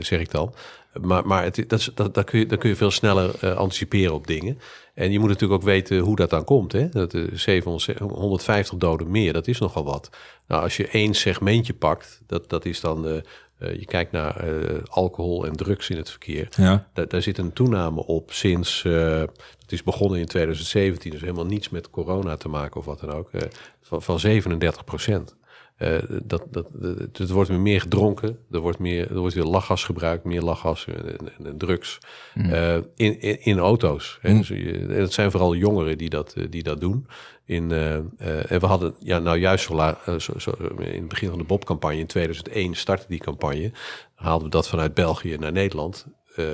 zeg 0.00 0.20
ik 0.20 0.30
dan. 0.30 0.54
Maar, 1.00 1.26
maar 1.26 1.44
het, 1.44 1.64
dat, 1.68 1.90
dat, 1.94 2.14
dat 2.14 2.24
kun 2.24 2.38
je, 2.38 2.46
dan 2.46 2.58
kun 2.58 2.68
je 2.68 2.76
veel 2.76 2.90
sneller 2.90 3.34
eh, 3.40 3.56
anticiperen 3.56 4.14
op 4.14 4.26
dingen. 4.26 4.58
En 4.94 5.12
je 5.12 5.18
moet 5.18 5.28
natuurlijk 5.28 5.60
ook 5.60 5.66
weten 5.66 5.98
hoe 5.98 6.16
dat 6.16 6.30
dan 6.30 6.44
komt. 6.44 6.72
Hè? 6.72 6.88
Dat, 6.88 7.14
eh, 7.14 7.22
700, 7.32 7.98
150 7.98 8.78
doden 8.78 9.10
meer, 9.10 9.32
dat 9.32 9.46
is 9.46 9.58
nogal 9.58 9.84
wat. 9.84 10.10
Nou, 10.46 10.62
als 10.62 10.76
je 10.76 10.88
één 10.88 11.14
segmentje 11.14 11.74
pakt, 11.74 12.22
dat, 12.26 12.48
dat 12.48 12.64
is 12.64 12.80
dan... 12.80 13.06
eh, 13.06 13.16
eh, 13.62 13.78
je 13.78 13.84
kijkt 13.84 14.12
naar 14.12 14.36
eh, 14.36 14.82
alcohol 14.84 15.46
en 15.46 15.52
drugs 15.56 15.90
in 15.90 15.96
het 15.96 16.10
verkeer. 16.10 16.48
Ja. 16.56 16.88
Daar, 16.92 17.08
daar 17.08 17.22
zit 17.22 17.38
een 17.38 17.52
toename 17.52 18.06
op 18.06 18.32
sinds, 18.32 18.84
eh 18.84 19.20
het 19.60 19.72
is 19.72 19.82
begonnen 19.82 20.18
in 20.18 20.26
2017, 20.26 21.10
dus 21.10 21.20
helemaal 21.20 21.46
niets 21.46 21.68
met 21.68 21.90
corona 21.90 22.36
te 22.36 22.48
maken 22.48 22.76
of 22.76 22.84
wat 22.84 23.00
dan 23.00 23.12
ook, 23.12 23.30
eh, 23.32 23.40
van, 23.80 24.02
van 24.02 24.20
37 24.20 24.84
procent. 24.84 25.36
Eh, 25.82 26.02
dat, 26.24 26.46
dat, 26.50 26.68
dat, 27.12 27.28
er 27.28 27.34
wordt 27.34 27.50
meer 27.50 27.80
gedronken, 27.80 28.38
er 28.50 28.60
wordt, 28.60 28.78
meer, 28.78 29.10
er 29.10 29.18
wordt 29.18 29.34
weer 29.34 29.44
lachgas 29.44 29.84
gebruikt, 29.84 30.24
meer 30.24 30.42
lachgas 30.42 30.86
en, 30.86 31.18
en- 31.18 31.46
en 31.46 31.58
drugs 31.58 31.98
eh, 32.34 32.74
in, 32.76 33.20
in, 33.20 33.40
in 33.44 33.58
auto's. 33.58 34.18
Hè. 34.20 34.34
Dus 34.36 34.48
je- 34.48 34.72
en 34.78 35.00
het 35.00 35.12
zijn 35.12 35.30
vooral 35.30 35.54
jongeren 35.54 35.98
die 35.98 36.08
dat, 36.10 36.32
eh, 36.32 36.46
die 36.50 36.62
dat 36.62 36.80
doen. 36.80 37.06
In, 37.44 37.72
eh, 37.72 37.94
eh, 37.96 38.50
en 38.50 38.60
we 38.60 38.66
hadden, 38.66 38.94
ja, 38.98 39.18
nou 39.18 39.38
juist 39.38 39.64
zo, 39.64 39.76
eh, 39.78 40.18
zo, 40.18 40.38
zo, 40.38 40.50
in 40.78 41.00
het 41.00 41.08
begin 41.08 41.28
van 41.28 41.38
de 41.38 41.44
Bob-campagne 41.44 41.98
in 41.98 42.06
2001 42.06 42.74
startte 42.74 43.06
die 43.08 43.20
campagne. 43.20 43.72
Haalden 44.14 44.44
we 44.46 44.50
dat 44.52 44.68
vanuit 44.68 44.94
België 44.94 45.36
naar 45.36 45.52
Nederland. 45.52 46.06
Eh, 46.36 46.44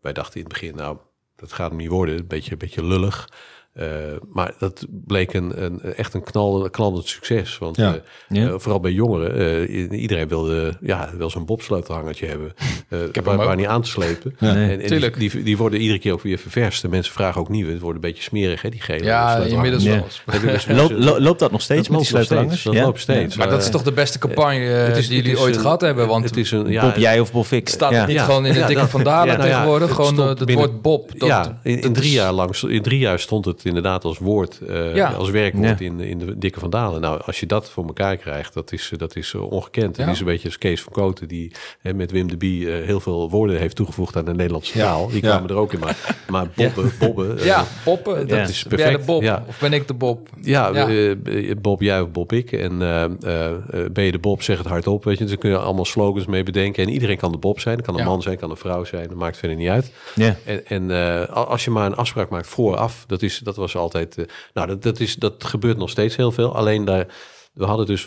wij 0.00 0.12
dachten 0.12 0.34
in 0.40 0.44
het 0.44 0.52
begin, 0.52 0.74
nou, 0.76 0.96
dat 1.36 1.52
gaat 1.52 1.68
hem 1.68 1.78
niet 1.78 1.88
worden. 1.88 2.18
Een 2.18 2.26
beetje, 2.26 2.52
een 2.52 2.58
beetje 2.58 2.84
lullig. 2.84 3.28
Eh, 3.72 3.86
maar 4.32 4.52
dat 4.58 4.86
bleek 4.90 5.32
een, 5.32 5.64
een, 5.64 5.80
echt 5.82 6.14
een 6.14 6.22
knal, 6.22 6.70
knallend 6.70 7.06
succes. 7.08 7.58
Want 7.58 7.76
Ja. 7.76 7.94
eh, 7.94 8.00
Ja. 8.38 8.46
eh, 8.48 8.54
vooral 8.56 8.80
bij 8.80 8.90
jongeren, 8.92 9.36
eh, 9.70 10.00
iedereen 10.00 10.28
wilde 10.28 10.76
ja, 10.80 11.10
wel 11.18 11.30
zo'n 11.30 11.44
bobsleutelhangertje 11.44 12.26
hebben. 12.26 12.52
eh 12.88 12.98
heb 13.12 13.24
waar, 13.24 13.36
waar 13.36 13.56
niet 13.56 13.66
aan 13.66 13.82
te 13.82 13.88
slepen. 13.88 14.34
Nee. 14.38 14.50
en, 14.50 14.70
en 14.70 14.78
die, 14.78 14.86
Tuurlijk. 14.88 15.18
die, 15.18 15.42
die 15.42 15.56
worden 15.56 15.80
iedere 15.80 15.98
keer 15.98 16.12
ook 16.12 16.22
weer 16.22 16.38
ververst. 16.38 16.82
De 16.82 16.88
mensen 16.88 17.12
vragen 17.12 17.40
ook 17.40 17.48
nieuwe. 17.48 17.72
Het 17.72 17.80
wordt 17.80 17.94
een 17.94 18.00
beetje 18.10 18.22
smerig, 18.22 18.62
hè, 18.62 18.68
die 18.68 18.80
gele 18.80 19.04
Ja, 19.04 19.36
inmiddels 19.36 19.84
wel. 19.84 20.06
Dus 20.40 20.66
Loopt, 21.18 21.38
dat 21.38 21.50
nog 21.50 21.60
steeds 21.62 21.88
dat 21.88 21.90
met 21.90 22.08
die 22.08 22.24
steeds, 22.24 22.62
Dat 22.62 22.74
loopt 22.74 23.00
steeds. 23.00 23.36
Maar 23.36 23.48
dat 23.50 23.62
is 23.62 23.70
toch 23.70 23.82
de 23.82 23.92
beste 23.92 24.18
campagne 24.18 24.60
het 24.64 24.96
is- 24.96 25.08
die 25.08 25.22
jullie 25.22 25.40
ooit 25.40 25.54
een- 25.54 25.60
gehad 25.60 25.80
hebben? 25.80 26.06
Want 26.06 26.24
het 26.24 26.36
is 26.36 26.50
een, 26.50 26.68
ja, 26.70 26.82
Bob, 26.86 26.96
jij 26.96 27.20
of 27.20 27.32
Bob 27.32 27.46
ik? 27.46 27.68
staat 27.68 27.90
ja. 27.92 28.06
niet 28.06 28.16
Ja. 28.16 28.24
gewoon 28.24 28.46
in 28.46 28.52
de 28.52 28.58
dikke 28.58 28.74
dat- 28.74 28.90
vandalen 28.90 29.38
nou 29.38 29.48
tegenwoordig? 29.50 29.88
het 29.88 29.96
gewoon 30.06 30.28
het 30.28 30.52
woord 30.54 30.82
Bob. 30.82 31.10
Dat, 31.18 31.28
ja, 31.28 31.60
in, 31.62 31.92
drie 31.92 32.06
is- 32.08 32.12
jaar 32.14 32.32
lang, 32.32 32.56
in 32.56 32.82
drie 32.82 32.98
jaar 32.98 33.18
stond 33.18 33.44
het 33.44 33.61
inderdaad 33.64 34.04
als 34.04 34.18
woord, 34.18 34.60
eh, 34.60 34.94
Ja. 34.94 35.10
als 35.10 35.30
werkwoord 35.30 35.78
Ja. 35.78 35.84
in, 35.86 36.00
in 36.00 36.18
de 36.18 36.38
Dikke 36.38 36.60
van 36.60 36.70
Dalen. 36.70 37.00
Nou, 37.00 37.20
als 37.24 37.40
je 37.40 37.46
dat 37.46 37.70
voor 37.70 37.86
elkaar 37.86 38.16
krijgt, 38.16 38.54
dat 38.54 38.72
is, 38.72 38.90
eh, 38.92 38.98
dat 38.98 39.16
is 39.16 39.34
eh, 39.34 39.50
ongekend. 39.52 39.96
Ja. 39.96 40.02
Het 40.04 40.12
is 40.12 40.20
een 40.20 40.26
beetje 40.26 40.48
als 40.48 40.58
Kees 40.58 40.82
van 40.82 40.92
Koten, 40.92 41.28
die 41.28 41.52
hè, 41.80 41.94
met 41.94 42.10
Wim 42.10 42.28
de 42.28 42.36
Bie 42.36 42.72
eh, 42.72 42.84
heel 42.86 43.00
veel 43.00 43.30
woorden 43.30 43.58
heeft 43.58 43.76
toegevoegd 43.76 44.16
aan 44.16 44.24
de 44.24 44.34
Nederlandse 44.34 44.78
Ja. 44.78 44.84
taal. 44.84 45.06
Die 45.08 45.22
Ja. 45.22 45.28
kwamen 45.30 45.50
er 45.50 45.56
ook 45.56 45.72
in. 45.72 45.78
Maar, 45.78 45.96
maar 46.30 46.46
Bobbe, 46.54 46.90
Bobbe 46.98 47.34
eh, 47.38 47.44
Ja, 47.44 47.64
Bob, 47.84 48.04
dat 48.04 48.14
is 48.16 48.26
ben 48.28 48.38
jij 48.38 48.48
de 48.50 48.76
perfect. 48.76 49.06
Bob? 49.06 49.22
Ja. 49.22 49.44
Of 49.48 49.58
ben 49.58 49.72
ik 49.72 49.86
de 49.88 49.94
Bob? 49.94 50.28
Ja, 50.40 50.68
Ja. 50.74 51.14
Bob 51.60 51.80
jij 51.80 52.00
of 52.00 52.10
Bob 52.10 52.32
ik. 52.32 52.52
En 52.52 52.82
eh, 52.82 53.04
eh, 53.04 53.46
eh, 53.50 53.90
ben 53.92 54.04
je 54.04 54.12
de 54.12 54.18
Bob, 54.18 54.42
zeg 54.42 54.58
het 54.58 54.66
hardop. 54.66 55.04
Weet 55.04 55.18
je. 55.18 55.24
Dus 55.24 55.38
kun 55.38 55.50
je 55.50 55.58
allemaal 55.58 55.84
slogans 55.84 56.26
mee 56.26 56.42
bedenken. 56.42 56.82
En 56.84 56.90
iedereen 56.92 57.16
kan 57.16 57.32
de 57.32 57.38
Bob 57.38 57.60
zijn. 57.60 57.76
Dat 57.76 57.84
kan 57.86 57.94
een 57.94 58.00
Ja. 58.00 58.06
man 58.06 58.22
zijn, 58.22 58.36
kan 58.38 58.50
een 58.50 58.56
vrouw 58.56 58.84
zijn. 58.84 59.08
Dat 59.08 59.16
maakt 59.16 59.36
verder 59.36 59.56
niet 59.56 59.68
uit. 59.68 59.92
Ja. 60.14 60.36
En, 60.44 60.66
en 60.66 60.90
eh, 60.90 61.28
al- 61.34 61.46
als 61.46 61.64
je 61.64 61.70
maar 61.70 61.86
een 61.86 61.94
afspraak 61.96 62.28
maakt 62.30 62.46
vooraf, 62.46 63.04
dat, 63.06 63.22
is, 63.22 63.38
dat 63.38 63.51
was 63.56 63.76
altijd. 63.76 64.18
eh, 64.18 64.24
nou, 64.54 64.66
dat, 64.66 64.82
dat, 64.82 65.00
is, 65.00 65.14
dat 65.14 65.44
gebeurt 65.44 65.76
nog 65.76 65.90
steeds 65.90 66.16
heel 66.16 66.32
veel. 66.32 66.54
Alleen 66.56 66.84
daar, 66.84 67.06
we 67.52 67.64
hadden 67.64 67.86
dus. 67.86 68.06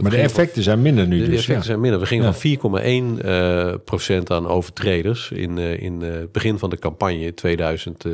Maar 0.00 0.10
de 0.10 0.16
effecten 0.16 0.62
zijn 0.62 0.82
minder 0.82 1.06
nu 1.06 1.18
de, 1.18 1.24
de 1.24 1.30
dus. 1.30 1.38
effecten 1.38 1.56
ja. 1.62 1.62
zijn 1.62 1.80
minder. 1.80 2.00
We 2.00 2.06
gingen 2.06 2.24
Ja. 2.24 2.32
van 2.32 3.16
4,1 3.18 3.24
eh, 3.24 3.74
procent 3.84 4.30
aan 4.30 4.46
overtreders 4.48 5.30
in, 5.30 5.58
eh, 5.58 5.82
in 5.82 6.00
het 6.00 6.32
begin 6.32 6.58
van 6.58 6.70
de 6.70 6.78
campagne 6.78 7.34
2000, 7.34 8.04
eh, 8.04 8.12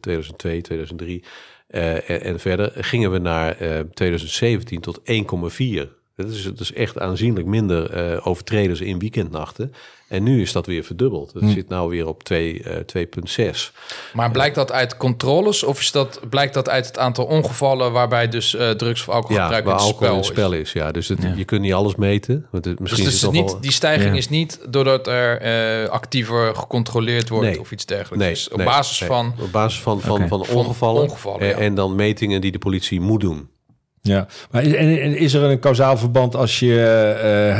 2002, 0.00 0.60
2003 0.60 1.24
eh, 1.66 2.10
en, 2.10 2.22
en 2.22 2.40
verder. 2.40 2.72
Gingen 2.74 3.10
we 3.10 3.18
naar 3.18 3.56
eh, 3.56 3.80
2017 3.94 4.80
tot 4.80 5.00
1,4. 5.04 5.88
Dat 6.16 6.30
is, 6.30 6.42
dat 6.44 6.60
is 6.60 6.72
echt 6.72 6.98
aanzienlijk 6.98 7.46
minder 7.46 8.24
overtreders 8.24 8.80
in 8.80 8.98
weekendnachten. 8.98 9.72
En 10.10 10.22
nu 10.22 10.40
is 10.40 10.52
dat 10.52 10.66
weer 10.66 10.82
verdubbeld. 10.84 11.32
Het 11.32 11.50
zit 11.50 11.68
nou 11.68 11.88
weer 11.90 12.06
op 12.06 12.22
2, 12.22 12.62
eh, 12.62 12.76
2,6. 12.84 13.72
Maar 14.12 14.30
blijkt 14.30 14.54
dat 14.54 14.72
uit 14.72 14.96
controles 14.96 15.62
of 15.62 15.80
is 15.80 15.92
dat, 15.92 16.20
blijkt 16.30 16.54
dat 16.54 16.68
uit 16.68 16.86
het 16.86 16.98
aantal 16.98 17.24
ongevallen 17.24 17.92
waarbij 17.92 18.28
dus 18.28 18.54
eh, 18.54 18.70
drugs 18.70 19.00
of 19.00 19.06
Ja, 19.06 19.12
alcoholgebruik 19.12 19.64
waar 19.64 19.74
in 19.74 19.80
het 19.80 19.86
alcohol 19.92 20.08
in 20.10 20.16
het 20.16 20.24
spel 20.26 20.44
spel 20.48 20.52
is? 20.52 20.60
is. 20.60 20.72
Ja, 20.72 20.90
dus 20.92 21.08
het, 21.08 21.22
Ja. 21.22 21.32
je 21.36 21.44
kunt 21.44 21.60
niet 21.60 21.72
alles 21.72 21.94
meten. 21.94 22.46
Want 22.50 22.64
het, 22.64 22.78
Dus, 22.78 22.80
misschien 22.80 23.04
dus 23.04 23.14
is 23.14 23.22
het 23.22 23.30
niet, 23.32 23.56
die 23.60 23.72
stijging 23.72 24.10
Ja. 24.10 24.16
is 24.16 24.28
niet 24.28 24.60
doordat 24.68 25.06
er 25.06 25.40
eh, 25.40 25.88
actiever 25.90 26.54
gecontroleerd 26.56 27.28
wordt 27.28 27.46
Nee. 27.46 27.60
of 27.60 27.72
iets 27.72 27.86
dergelijks. 27.86 28.24
Nee, 28.24 28.34
Dus 28.34 28.48
op 28.48 28.56
nee, 28.56 28.66
basis 28.66 29.00
nee. 29.00 29.08
van... 29.08 29.34
Op 29.40 29.52
basis 29.52 29.80
van, 29.80 30.00
van, 30.00 30.28
van 30.28 30.44
Van 30.44 30.56
ongevallen, 30.56 31.56
en 31.56 31.74
dan 31.74 31.94
metingen 31.94 32.40
die 32.40 32.52
de 32.52 32.58
politie 32.58 33.00
moet 33.00 33.20
doen. 33.20 33.48
Ja, 34.02 34.26
maar 34.50 34.62
is, 34.62 34.74
en, 34.74 35.16
is 35.16 35.34
er 35.34 35.42
een 35.42 35.58
kausaal 35.58 35.96
verband 35.96 36.36
als 36.36 36.58
je, 36.58 36.82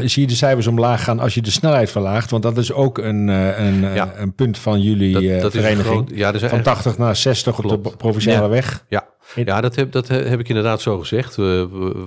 eh, 0.00 0.08
zie 0.08 0.22
je 0.22 0.28
de 0.28 0.34
cijfers 0.34 0.66
omlaag 0.66 1.04
gaan 1.04 1.18
als 1.20 1.34
je 1.34 1.42
de 1.42 1.50
snelheid 1.50 1.90
verlaagt? 1.90 2.30
Want 2.30 2.42
dat 2.42 2.56
is 2.58 2.72
ook 2.72 2.98
een, 2.98 3.28
eh, 3.28 3.66
een, 3.66 3.84
eh, 3.84 3.94
Ja. 3.94 4.12
een 4.16 4.32
punt 4.34 4.58
van 4.58 4.80
jullie 4.80 5.12
Dat, 5.12 5.22
eh, 5.22 5.40
dat 5.40 5.52
vereniging. 5.52 5.84
groot, 5.86 6.10
ja, 6.14 6.28
zijn 6.38 6.50
van 6.50 6.58
echt- 6.58 6.66
80 6.66 6.98
naar 6.98 7.16
60 7.16 7.58
op 7.64 7.84
de 7.84 7.96
provinciale 7.96 8.42
Ja. 8.42 8.48
weg. 8.48 8.84
Ja, 8.88 9.06
ja 9.34 9.60
dat, 9.60 9.74
heb, 9.76 9.92
dat 9.92 10.08
he- 10.08 10.22
heb 10.28 10.40
ik 10.40 10.48
inderdaad 10.48 10.80
zo 10.80 10.98
gezegd. 10.98 11.34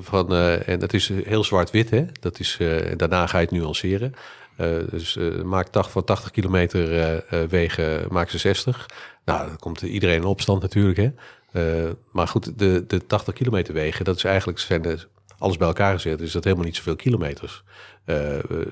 Van, 0.02 0.34
eh, 0.34 0.68
en 0.70 0.80
dat 0.80 0.94
is 0.94 1.12
heel 1.26 1.44
zwart-wit. 1.44 1.90
Hè? 1.90 2.06
Dat 2.20 2.40
is, 2.40 2.58
eh, 2.60 2.68
daarna 2.98 3.28
ga 3.28 3.38
je 3.40 3.46
het 3.46 3.54
nuanceren. 3.54 4.14
Eh, 4.58 4.68
dus 4.92 5.18
eh, 5.18 5.26
maak 5.44 5.68
80, 5.68 5.92
van 5.92 6.04
80 6.04 6.32
kilometer 6.32 6.92
eh, 7.00 7.14
eh, 7.14 7.50
wegen, 7.50 8.02
maak 8.10 8.30
ze 8.30 8.38
60. 8.38 8.86
Nou, 9.26 9.48
dan 9.48 9.58
komt 9.60 9.82
iedereen 9.82 10.16
in 10.16 10.24
opstand 10.24 10.62
natuurlijk. 10.62 10.98
Hè? 10.98 11.10
Eh, 11.54 11.90
maar 12.12 12.28
goed, 12.28 12.60
de, 12.60 12.84
de 12.88 13.06
80 13.06 13.34
kilometer 13.34 13.74
wegen, 13.74 14.06
dat 14.06 14.16
is 14.16 14.24
eigenlijk 14.24 14.60
zijn 14.60 14.82
de, 14.82 14.98
alles 15.38 15.58
bij 15.58 15.68
elkaar 15.68 15.94
gezet, 15.94 16.22
is 16.22 16.32
dat 16.32 16.44
helemaal 16.44 16.66
niet 16.66 16.76
zoveel 16.76 16.96
kilometers. 16.96 17.64
Eh, 18.06 18.18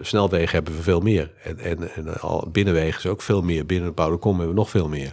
snelwegen 0.01 0.53
hebben 0.53 0.75
we 0.75 0.81
veel 0.81 0.99
meer. 0.99 1.31
En, 1.43 1.59
en, 1.59 1.93
en 1.95 2.19
al 2.19 2.49
binnenwegen 2.51 2.99
is 2.99 3.05
ook 3.05 3.21
veel 3.21 3.41
meer. 3.41 3.65
Binnen 3.65 3.85
het 3.85 3.95
Boudekom 3.95 4.31
hebben 4.31 4.53
we 4.53 4.59
nog 4.59 4.69
veel 4.69 4.89
meer. 4.89 5.11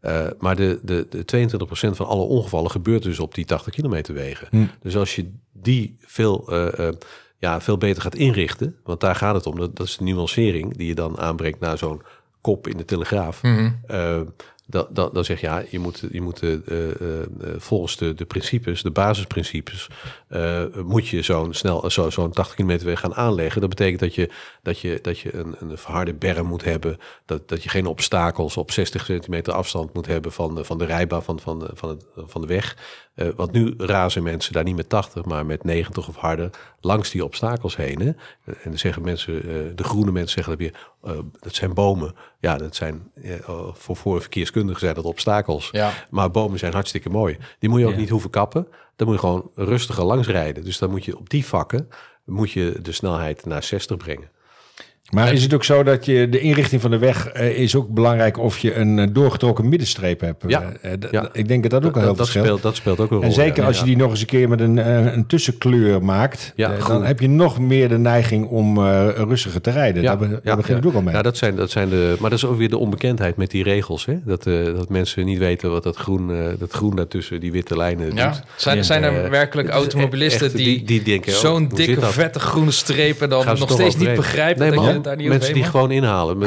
Eh, 0.00 0.26
maar 0.38 0.56
de, 0.56 0.80
de, 0.82 1.06
de 1.10 1.48
22% 1.58 1.60
van 1.96 2.06
alle 2.06 2.22
ongevallen 2.22 2.70
gebeurt 2.70 3.02
dus 3.02 3.18
op 3.18 3.34
die 3.34 3.44
80 3.44 3.72
kilometer 3.74 4.14
wegen. 4.14 4.46
Hm. 4.50 4.64
Dus 4.80 4.96
als 4.96 5.16
je 5.16 5.30
die 5.52 5.96
veel, 6.00 6.54
ja, 7.38 7.60
veel 7.60 7.78
beter 7.78 8.02
gaat 8.02 8.14
inrichten, 8.14 8.76
want 8.84 9.00
daar 9.00 9.14
gaat 9.14 9.34
het 9.34 9.46
om, 9.46 9.58
dat, 9.58 9.76
dat 9.76 9.86
is 9.86 9.96
de 9.96 10.04
nuancering 10.04 10.76
die 10.76 10.86
je 10.86 10.94
dan 10.94 11.18
aanbrengt 11.18 11.60
naar 11.60 11.78
zo'n 11.78 12.02
kop 12.40 12.68
in 12.68 12.76
de 12.76 12.84
Telegraaf. 12.84 13.42
Eh, 13.42 14.20
dan, 14.90 15.24
zeg 15.24 15.40
je, 15.40 15.46
ja, 15.46 15.64
je 15.70 15.78
moet, 15.78 16.04
je 16.10 16.20
moet 16.20 16.42
eh, 16.42 16.52
eh, 16.52 16.90
eh, 16.90 17.26
volgens 17.56 17.96
de, 17.96 18.14
de 18.14 18.24
principes, 18.24 18.82
de 18.82 18.90
basisprincipes, 18.90 19.88
eh, 20.30 20.62
moet 20.84 21.08
je 21.08 21.22
zo'n 21.22 21.54
snel, 21.54 21.90
zo, 21.90 22.10
zo'n 22.10 22.30
80 22.32 22.54
kilometer 22.54 22.86
weg 22.86 23.00
gaan 23.00 23.14
aanleggen. 23.14 23.60
Dat 23.60 23.70
betekent 23.70 24.00
dat 24.00 24.14
je, 24.14 24.30
dat 24.62 24.78
je, 24.80 24.98
dat 25.02 25.18
je 25.18 25.34
een, 25.34 25.54
een 25.58 25.78
verharde 25.78 26.14
berm 26.14 26.46
moet 26.46 26.64
hebben, 26.64 26.98
dat, 27.26 27.48
dat 27.48 27.62
je 27.62 27.68
geen 27.68 27.86
obstakels 27.86 28.56
op 28.56 28.70
60 28.70 29.04
centimeter 29.04 29.52
afstand 29.52 29.94
moet 29.94 30.06
hebben 30.06 30.32
van 30.32 30.54
de, 30.54 30.64
van 30.64 30.78
de 30.78 30.84
rijbaan 30.84 31.22
van, 31.22 31.40
van, 31.40 31.58
de- 31.58 31.70
van, 31.74 31.88
het, 31.88 32.04
van 32.16 32.40
de 32.40 32.46
weg. 32.46 32.76
Eh, 33.14 33.28
want 33.36 33.52
nu 33.52 33.74
razen 33.76 34.22
mensen 34.22 34.52
daar 34.52 34.64
niet 34.64 34.76
met 34.76 34.88
80, 34.88 35.24
maar 35.24 35.46
met 35.46 35.64
90 35.64 36.08
of 36.08 36.16
harder 36.16 36.50
langs 36.80 37.10
die 37.10 37.24
obstakels 37.24 37.76
heen. 37.76 38.00
Hè? 38.00 38.06
En 38.44 38.56
dan 38.64 38.78
zeggen 38.78 39.02
mensen, 39.02 39.34
eh, 39.42 39.54
de 39.74 39.84
groene 39.84 40.12
mensen 40.12 40.42
zeggen 40.42 40.58
dat 40.58 40.60
weer, 40.60 40.88
eh, 41.14 41.20
dat 41.40 41.54
zijn 41.54 41.74
bomen. 41.74 42.14
Ja, 42.40 42.56
dat 42.56 42.74
zijn 42.76 43.10
eh, 43.22 43.32
voor, 43.72 43.96
voor 43.96 44.20
verkeerskundigen 44.20 44.80
zijn 44.80 44.94
dat 44.94 45.04
obstakels. 45.04 45.68
Ja. 45.72 45.92
Maar 46.10 46.30
bomen 46.30 46.58
zijn 46.58 46.72
hartstikke 46.72 47.08
mooi. 47.10 47.36
Die 47.58 47.68
moet 47.70 47.80
je 47.80 47.86
ook 47.86 47.92
Ja. 47.92 47.98
niet 47.98 48.08
hoeven 48.08 48.30
kappen. 48.30 48.66
Dan 49.00 49.08
moet 49.08 49.20
je 49.20 49.26
gewoon 49.26 49.50
rustiger 49.54 50.04
langs 50.04 50.28
rijden. 50.28 50.64
Dus 50.64 50.78
dan 50.78 50.90
moet 50.90 51.04
je 51.04 51.16
op 51.16 51.30
die 51.30 51.46
vakken 51.46 51.88
moet 52.24 52.50
je 52.50 52.78
de 52.82 52.92
snelheid 52.92 53.44
naar 53.44 53.62
60 53.62 53.96
brengen. 53.96 54.30
Maar 55.10 55.32
is 55.32 55.42
het 55.42 55.54
ook 55.54 55.64
zo 55.64 55.82
dat 55.82 56.06
je 56.06 56.28
de 56.28 56.40
inrichting 56.40 56.80
van 56.80 56.90
de 56.90 56.98
weg 56.98 57.26
eh, 57.28 57.58
is 57.58 57.74
ook 57.76 57.88
belangrijk 57.88 58.38
of 58.38 58.58
je 58.58 58.74
een 58.74 58.98
eh, 58.98 59.06
doorgetrokken 59.12 59.68
middenstreep 59.68 60.20
hebt? 60.20 60.44
Ja. 60.46 60.72
Eh, 60.82 60.92
d- 60.92 61.08
Ja. 61.10 61.28
Ik 61.32 61.48
denk 61.48 61.62
dat 61.62 61.70
dat 61.70 61.84
ook 61.86 61.94
een 61.96 62.00
heel 62.02 62.08
dat, 62.08 62.16
verschil. 62.16 62.42
speelt, 62.44 62.62
dat 62.62 62.76
speelt 62.76 63.00
ook 63.00 63.10
een 63.10 63.16
rol. 63.16 63.26
En 63.26 63.32
zeker 63.32 63.60
ja. 63.62 63.68
als 63.68 63.78
je 63.78 63.84
die 63.84 63.96
nog 63.96 64.10
eens 64.10 64.20
een 64.20 64.26
keer 64.26 64.48
met 64.48 64.60
een, 64.60 64.76
een 65.14 65.26
tussenkleur 65.26 66.02
maakt, 66.04 66.52
Ja, 66.56 66.72
dan 66.88 67.04
heb 67.04 67.20
je 67.20 67.28
nog 67.28 67.58
meer 67.60 67.88
de 67.88 67.98
neiging 67.98 68.46
om 68.46 68.78
eh, 68.78 69.08
rustiger 69.16 69.60
te 69.60 69.70
rijden. 69.70 70.02
daar, 70.02 70.18
be- 70.18 70.40
daar 70.44 70.56
begint 70.56 70.78
het 70.78 70.86
ook 70.86 70.94
al 70.94 71.02
mee. 71.02 71.14
Ja, 71.14 71.22
dat 71.22 71.36
zijn, 71.36 71.56
dat 71.56 71.70
zijn 71.70 71.88
de, 71.88 72.16
maar 72.20 72.30
dat 72.30 72.38
is 72.38 72.44
ook 72.44 72.58
weer 72.58 72.68
de 72.68 72.78
onbekendheid 72.78 73.36
met 73.36 73.50
die 73.50 73.62
regels. 73.62 74.06
Hè? 74.06 74.14
Dat, 74.24 74.46
eh, 74.46 74.64
dat 74.64 74.88
mensen 74.88 75.24
niet 75.24 75.38
weten 75.38 75.70
wat 75.70 75.82
dat 75.82 75.96
groen, 75.96 76.30
dat 76.58 76.72
groen 76.72 76.96
daartussen, 76.96 77.40
die 77.40 77.52
witte 77.52 77.76
lijnen 77.76 78.14
Ja. 78.14 78.26
doet. 78.28 78.42
Zijn, 78.56 78.76
Ja. 78.76 78.82
zijn 78.82 79.02
er 79.02 79.30
werkelijk 79.30 79.68
automobilisten 79.68 80.46
echt- 80.46 80.56
die, 80.56 80.82
die 80.84 81.02
denken, 81.02 81.32
oh, 81.32 81.38
zo'n 81.38 81.68
dikke, 81.74 82.00
vette 82.06 82.40
groene 82.40 82.70
strepen 82.70 83.28
dan 83.28 83.44
nog 83.58 83.70
steeds 83.70 83.96
niet 83.96 84.14
begrijpen 84.14 84.70
Nee, 84.70 84.99
daar 85.04 85.16
niet 85.16 85.28
mensen 85.28 85.54
die 85.54 85.64
gewoon 85.64 85.90
inhalen. 85.90 86.42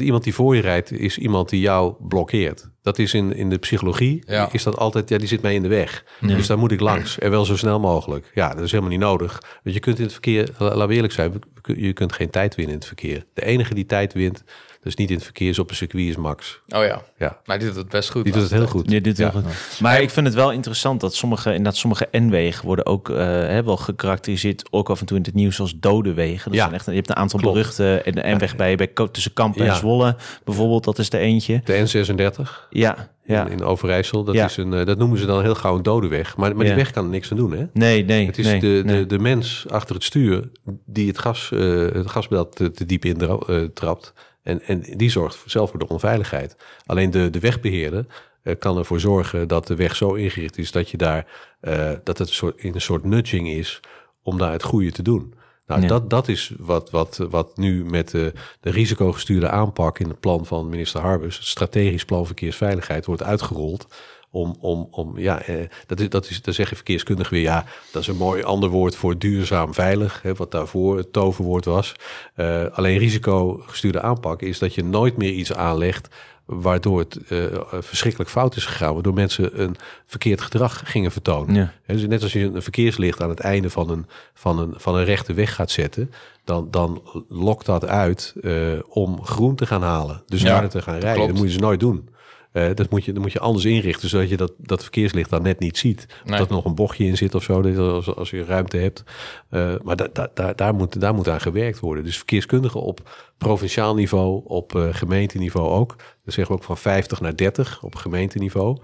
Iemand 0.00 0.24
die 0.24 0.34
voor 0.34 0.56
je 0.56 0.62
rijdt 0.62 0.92
is 0.92 1.18
iemand 1.18 1.48
die 1.48 1.60
jou 1.60 1.94
blokkeert. 2.08 2.69
Dat 2.82 2.98
is 2.98 3.14
in, 3.14 3.34
in 3.36 3.50
de 3.50 3.58
psychologie, 3.58 4.22
Ja. 4.26 4.48
is 4.52 4.62
dat 4.62 4.76
altijd, 4.76 5.08
ja, 5.08 5.18
die 5.18 5.28
zit 5.28 5.42
mij 5.42 5.54
in 5.54 5.62
de 5.62 5.68
weg. 5.68 6.04
Dus 6.20 6.46
daar 6.46 6.58
moet 6.58 6.72
ik 6.72 6.80
langs. 6.80 7.18
En 7.18 7.30
wel 7.30 7.44
zo 7.44 7.56
snel 7.56 7.80
mogelijk. 7.80 8.30
Ja, 8.34 8.54
dat 8.54 8.64
is 8.64 8.70
helemaal 8.70 8.90
niet 8.92 9.00
nodig. 9.00 9.42
Want 9.62 9.74
je 9.74 9.80
kunt 9.80 9.96
in 9.98 10.02
het 10.04 10.12
verkeer, 10.12 10.48
la- 10.58 10.66
laten 10.66 10.88
we 10.88 10.94
eerlijk 10.94 11.12
zijn, 11.12 11.32
je 11.62 11.92
kunt 11.92 12.12
geen 12.12 12.30
tijd 12.30 12.54
winnen 12.54 12.74
in 12.74 12.78
het 12.80 12.88
verkeer. 12.88 13.24
De 13.34 13.44
enige 13.44 13.74
die 13.74 13.86
tijd 13.86 14.12
wint, 14.12 14.44
dus 14.82 14.94
niet 14.94 15.08
in 15.08 15.14
het 15.14 15.24
verkeer, 15.24 15.48
is 15.48 15.58
op 15.58 15.70
een 15.70 15.76
circuit, 15.76 16.08
is 16.08 16.16
Max. 16.16 16.60
Oh 16.68 16.84
ja, 16.84 17.02
Ja, 17.18 17.40
maar 17.44 17.58
die 17.58 17.66
doet 17.68 17.76
het 17.76 17.88
best 17.88 18.10
goed. 18.10 18.24
die 18.24 18.32
doet 18.32 18.42
het 18.42 18.50
heel 18.50 18.66
goed. 18.66 18.90
Ja, 18.90 19.00
dit 19.00 19.16
heel 19.18 19.26
Ja. 19.26 19.32
goed. 19.32 19.80
Maar 19.80 20.00
ik 20.02 20.10
vind 20.10 20.26
het 20.26 20.34
wel 20.34 20.52
interessant 20.52 21.00
dat 21.00 21.14
sommige, 21.14 21.48
inderdaad, 21.48 21.76
sommige 21.76 22.08
N-wegen 22.12 22.66
worden 22.66 22.86
ook 22.86 23.10
eh, 23.10 23.16
hè, 23.26 23.64
wel 23.64 23.76
gekarakteriseerd, 23.76 24.64
ook 24.70 24.90
af 24.90 25.00
en 25.00 25.06
toe 25.06 25.16
in 25.16 25.22
het 25.22 25.34
nieuws 25.34 25.60
als 25.60 25.74
dode 25.80 26.14
wegen. 26.14 26.44
Dat 26.50 26.54
Ja. 26.54 26.60
zijn 26.64 26.74
echt, 26.74 26.86
je 26.86 26.92
hebt 26.92 27.08
een 27.08 27.16
aantal 27.16 27.38
Klopt. 27.40 27.54
beruchte 27.54 28.02
en 28.04 28.12
de 28.12 28.20
N-weg 28.34 28.56
bij, 28.56 28.76
bij 28.76 28.90
tussen 29.12 29.32
Kampen 29.32 29.64
Ja. 29.64 29.70
en 29.70 29.76
Zwolle 29.76 30.16
bijvoorbeeld, 30.44 30.84
dat 30.84 30.98
is 30.98 31.12
er 31.12 31.20
eentje. 31.20 31.60
De 31.64 31.72
N36 31.72 32.68
Ja, 32.70 33.10
ja. 33.24 33.46
in, 33.46 33.52
in 33.52 33.62
Overijssel, 33.64 34.24
dat, 34.24 34.34
Ja. 34.34 34.44
is 34.44 34.56
een, 34.56 34.72
eh, 34.74 34.86
dat 34.86 34.98
noemen 34.98 35.18
ze 35.18 35.26
dan 35.26 35.42
heel 35.42 35.54
gauw 35.54 35.76
een 35.76 35.82
dode 35.82 36.08
weg. 36.08 36.36
Maar, 36.36 36.56
maar 36.56 36.64
die 36.64 36.74
weg 36.74 36.90
kan 36.90 37.04
er 37.04 37.10
niks 37.10 37.30
aan 37.30 37.36
doen, 37.36 37.52
hè? 37.52 37.64
Nee, 37.72 38.04
nee, 38.04 38.26
Het 38.26 38.38
is 38.38 38.46
nee, 38.46 38.60
de, 38.60 38.82
nee. 38.84 38.98
de, 38.98 39.06
de 39.06 39.18
mens 39.18 39.66
achter 39.68 39.94
het 39.94 40.04
stuur 40.04 40.50
die 40.86 41.08
het, 41.08 41.18
gas, 41.18 41.50
eh 41.52 41.60
het 41.92 42.10
gasbelt 42.10 42.56
te, 42.56 42.70
te 42.70 42.86
diep 42.86 43.04
intrapt. 43.04 44.12
En, 44.42 44.62
en 44.62 44.84
die 44.96 45.10
zorgt 45.10 45.42
zelf 45.46 45.70
voor 45.70 45.78
de 45.78 45.88
onveiligheid. 45.88 46.56
Alleen 46.86 47.10
de, 47.10 47.30
de 47.30 47.38
wegbeheerder 47.40 48.06
eh, 48.42 48.54
kan 48.58 48.78
ervoor 48.78 49.00
zorgen 49.00 49.48
dat 49.48 49.66
de 49.66 49.74
weg 49.74 49.96
zo 49.96 50.14
ingericht 50.14 50.58
is 50.58 50.72
dat 50.72 50.90
je 50.90 50.96
daar 50.96 51.26
eh, 51.60 51.90
dat 52.04 52.18
het 52.18 52.28
soort, 52.28 52.58
in 52.58 52.74
een 52.74 52.80
soort 52.80 53.04
nudging 53.04 53.48
is 53.48 53.80
om 54.22 54.38
daar 54.38 54.52
het 54.52 54.62
goede 54.62 54.92
te 54.92 55.02
doen. 55.02 55.34
Nou, 55.70 55.82
Ja. 55.82 55.88
dat, 55.88 56.10
dat 56.10 56.28
is 56.28 56.52
wat, 56.58 56.90
wat, 56.90 57.26
wat 57.30 57.56
nu 57.56 57.84
met 57.84 58.10
de, 58.10 58.32
de 58.60 58.70
risicogestuurde 58.70 59.48
aanpak 59.48 59.98
in 59.98 60.08
het 60.08 60.20
plan 60.20 60.46
van 60.46 60.68
minister 60.68 61.00
Harbers, 61.00 61.36
het 61.36 61.46
strategisch 61.46 62.04
plan 62.04 62.26
verkeersveiligheid, 62.26 63.06
wordt 63.06 63.22
uitgerold. 63.22 63.86
Om, 64.32 64.56
om, 64.60 64.88
om 64.90 65.18
ja, 65.18 65.42
eh, 65.42 65.56
dat 65.86 66.00
is, 66.00 66.08
dat 66.08 66.30
is, 66.30 66.42
dan 66.42 66.54
zeggen 66.54 66.76
verkeerskundigen 66.76 67.34
weer, 67.34 67.42
ja, 67.42 67.64
dat 67.92 68.02
is 68.02 68.08
een 68.08 68.16
mooi 68.16 68.42
ander 68.42 68.68
woord 68.68 68.96
voor 68.96 69.18
duurzaam 69.18 69.74
veilig, 69.74 70.22
hè, 70.22 70.34
wat 70.34 70.50
daarvoor 70.50 70.96
het 70.96 71.12
toverwoord 71.12 71.64
was. 71.64 71.94
Eh, 72.34 72.64
alleen 72.72 72.98
risicogestuurde 72.98 74.00
aanpak 74.00 74.42
is 74.42 74.58
dat 74.58 74.74
je 74.74 74.84
nooit 74.84 75.16
meer 75.16 75.32
iets 75.32 75.52
aanlegt 75.54 76.08
waardoor 76.50 76.98
het 76.98 77.16
eh, 77.28 77.44
verschrikkelijk 77.80 78.30
fout 78.30 78.56
is 78.56 78.64
gegaan, 78.66 78.94
waardoor 78.94 79.14
mensen 79.14 79.60
een 79.62 79.76
verkeerd 80.06 80.40
gedrag 80.40 80.82
gingen 80.84 81.10
vertonen. 81.10 81.54
Ja. 81.54 81.72
Dus 81.86 82.06
net 82.06 82.22
als 82.22 82.32
je 82.32 82.40
een 82.44 82.62
verkeerslicht 82.62 83.22
aan 83.22 83.28
het 83.28 83.40
einde 83.40 83.70
van 83.70 83.90
een, 83.90 84.06
van 84.34 84.58
een, 84.58 84.74
van 84.76 84.94
een 84.96 85.04
rechte 85.04 85.32
weg 85.34 85.54
gaat 85.54 85.70
zetten, 85.70 86.10
dan, 86.44 86.68
dan 86.70 87.02
lokt 87.28 87.66
dat 87.66 87.86
uit 87.86 88.34
eh, 88.42 88.52
om 88.88 89.24
groen 89.24 89.54
te 89.54 89.66
gaan 89.66 89.82
halen. 89.82 90.22
Dus 90.26 90.42
Ja, 90.42 90.52
harder 90.52 90.70
te 90.70 90.82
gaan 90.82 90.94
rijden. 90.98 91.12
klopt. 91.14 91.28
Dat 91.28 91.36
moet 91.36 91.46
je 91.46 91.52
dus 91.52 91.62
nooit 91.62 91.80
doen. 91.80 92.08
Eh, 92.52 92.68
dat, 92.74 92.90
moet 92.90 93.04
je, 93.04 93.12
dat 93.12 93.22
moet 93.22 93.32
je 93.32 93.40
anders 93.40 93.64
inrichten, 93.64 94.08
zodat 94.08 94.28
je 94.28 94.36
dat, 94.36 94.52
dat 94.56 94.82
verkeerslicht 94.82 95.30
dan 95.30 95.42
net 95.42 95.58
niet 95.58 95.78
ziet. 95.78 96.06
Of 96.24 96.30
dat 96.38 96.48
er 96.48 96.54
nog 96.54 96.64
een 96.64 96.74
bochtje 96.74 97.04
in 97.04 97.16
zit 97.16 97.34
of 97.34 97.42
zo, 97.42 97.62
als, 97.94 98.14
als 98.14 98.30
je 98.30 98.44
ruimte 98.44 98.76
hebt. 98.76 99.02
Eh, 99.48 99.74
maar 99.82 99.96
da, 99.96 100.08
da, 100.12 100.30
da- 100.34 100.52
daar, 100.52 100.74
moet, 100.74 101.00
daar 101.00 101.14
moet 101.14 101.28
aan 101.28 101.40
gewerkt 101.40 101.78
worden. 101.80 102.04
Dus 102.04 102.16
verkeerskundigen 102.16 102.80
op 102.82 103.10
provinciaal 103.38 103.94
niveau, 103.94 104.42
op 104.44 104.74
eh, 104.74 104.88
gemeenteniveau 104.90 105.68
ook. 105.68 105.96
Dan 105.96 106.06
zeggen 106.34 106.54
we 106.54 106.60
ook 106.60 106.66
van 106.66 106.76
50 106.76 107.20
naar 107.20 107.36
30 107.36 107.82
op 107.82 107.94
gemeenteniveau. 107.94 108.78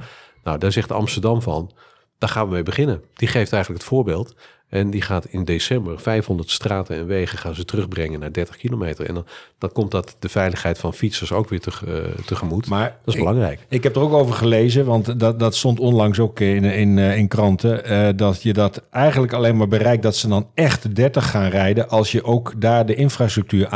Nou, 0.44 0.58
daar 0.58 0.72
zegt 0.72 0.92
Amsterdam 0.92 1.42
van, 1.42 1.70
daar 2.18 2.30
gaan 2.30 2.46
we 2.46 2.52
mee 2.52 2.62
beginnen. 2.62 3.02
Die 3.14 3.28
geeft 3.28 3.52
eigenlijk 3.52 3.82
het 3.82 3.92
voorbeeld. 3.92 4.34
En 4.68 4.90
die 4.90 5.02
gaat 5.02 5.26
in 5.26 5.44
december 5.44 6.00
500 6.00 6.50
straten 6.50 6.96
en 6.96 7.06
wegen 7.06 7.38
gaan 7.38 7.54
ze 7.54 7.64
terugbrengen 7.64 8.20
naar 8.20 8.32
30 8.32 8.56
kilometer. 8.56 9.06
En 9.06 9.14
dan, 9.14 9.26
dan 9.58 9.72
komt 9.72 9.90
dat 9.90 10.16
de 10.18 10.28
veiligheid 10.28 10.78
van 10.78 10.94
fietsers 10.94 11.32
ook 11.32 11.48
weer 11.48 11.60
teg- 11.60 11.84
eh, 11.86 11.94
tegemoet. 12.26 12.68
Maar 12.68 12.88
dat 13.04 13.14
is 13.14 13.14
ik- 13.14 13.18
belangrijk. 13.26 13.66
Ik 13.68 13.82
heb 13.82 13.96
er 13.96 14.02
ook 14.02 14.12
over 14.12 14.34
gelezen, 14.34 14.84
want 14.84 15.20
dat, 15.20 15.38
dat 15.38 15.54
stond 15.56 15.80
onlangs 15.80 16.18
ook 16.20 16.40
in, 16.40 16.64
in, 16.64 16.98
eh, 16.98 17.16
in 17.16 17.28
kranten. 17.28 17.84
eh, 17.84 18.08
dat 18.16 18.42
je 18.42 18.52
dat 18.52 18.82
eigenlijk 18.90 19.32
alleen 19.32 19.56
maar 19.56 19.68
bereikt 19.68 20.02
dat 20.02 20.16
ze 20.16 20.28
dan 20.28 20.48
echt 20.54 20.94
30 20.96 21.30
gaan 21.30 21.48
rijden. 21.48 21.88
als 21.88 22.12
je 22.12 22.24
ook 22.24 22.60
daar 22.60 22.86
de 22.86 22.94
infrastructuur 22.94 23.66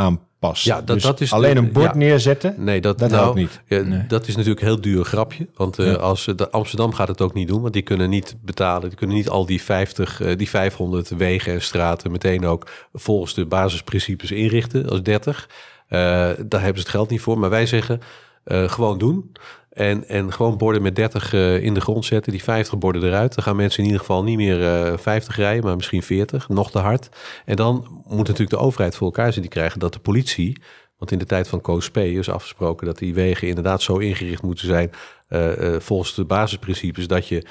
Ja, 0.41 0.77
dat- 0.77 0.87
Dus 0.87 1.03
dat 1.03 1.21
is 1.21 1.29
de- 1.31 1.35
alleen 1.35 1.57
een 1.57 1.73
bord 1.73 1.93
ja. 1.93 1.97
neerzetten. 1.97 2.55
Nee, 2.59 2.81
dat, 2.81 2.99
Dat 2.99 3.11
nou, 3.11 3.23
helpt 3.23 3.39
niet. 3.39 3.61
ja, 3.67 4.05
Dat 4.09 4.27
is 4.27 4.35
natuurlijk 4.37 4.61
een 4.61 4.67
heel 4.67 4.81
duur 4.81 5.05
grapje. 5.05 5.47
Want 5.55 5.79
eh, 5.79 5.87
Ja. 5.87 5.93
als, 5.95 6.27
eh, 6.27 6.37
de 6.37 6.51
Amsterdam 6.51 6.93
gaat 6.93 7.09
het 7.09 7.21
ook 7.21 7.35
niet 7.35 7.49
doen. 7.49 7.61
Want 7.61 7.73
die 7.73 7.83
kunnen 7.83 8.11
niet 8.11 8.37
betalen. 8.43 8.89
Die 8.89 8.99
kunnen 8.99 9.17
niet 9.17 9.29
al 9.29 9.47
die 9.47 9.63
50, 9.63 10.21
eh, 10.21 10.37
die 10.37 10.49
500 10.49 11.09
wegen 11.09 11.53
en 11.53 11.63
straten 11.63 12.11
meteen 12.11 12.47
ook 12.47 12.67
volgens 12.93 13.35
de 13.35 13.47
basisprincipes 13.47 14.31
inrichten 14.31 14.89
als 14.89 15.03
30. 15.03 15.49
Eh, 15.89 15.99
daar 15.99 16.61
hebben 16.63 16.75
ze 16.75 16.81
het 16.81 16.89
geld 16.89 17.11
niet 17.11 17.21
voor. 17.21 17.39
Maar 17.39 17.51
wij 17.51 17.67
zeggen 17.67 18.01
eh, 18.45 18.69
gewoon 18.69 18.99
doen. 18.99 19.33
En, 19.71 20.09
en 20.09 20.33
gewoon 20.33 20.57
borden 20.57 20.83
met 20.83 20.97
30 20.97 21.33
eh, 21.33 21.63
in 21.63 21.75
de 21.75 21.81
grond 21.81 22.05
zetten, 22.05 22.33
die 22.33 22.43
50 22.43 22.79
borden 22.79 23.03
eruit. 23.03 23.35
Dan 23.35 23.45
gaan 23.45 23.57
mensen 23.57 23.79
in 23.79 23.85
ieder 23.85 24.01
geval 24.01 24.23
niet 24.23 24.37
meer 24.37 24.63
eh 24.63 24.99
50 24.99 25.37
rijden, 25.37 25.65
maar 25.65 25.77
misschien 25.77 26.03
40, 26.03 26.49
nog 26.49 26.71
te 26.71 26.79
hard. 26.79 27.09
En 27.45 27.57
dan 27.57 28.03
moet 28.07 28.27
natuurlijk 28.27 28.51
de 28.51 28.57
overheid 28.57 28.97
voor 28.97 29.07
elkaar 29.07 29.33
zien 29.33 29.43
die 29.43 29.51
krijgen 29.51 29.81
dat 29.81 29.93
de 29.93 29.99
politie, 29.99 30.61
want 30.99 31.13
in 31.13 31.19
de 31.19 31.27
tijd 31.27 31.49
van 31.49 31.61
Koos 31.61 31.91
P. 31.91 31.97
is 31.97 32.31
afgesproken 32.31 32.87
dat 32.87 32.99
die 32.99 33.15
wegen 33.15 33.49
inderdaad 33.49 33.83
zo 33.83 33.97
ingericht 33.97 34.43
moeten 34.43 34.67
zijn 34.67 34.91
eh, 35.29 35.77
volgens 35.79 36.15
de 36.15 36.25
basisprincipes 36.25 37.07
dat 37.07 37.29
je, 37.29 37.45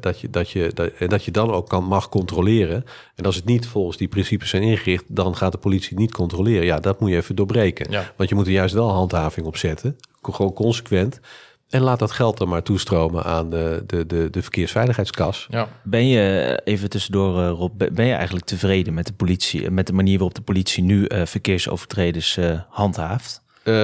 dat, 0.00 0.20
je, 0.20 0.30
dat, 0.30 0.50
je, 0.50 0.70
dat, 0.74 0.90
en 0.98 1.08
dat 1.08 1.24
je 1.24 1.30
dan 1.30 1.50
ook 1.50 1.68
kan, 1.68 1.84
mag 1.84 2.08
controleren. 2.08 2.84
En 3.14 3.24
als 3.24 3.36
het 3.36 3.44
niet 3.44 3.66
volgens 3.66 3.96
die 3.96 4.08
principes 4.08 4.50
zijn 4.50 4.62
ingericht, 4.62 5.04
dan 5.08 5.36
gaat 5.36 5.52
de 5.52 5.58
politie 5.58 5.96
niet 5.96 6.12
controleren. 6.12 6.64
Ja, 6.64 6.80
dat 6.80 7.00
moet 7.00 7.10
je 7.10 7.16
even 7.16 7.36
doorbreken. 7.36 7.90
Ja. 7.90 8.12
Want 8.16 8.28
je 8.28 8.34
moet 8.34 8.46
er 8.46 8.52
juist 8.52 8.74
wel 8.74 8.90
handhaving 8.90 9.46
op 9.46 9.56
zetten. 9.56 9.96
Gewoon 10.22 10.52
consequent. 10.52 11.20
En 11.68 11.80
laat 11.80 11.98
dat 11.98 12.10
geld 12.10 12.38
dan 12.38 12.48
maar 12.48 12.62
toestromen 12.62 13.24
aan 13.24 13.50
de, 13.50 13.82
de, 13.86 14.06
de, 14.06 14.30
de 14.30 14.42
verkeersveiligheidskas. 14.42 15.46
Ja. 15.50 15.68
Ben 15.82 16.06
je, 16.06 16.60
even 16.64 16.90
tussendoor 16.90 17.40
eh, 17.42 17.50
Rob, 17.50 17.82
ben 17.92 18.06
je 18.06 18.12
eigenlijk 18.12 18.46
tevreden 18.46 18.94
met 18.94 19.06
de 19.06 19.12
politie, 19.12 19.64
eh, 19.64 19.70
met 19.70 19.86
de 19.86 19.92
manier 19.92 20.14
waarop 20.18 20.34
de 20.34 20.42
politie 20.42 20.82
nu 20.82 21.04
eh, 21.04 21.26
verkeersovertreders 21.26 22.36
eh, 22.36 22.60
handhaaft? 22.68 23.42
Eh, 23.62 23.74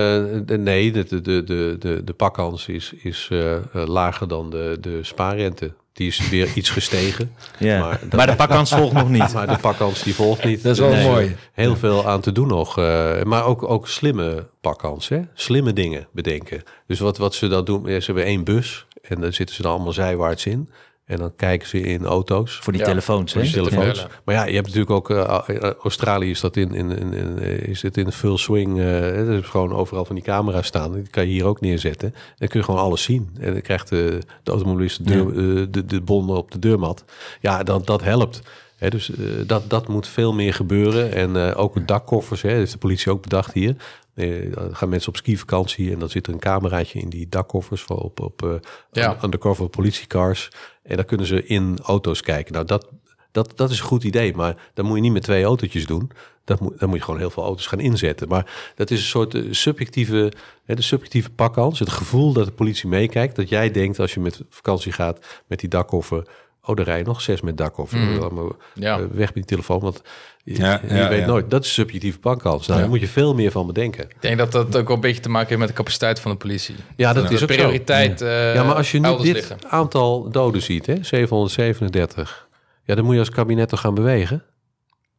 de- 0.45 0.59
nee, 0.59 0.93
de, 0.93 1.05
de, 1.05 1.21
de, 1.21 1.43
de, 1.45 1.77
de, 1.79 2.05
de 2.05 2.13
pakkans 2.13 2.69
is, 2.69 2.93
is 2.93 3.29
eh, 3.33 3.55
eh, 3.55 3.63
lager 3.73 4.29
dan 4.29 4.51
de, 4.51 4.77
de 4.81 4.99
spaarrente. 5.03 5.73
Die 5.97 6.07
is 6.09 6.29
weer 6.29 6.49
iets 6.55 6.71
gestegen. 6.71 7.33
Ja. 7.59 7.79
Maar 7.81 8.01
Maar, 8.17 8.27
de 8.27 8.35
pakkans 8.37 8.71
volgt 8.75 8.93
nog 8.93 9.09
niet. 9.09 9.33
Maar 9.35 9.47
de 9.47 9.59
pakkans 9.59 10.03
die 10.03 10.15
volgt 10.15 10.45
niet. 10.45 10.63
Dat 10.63 10.73
is 10.73 10.79
wel 10.79 10.93
Er 10.93 11.03
mooi. 11.03 11.37
Heel 11.53 11.77
veel 11.77 12.07
aan 12.09 12.21
te 12.21 12.33
doen 12.33 12.49
nog. 12.49 12.79
eh, 12.79 13.23
maar 13.23 13.45
ook, 13.45 13.63
ook 13.63 13.89
slimme 13.89 14.47
pakkans. 14.61 15.09
Hè? 15.09 15.21
Slimme 15.35 15.73
dingen 15.73 16.07
bedenken. 16.13 16.63
Dus 16.87 16.99
wat, 17.01 17.19
wat 17.19 17.35
ze 17.35 17.49
dan 17.49 17.65
doen, 17.65 17.85
ze 17.87 18.03
hebben 18.07 18.25
één 18.25 18.45
bus. 18.45 18.87
En 19.03 19.21
dan 19.21 19.33
zitten 19.33 19.57
ze 19.57 19.63
dan 19.63 19.73
allemaal 19.73 19.93
zijwaarts 19.93 20.47
in. 20.47 20.71
En 21.07 21.17
dan 21.19 21.33
kijken 21.37 21.69
ze 21.69 21.81
in 21.81 22.05
auto's. 22.05 22.59
Voor 22.63 22.73
die 22.73 22.83
Ja, 22.83 22.89
telefoons, 22.89 23.33
hè? 23.35 23.45
Voor 23.45 23.49
die 23.49 23.63
telefoons. 23.71 24.07
Maar 24.25 24.35
ja, 24.35 24.45
je 24.45 24.55
hebt 24.55 24.67
natuurlijk 24.67 24.91
ook... 24.91 25.11
eh, 25.11 25.41
eh, 25.47 25.73
Australië 25.83 26.31
is 26.31 26.41
dat 26.41 26.57
in, 26.57 26.75
in, 26.75 26.91
in, 26.91 27.13
in, 27.13 27.39
eh, 27.39 27.59
is 27.59 27.83
het 27.83 27.97
in 27.97 28.13
full 28.13 28.37
swing. 28.37 28.79
eh 28.79 29.19
er 29.29 29.39
is 29.39 29.47
gewoon 29.47 29.73
overal 29.73 30.05
van 30.05 30.15
die 30.15 30.25
camera's 30.25 30.67
staan. 30.67 30.93
Die 30.93 31.09
kan 31.11 31.23
je 31.27 31.33
hier 31.33 31.45
ook 31.45 31.61
neerzetten. 31.61 32.15
Dan 32.37 32.49
kun 32.49 32.61
je 32.61 32.67
gewoon 32.67 32.81
alles 32.81 33.03
zien. 33.03 33.31
En 33.41 33.53
dan 33.53 33.63
krijgt 33.63 33.89
de, 33.89 34.19
de 34.43 34.51
automobilist 34.51 35.07
de, 35.09 35.13
deur, 35.15 35.29
eh, 35.61 35.67
de, 35.71 35.85
de 35.85 36.01
bon 36.01 36.29
op 36.31 36.51
de 36.51 36.59
deurmat. 36.59 37.05
Ja, 37.41 37.63
dat, 37.63 37.87
dat 37.87 38.03
helpt. 38.03 38.41
Hè, 38.77 38.89
dus 38.91 39.11
eh, 39.11 39.25
dat, 39.47 39.71
dat 39.71 39.89
moet 39.89 40.09
veel 40.09 40.33
meer 40.35 40.55
gebeuren. 40.55 41.13
En 41.13 41.37
eh, 41.49 41.59
ook 41.59 41.87
dakkoffers, 41.87 42.43
hè, 42.43 42.51
heeft 42.51 42.73
de 42.73 42.79
politie 42.79 43.13
ook 43.13 43.23
bedacht 43.23 43.53
hier. 43.53 43.77
Eh, 44.15 44.53
dan 44.55 44.77
gaan 44.77 44.89
mensen 44.89 45.09
op 45.09 45.17
skivakantie 45.17 45.93
en 45.93 45.99
dan 45.99 46.09
zit 46.09 46.27
er 46.27 46.33
een 46.33 46.39
cameraatje 46.39 46.99
in 47.01 47.09
die 47.09 47.27
dakkoffers 47.29 47.83
voor 47.83 47.97
op, 47.99 48.21
op 48.21 48.43
eh, 48.43 48.51
Ja. 48.91 49.17
undercover 49.25 49.69
politiecars. 49.69 50.49
En 50.87 50.97
dan 50.97 51.05
kunnen 51.05 51.27
ze 51.27 51.47
in 51.47 51.79
auto's 51.83 52.21
kijken. 52.21 52.53
Nou, 52.53 52.67
dat, 52.67 52.89
dat, 53.33 53.53
dat 53.57 53.71
is 53.71 53.79
een 53.79 53.87
goed 53.87 54.05
idee, 54.05 54.35
maar 54.35 54.71
dat 54.75 54.85
moet 54.85 54.97
je 54.97 55.03
niet 55.03 55.13
met 55.13 55.23
twee 55.23 55.45
autootjes 55.45 55.87
doen. 55.87 56.11
Dat 56.45 56.61
moet, 56.61 56.79
dan 56.79 56.89
moet 56.89 56.99
je 56.99 57.05
gewoon 57.05 57.21
heel 57.21 57.31
veel 57.31 57.43
auto's 57.43 57.67
gaan 57.67 57.81
inzetten. 57.81 58.29
Maar 58.29 58.73
dat 58.75 58.91
is 58.91 59.01
een 59.01 59.07
soort 59.07 59.35
eh, 59.35 59.43
subjectieve, 59.51 60.33
hè, 60.65 60.75
de 60.75 60.83
subjectieve 60.83 61.31
pakkans. 61.31 61.79
Het 61.79 61.91
gevoel 61.91 62.33
dat 62.33 62.45
de 62.45 62.53
politie 62.53 62.89
meekijkt. 62.89 63.37
Dat 63.37 63.49
jij 63.49 63.71
denkt 63.71 63.99
als 63.99 64.15
je 64.15 64.21
met 64.21 64.43
vakantie 64.51 64.93
gaat 64.93 65.43
met 65.47 65.61
die 65.61 65.69
dakkoffer. 65.69 66.27
Oh, 66.67 66.79
er 66.79 66.85
rijden 66.85 67.07
nog 67.07 67.21
zes 67.21 67.41
met. 67.41 67.59
Mm. 67.91 68.19
Allemaal, 68.21 68.57
Ja. 68.75 68.99
eh, 68.99 69.05
weg 69.11 69.27
met 69.27 69.35
die 69.35 69.45
telefoon, 69.45 69.81
want 69.81 70.03
je, 70.45 70.57
Ja, 70.59 70.81
je 70.89 70.95
ja, 70.95 71.09
weet 71.09 71.21
ja. 71.21 71.27
nooit. 71.27 71.51
Dat 71.51 71.65
is 71.65 71.73
subjectieve 71.75 72.19
pakkans. 72.19 72.67
Nou, 72.67 72.73
Ja. 72.73 72.85
daar 72.85 72.89
moet 72.95 73.01
je 73.01 73.09
veel 73.13 73.35
meer 73.35 73.51
van 73.51 73.67
bedenken. 73.67 74.05
Ik 74.05 74.17
denk 74.21 74.39
dat 74.39 74.53
dat 74.53 74.77
ook 74.77 74.87
wel 74.87 74.97
een 74.97 75.01
beetje 75.03 75.21
te 75.21 75.29
maken 75.29 75.49
heeft 75.49 75.61
met 75.61 75.69
de 75.69 75.75
capaciteit 75.75 76.21
van 76.21 76.31
de 76.31 76.37
politie. 76.37 76.75
Ja, 76.97 77.13
dat 77.13 77.25
is 77.31 77.31
ook 77.33 77.39
zo. 77.39 77.47
prioriteit. 77.57 78.21
eh, 78.21 78.55
Ja, 78.55 78.63
maar 78.65 78.75
als 78.75 78.91
je 78.93 79.01
nu 79.01 79.17
dit 79.17 79.21
liggen. 79.35 79.59
aantal 79.69 80.31
doden 80.31 80.63
ziet, 80.63 80.87
hè, 80.87 80.95
737, 81.03 82.47
ja, 82.85 82.95
dan 82.95 83.05
moet 83.05 83.15
je 83.15 83.21
als 83.21 83.31
kabinet 83.31 83.69
toch 83.69 83.81
gaan 83.81 83.95
bewegen. 83.95 84.43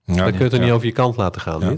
Ja, 0.06 0.14
dan 0.16 0.26
kun 0.26 0.38
je 0.38 0.44
het 0.44 0.54
er 0.54 0.60
ja. 0.60 0.66
niet 0.66 0.74
over 0.74 0.86
je 0.88 0.94
kant 0.94 1.18
laten 1.18 1.42
gaan. 1.42 1.60
Ja. 1.62 1.76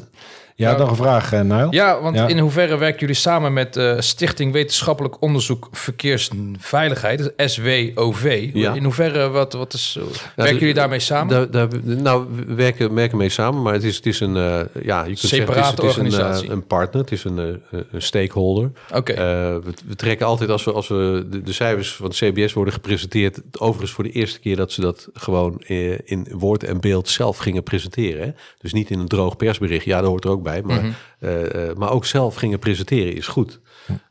Ja, 0.59 0.77
nog 0.77 0.89
een 0.89 0.95
vraag, 0.95 1.33
uh, 1.33 1.41
Nijl. 1.41 1.67
Ja, 1.73 2.01
want 2.01 2.15
Ja. 2.15 2.27
in 2.27 2.39
hoeverre 2.39 2.77
werken 2.77 2.99
jullie 2.99 3.15
samen 3.15 3.53
met 3.53 3.77
eh, 3.77 3.95
Stichting 3.99 4.53
Wetenschappelijk 4.53 5.21
Onderzoek 5.21 5.67
Verkeersveiligheid, 5.71 7.31
dus 7.37 7.53
SWOV? 7.53 8.49
Ja. 8.53 8.73
In 8.73 8.83
hoeverre, 8.83 9.29
wat, 9.29 9.53
wat 9.53 9.73
is, 9.73 9.99
werken 10.35 10.53
de- 10.53 10.59
jullie 10.59 10.73
daarmee 10.73 10.99
samen? 10.99 11.27
Daar, 11.51 11.51
daar, 11.69 11.79
nou, 11.83 12.25
we 12.47 12.53
werken, 12.53 12.93
werken 12.93 13.17
mee 13.17 13.29
samen, 13.29 13.61
maar 13.61 13.73
het 13.73 13.83
is, 13.83 13.95
het 13.95 14.05
is 14.05 14.19
een, 14.19 14.35
eh, 14.37 14.59
ja, 14.83 14.99
je 14.99 15.05
kunt 15.05 15.19
Separate 15.19 15.81
zeggen, 15.81 16.03
het 16.03 16.13
is, 16.13 16.17
het 16.19 16.35
is 16.35 16.39
een, 16.41 16.45
eh, 16.47 16.51
een 16.51 16.67
partner, 16.67 17.01
het 17.01 17.11
is 17.11 17.23
een, 17.23 17.39
eh, 17.39 17.79
een 17.91 18.01
stakeholder. 18.01 18.71
Oké, 18.93 19.11
Eh, 19.13 19.17
we, 19.55 19.73
we 19.87 19.95
trekken 19.95 20.25
altijd 20.25 20.49
als 20.49 20.63
we, 20.63 20.71
als 20.71 20.87
we 20.87 21.25
de, 21.29 21.41
de 21.41 21.53
cijfers 21.53 21.93
van 21.95 22.09
de 22.09 22.15
CBS 22.15 22.53
worden 22.53 22.73
gepresenteerd, 22.73 23.41
overigens 23.59 23.91
voor 23.91 24.03
de 24.03 24.11
eerste 24.11 24.39
keer 24.39 24.55
dat 24.55 24.71
ze 24.71 24.81
dat 24.81 25.07
gewoon 25.13 25.61
eh, 25.67 25.91
in 26.03 26.27
woord 26.31 26.63
en 26.63 26.79
beeld 26.79 27.09
zelf 27.09 27.37
gingen 27.37 27.63
presenteren. 27.63 28.23
Hè? 28.25 28.31
Dus 28.59 28.73
niet 28.73 28.89
in 28.89 28.99
een 28.99 29.07
droog 29.07 29.35
persbericht, 29.35 29.85
ja, 29.85 29.99
dat 30.01 30.09
hoort 30.09 30.23
er 30.23 30.29
ook 30.31 30.43
bij, 30.43 30.48
maar, 30.63 30.83
Mhm. 30.83 30.91
eh, 31.19 31.69
eh, 31.69 31.75
maar 31.75 31.91
ook 31.91 32.05
zelf 32.05 32.35
gingen 32.35 32.59
presenteren 32.59 33.15
is 33.15 33.27
goed. 33.27 33.59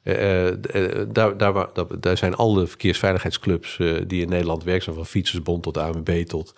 Eh, 0.02 0.46
daar, 1.08 1.36
daar, 1.36 1.66
daar, 2.00 2.16
zijn 2.16 2.34
alle 2.34 2.66
verkeersveiligheidsclubs 2.66 3.76
die 4.06 4.22
in 4.22 4.28
Nederland 4.28 4.64
werken 4.64 4.82
zijn, 4.82 4.96
van 4.96 5.06
Fietsersbond 5.06 5.62
tot 5.62 5.76
ANWB 5.76 6.24
tot 6.26 6.54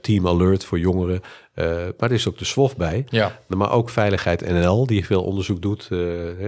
Team 0.00 0.26
Alert 0.28 0.64
voor 0.64 0.78
jongeren. 0.78 1.20
Maar 1.54 1.94
er 1.98 2.12
is 2.12 2.28
ook 2.28 2.38
de 2.38 2.44
SWOF 2.44 2.76
bij. 2.76 3.04
ja. 3.08 3.38
Maar 3.46 3.72
ook 3.72 3.90
Veiligheid 3.90 4.40
NL, 4.50 4.86
die 4.86 5.06
veel 5.06 5.22
onderzoek 5.22 5.62
doet 5.62 5.88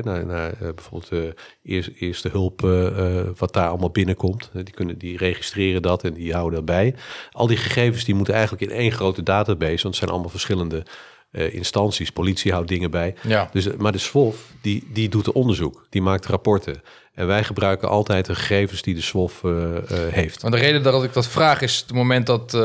naar, 0.03 0.27
naar 0.27 0.55
bijvoorbeeld 0.61 1.35
eerst, 1.63 1.91
eerste 1.99 2.29
hulp, 2.29 2.61
wat 3.39 3.53
daar 3.53 3.69
allemaal 3.69 3.91
binnenkomt. 3.91 4.51
Die, 4.53 4.75
kunnen, 4.75 4.99
die 4.99 5.17
registreren 5.17 5.83
dat 5.83 6.05
en 6.05 6.15
die 6.15 6.33
houden 6.33 6.55
dat 6.55 6.65
bij. 6.65 6.95
Al 7.33 7.47
die 7.47 7.57
gegevens 7.57 8.05
die 8.05 8.15
moeten 8.15 8.35
eigenlijk 8.35 8.73
in 8.73 8.79
één 8.79 8.93
grote 8.93 9.23
database, 9.23 9.71
want 9.71 9.83
het 9.83 9.97
zijn 9.97 10.11
allemaal 10.11 10.31
verschillende 10.31 10.83
eh, 11.31 11.55
instanties. 11.55 12.11
Politie 12.11 12.53
houdt 12.53 12.69
dingen 12.69 12.91
bij. 12.91 13.15
ja. 13.23 13.49
Dus, 13.53 13.67
eh, 13.67 13.77
maar 13.77 13.93
de 13.93 13.99
SWOF, 13.99 14.53
die, 14.61 14.89
die 14.93 15.09
doet 15.09 15.25
de 15.25 15.33
onderzoek, 15.33 15.87
die 15.91 16.03
maakt 16.03 16.27
rapporten. 16.27 16.83
En 17.21 17.27
wij 17.27 17.45
gebruiken 17.45 17.89
altijd 17.89 18.27
de 18.27 18.35
gegevens 18.35 18.83
die 18.83 18.95
de 18.95 19.01
SWOF 19.03 19.45
eh, 19.45 19.51
eh, 19.77 19.83
heeft. 20.11 20.43
Want 20.43 20.55
de 20.55 20.61
reden 20.61 20.83
dat 20.83 21.05
ik 21.05 21.13
dat 21.13 21.27
vraag 21.27 21.61
is 21.61 21.85
het 21.87 21.95
moment 21.97 22.27
dat 22.27 22.55
eh, 22.55 22.61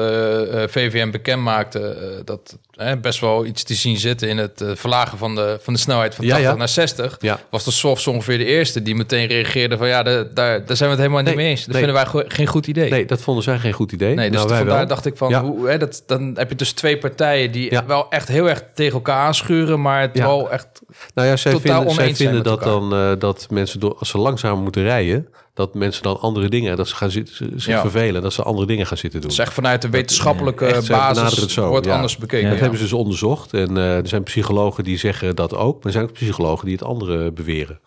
VVM 0.68 1.12
bekend 1.12 1.42
maakte 1.42 1.98
dat 2.26 2.58
best 3.02 3.20
wel 3.20 3.46
iets 3.46 3.64
te 3.64 3.74
zien 3.74 3.98
zitten 3.98 4.30
in 4.30 4.38
het 4.38 4.64
verlagen 4.74 5.18
van 5.18 5.36
de, 5.36 5.58
van 5.62 5.74
de 5.74 5.80
snelheid 5.80 6.16
van 6.16 6.26
Ja, 6.26 6.32
80 6.32 6.52
ja. 6.52 6.58
naar 6.58 6.70
60. 6.70 7.18
Ja. 7.20 7.40
Was 7.50 7.64
de 7.64 7.72
SWOF 7.72 8.08
ongeveer 8.08 8.38
de 8.38 8.46
eerste 8.46 8.82
die 8.82 8.96
meteen 8.96 9.28
reageerde 9.28 9.78
van 9.78 9.88
ja, 9.88 10.04
de- 10.04 10.30
daar, 10.34 10.66
daar 10.66 10.76
zijn 10.78 10.90
we 10.90 10.96
het 10.96 11.06
helemaal 11.06 11.24
Nee, 11.24 11.34
niet 11.34 11.42
mee 11.44 11.50
eens. 11.50 11.66
Dat 11.66 11.76
nee. 11.76 11.84
vinden 11.84 12.14
wij 12.14 12.24
geen 12.28 12.48
goed 12.48 12.68
idee. 12.68 12.90
Nee, 12.90 13.06
dat 13.06 13.22
vonden 13.22 13.44
zij 13.44 13.58
geen 13.60 13.74
goed 13.74 13.92
idee. 13.92 14.16
Nee, 14.16 14.30
dus 14.30 14.38
Nou, 14.44 14.56
vandaar 14.56 14.78
wel. 14.78 14.88
dacht 14.88 15.06
ik 15.06 15.18
van, 15.18 15.34
hoe, 15.34 15.68
hè, 15.68 15.78
dat, 15.78 16.04
dan 16.06 16.32
heb 16.36 16.50
je 16.50 16.56
dus 16.56 16.72
twee 16.72 16.98
partijen 16.98 17.52
die 17.52 17.72
Ja. 17.72 17.86
wel 17.86 18.06
echt 18.10 18.28
heel 18.28 18.50
erg 18.50 18.64
tegen 18.74 18.94
elkaar 18.94 19.26
aanschuren, 19.26 19.82
maar 19.82 20.02
het 20.02 20.18
wel 20.18 20.52
echt... 20.52 20.68
Nou 21.14 21.28
ja, 21.28 21.36
zij 21.36 21.52
totaal 21.52 21.78
vinden, 21.78 21.94
zij 21.96 22.16
vinden 22.16 22.44
dat 22.44 22.64
dan 22.64 23.16
dat 23.20 23.48
mensen 23.50 23.80
door, 23.80 23.96
als 24.00 24.10
ze 24.10 24.18
langzaam 24.18 24.45
langzamer 24.46 24.64
moeten 24.64 24.84
rijden, 24.84 25.28
dat 25.54 25.74
mensen 25.74 26.04
dan 26.04 26.20
andere 26.20 26.50
dingen, 26.50 26.78
dat 26.78 26.88
ze 26.88 26.96
gaan 26.96 27.12
zitten, 27.12 27.36
zich 27.56 27.66
Ja. 27.74 27.82
vervelen, 27.82 28.22
dat 28.22 28.34
ze 28.34 28.44
andere 28.44 28.68
dingen 28.68 28.86
gaan 28.88 28.98
zitten 28.98 29.20
doen. 29.22 29.30
Dat 29.30 29.40
is 29.40 29.46
echt 29.46 29.54
vanuit 29.54 29.82
de 29.82 29.90
wetenschappelijke 29.90 30.66
benaderen 30.66 31.24
basis 31.24 31.40
het 31.42 31.52
zo, 31.52 31.68
wordt 31.68 31.86
ja. 31.86 31.94
anders 31.94 32.18
bekeken. 32.18 32.46
dat 32.46 32.54
ja. 32.56 32.62
hebben 32.62 32.80
ze 32.80 32.84
dus 32.86 32.94
onderzocht. 32.94 33.54
En 33.54 33.78
eh, 33.78 33.98
er 33.98 34.08
zijn 34.08 34.24
psychologen 34.24 34.84
die 34.84 34.98
zeggen 34.98 35.36
dat 35.36 35.56
ook. 35.56 35.76
Maar 35.76 35.86
er 35.86 35.92
zijn 35.92 36.04
ook 36.04 36.14
psychologen 36.14 36.66
die 36.66 36.76
het 36.76 36.84
andere 36.84 37.32
beweren. 37.32 37.80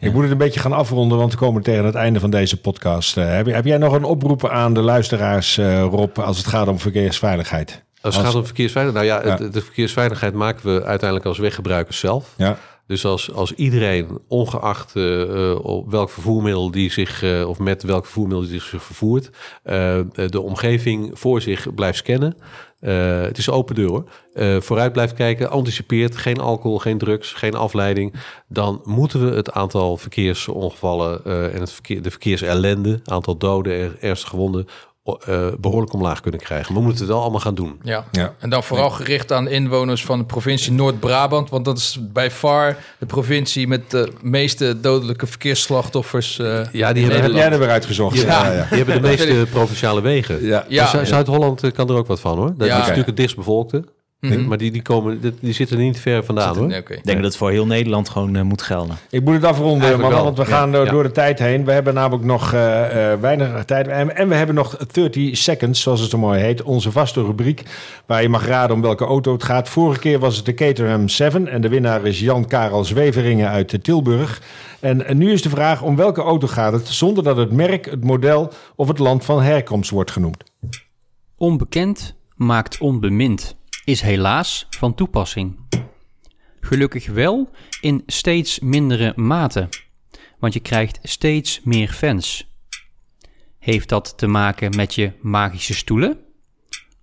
Ik 0.00 0.12
moet 0.12 0.22
het 0.22 0.30
een 0.32 0.38
beetje 0.38 0.60
gaan 0.60 0.72
afronden, 0.72 1.18
want 1.18 1.32
we 1.32 1.38
komen 1.38 1.62
tegen 1.62 1.84
het 1.84 1.94
einde 1.94 2.20
van 2.20 2.30
deze 2.30 2.60
podcast. 2.60 3.16
Eh, 3.16 3.26
heb, 3.34 3.46
heb 3.46 3.64
jij 3.64 3.78
nog 3.78 3.92
een 3.92 4.04
oproep 4.04 4.48
aan 4.48 4.74
de 4.74 4.80
luisteraars, 4.82 5.58
eh, 5.58 5.82
Rob, 5.82 6.18
als 6.18 6.36
het 6.36 6.46
gaat 6.46 6.68
om 6.68 6.78
verkeersveiligheid? 6.78 7.82
Als 8.00 8.14
het 8.14 8.24
Als- 8.24 8.32
gaat 8.32 8.40
om 8.42 8.46
verkeersveiligheid, 8.46 9.06
nou 9.08 9.20
ja, 9.22 9.28
Ja. 9.30 9.42
het- 9.42 9.52
de 9.52 9.60
verkeersveiligheid 9.60 10.34
maken 10.34 10.74
we 10.74 10.84
uiteindelijk 10.84 11.28
als 11.28 11.38
weggebruikers 11.38 11.98
zelf. 11.98 12.34
Ja, 12.36 12.58
Dus 12.86 13.04
als, 13.04 13.32
als 13.32 13.52
iedereen, 13.52 14.18
ongeacht 14.28 14.96
eh, 14.96 15.50
eh, 15.50 15.64
op 15.64 15.90
welk 15.90 16.10
vervoermiddel 16.10 16.70
die 16.70 16.90
zich, 16.90 17.22
eh, 17.22 17.48
of 17.48 17.58
met 17.58 17.82
welk 17.82 18.04
vervoermiddel 18.04 18.48
die 18.48 18.60
zich 18.60 18.82
vervoert, 18.82 19.30
de 20.30 20.40
omgeving 20.40 21.10
voor 21.18 21.40
zich 21.40 21.74
blijft 21.74 21.98
scannen. 21.98 22.36
Het 23.26 23.38
is 23.38 23.50
open 23.50 23.74
deur 23.74 24.04
vooruit 24.62 24.92
blijft 24.92 25.14
kijken, 25.14 25.50
anticipeert, 25.50 26.16
geen 26.16 26.40
alcohol, 26.40 26.78
geen 26.78 26.98
drugs, 26.98 27.32
geen 27.32 27.54
afleiding. 27.54 28.14
Dan 28.48 28.80
moeten 28.84 29.24
we 29.24 29.36
het 29.36 29.52
aantal 29.52 29.96
verkeersongevallen 29.96 31.24
en 31.24 31.60
het 31.60 31.72
verkeer, 31.72 32.02
de 32.02 32.10
verkeersellende, 32.10 33.00
aantal 33.04 33.36
doden 33.36 33.80
en 33.80 33.96
ernstige 34.00 34.30
gewonden, 34.30 34.66
eh, 35.04 35.46
behoorlijk 35.60 35.92
omlaag 35.92 36.20
kunnen 36.20 36.40
krijgen. 36.40 36.72
Maar 36.72 36.80
we 36.82 36.86
moeten 36.88 37.04
het 37.04 37.12
wel 37.14 37.22
allemaal 37.22 37.40
gaan 37.40 37.54
doen. 37.54 37.80
Ja. 37.82 38.04
Ja. 38.12 38.34
en 38.38 38.50
dan 38.50 38.62
vooral 38.62 38.90
gericht 38.90 39.32
aan 39.32 39.48
inwoners 39.48 40.04
van 40.04 40.18
de 40.18 40.24
provincie 40.24 40.72
Noord-Brabant. 40.72 41.50
Want 41.50 41.64
dat 41.64 41.78
is 41.78 41.98
bij 42.00 42.30
far 42.30 42.76
de 42.98 43.06
provincie 43.06 43.68
met 43.68 43.90
de 43.90 44.12
meeste 44.20 44.80
dodelijke 44.80 45.26
verkeersslachtoffers. 45.26 46.38
eh, 46.38 46.46
Ja, 46.72 46.92
die 46.92 47.04
in 47.04 47.10
hebben- 47.10 47.30
heb 47.30 47.40
jij 47.40 47.50
er 47.52 47.58
weer 47.58 47.70
uitgezocht? 47.70 48.20
Ja. 48.20 48.44
ja. 48.46 48.52
ja. 48.52 48.66
Die 48.68 48.76
hebben 48.78 48.94
de 48.94 49.08
meeste 49.08 49.46
provinciale 49.50 50.00
wegen. 50.00 50.44
Ja. 50.44 50.64
Ja. 50.68 50.86
Zu- 50.86 51.04
Zuid-Holland 51.06 51.62
eh, 51.62 51.72
kan 51.72 51.88
er 51.88 51.94
ook 51.96 52.06
wat 52.06 52.20
van 52.20 52.36
hoor. 52.38 52.54
Dat 52.56 52.66
Ja. 52.66 52.72
is 52.72 52.78
natuurlijk 52.80 53.06
het 53.06 53.16
dichtstbevolkte. 53.16 53.84
Mhm. 54.30 54.46
Maar 54.46 54.58
die, 54.58 54.70
die, 54.70 54.82
komen, 54.82 55.34
die, 55.40 55.52
zitten 55.52 55.76
er 55.76 55.82
niet 55.82 56.00
ver 56.00 56.24
vandaan 56.24 56.56
hoor. 56.56 56.66
Nee. 56.66 56.78
Ik 56.78 57.04
denk 57.04 57.16
dat 57.16 57.24
het 57.24 57.36
voor 57.36 57.50
heel 57.50 57.66
Nederland 57.66 58.08
gewoon 58.08 58.36
eh, 58.36 58.42
moet 58.42 58.62
gelden. 58.62 58.96
Ik 59.10 59.24
moet 59.24 59.34
het 59.34 59.44
afronden, 59.44 59.98
wel. 59.98 60.24
want 60.24 60.36
we 60.36 60.42
Ja, 60.42 60.48
gaan 60.48 60.72
door, 60.72 60.84
ja. 60.84 60.90
door 60.90 61.02
de 61.02 61.10
tijd 61.10 61.38
heen. 61.38 61.64
We 61.64 61.72
hebben 61.72 61.94
namelijk 61.94 62.24
nog 62.24 62.52
eh, 62.52 63.12
eh, 63.12 63.20
weinig 63.20 63.64
tijd. 63.64 63.88
En, 63.88 64.16
en 64.16 64.28
we 64.28 64.34
hebben 64.34 64.54
nog 64.54 64.76
30 64.76 65.36
seconds, 65.36 65.80
zoals 65.80 66.00
het 66.00 66.10
zo 66.10 66.18
mooi 66.18 66.40
heet. 66.40 66.62
Onze 66.62 66.92
vaste 66.92 67.22
rubriek, 67.22 67.62
waar 68.06 68.22
je 68.22 68.28
mag 68.28 68.46
raden 68.46 68.76
om 68.76 68.82
welke 68.82 69.04
auto 69.04 69.32
het 69.32 69.42
gaat. 69.42 69.68
Vorige 69.68 70.00
keer 70.00 70.18
was 70.18 70.36
het 70.36 70.44
de 70.44 70.54
Caterham 70.54 71.08
7. 71.08 71.48
En 71.48 71.60
de 71.60 71.68
winnaar 71.68 72.06
is 72.06 72.20
Jan-Karel 72.20 72.84
Zweveringen 72.84 73.48
uit 73.48 73.72
eh, 73.72 73.80
Tilburg. 73.80 74.42
En, 74.80 75.06
en 75.06 75.18
nu 75.18 75.32
is 75.32 75.42
de 75.42 75.50
vraag, 75.50 75.82
om 75.82 75.96
welke 75.96 76.22
auto 76.22 76.46
gaat 76.46 76.72
het... 76.72 76.88
zonder 76.88 77.24
dat 77.24 77.36
het 77.36 77.52
merk, 77.52 77.84
het 77.90 78.04
model 78.04 78.52
of 78.76 78.88
het 78.88 78.98
land 78.98 79.24
van 79.24 79.42
herkomst 79.42 79.90
wordt 79.90 80.10
genoemd? 80.10 80.44
Onbekend 81.36 82.14
maakt 82.36 82.78
onbemind 82.80 83.60
is 83.84 84.00
helaas 84.00 84.66
van 84.70 84.94
toepassing. 84.94 85.58
Gelukkig 86.60 87.06
wel 87.06 87.50
in 87.80 88.02
steeds 88.06 88.58
mindere 88.60 89.12
mate, 89.16 89.68
want 90.38 90.52
je 90.52 90.60
krijgt 90.60 90.98
steeds 91.02 91.60
meer 91.64 91.88
fans. 91.88 92.50
Heeft 93.58 93.88
dat 93.88 94.18
te 94.18 94.26
maken 94.26 94.76
met 94.76 94.94
je 94.94 95.12
magische 95.20 95.74
stoelen? 95.74 96.18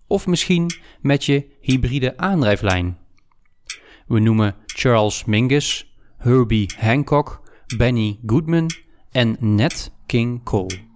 Of 0.07 0.27
misschien 0.27 0.71
met 1.01 1.25
je 1.25 1.45
hybride 1.61 2.17
aandrijflijn? 2.17 2.97
We 4.07 4.19
noemen 4.19 4.55
Charles 4.65 5.25
Mingus, 5.25 5.93
Herbie 6.17 6.71
Hancock, 6.77 7.41
Benny 7.77 8.19
Goodman 8.25 8.69
en 9.11 9.37
Nat 9.39 9.91
King 10.05 10.43
Cole. 10.43 10.88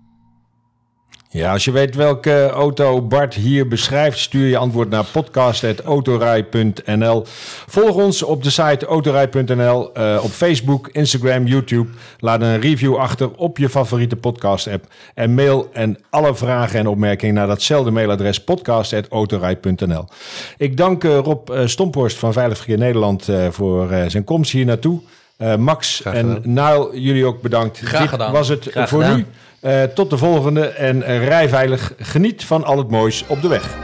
Ja, 1.34 1.52
als 1.52 1.66
je 1.66 1.72
weet 1.72 1.96
welke 1.96 2.50
auto 2.50 3.02
Bart 3.02 3.34
hier 3.34 3.68
beschrijft, 3.68 4.20
stuur 4.20 4.48
je 4.48 4.58
antwoord 4.58 4.90
naar 4.90 5.06
podcast.autorij.nl. 5.12 7.24
Volg 7.68 7.96
ons 7.96 8.24
op 8.24 8.44
de 8.44 8.50
site 8.50 8.86
autorij.nl, 8.86 9.94
eh, 9.94 10.20
op 10.24 10.30
Facebook, 10.30 10.90
Instagram, 10.92 11.48
YouTube. 11.48 11.90
Laat 12.20 12.42
een 12.42 12.62
review 12.62 12.96
achter 12.96 13.32
op 13.36 13.58
je 13.58 13.70
favoriete 13.70 14.16
podcast-app. 14.16 14.86
En 15.14 15.34
mail 15.34 15.70
en 15.72 15.98
alle 16.10 16.36
vragen 16.36 16.80
en 16.80 16.88
opmerkingen 16.88 17.36
naar 17.36 17.48
datzelfde 17.48 17.92
mailadres 17.92 18.44
podcast.autorij.nl. 18.44 20.06
Ik 20.58 20.78
dank 20.78 21.04
eh, 21.04 21.18
Rob 21.18 21.50
eh, 21.50 21.66
Stomphorst 21.66 22.18
van 22.18 22.34
Veilig 22.34 22.58
Verkeer 22.58 22.78
Nederland 22.78 23.30
voor 23.50 23.88
zijn 24.08 24.24
komst 24.24 24.52
hier 24.52 24.66
naartoe. 24.66 25.02
Eh, 25.44 25.56
Max 25.56 26.02
en. 26.04 26.42
Nail, 26.44 26.96
jullie 26.98 27.26
ook 27.26 27.42
bedankt. 27.42 27.80
Graag 27.84 28.02
Dit 28.02 28.10
gedaan. 28.10 28.32
was 28.32 28.48
het 28.48 28.68
Graag 28.72 28.90
voor 28.90 29.02
gedaan. 29.02 29.18
nu. 29.18 29.26
Eh, 29.60 29.84
tot 29.84 30.10
de 30.10 30.18
volgende 30.18 30.66
en 30.68 31.04
rij 31.26 31.50
veilig. 31.50 31.94
Geniet 31.98 32.46
van 32.46 32.64
al 32.64 32.78
het 32.78 32.90
moois 32.90 33.24
op 33.28 33.42
de 33.42 33.48
weg. 33.48 33.76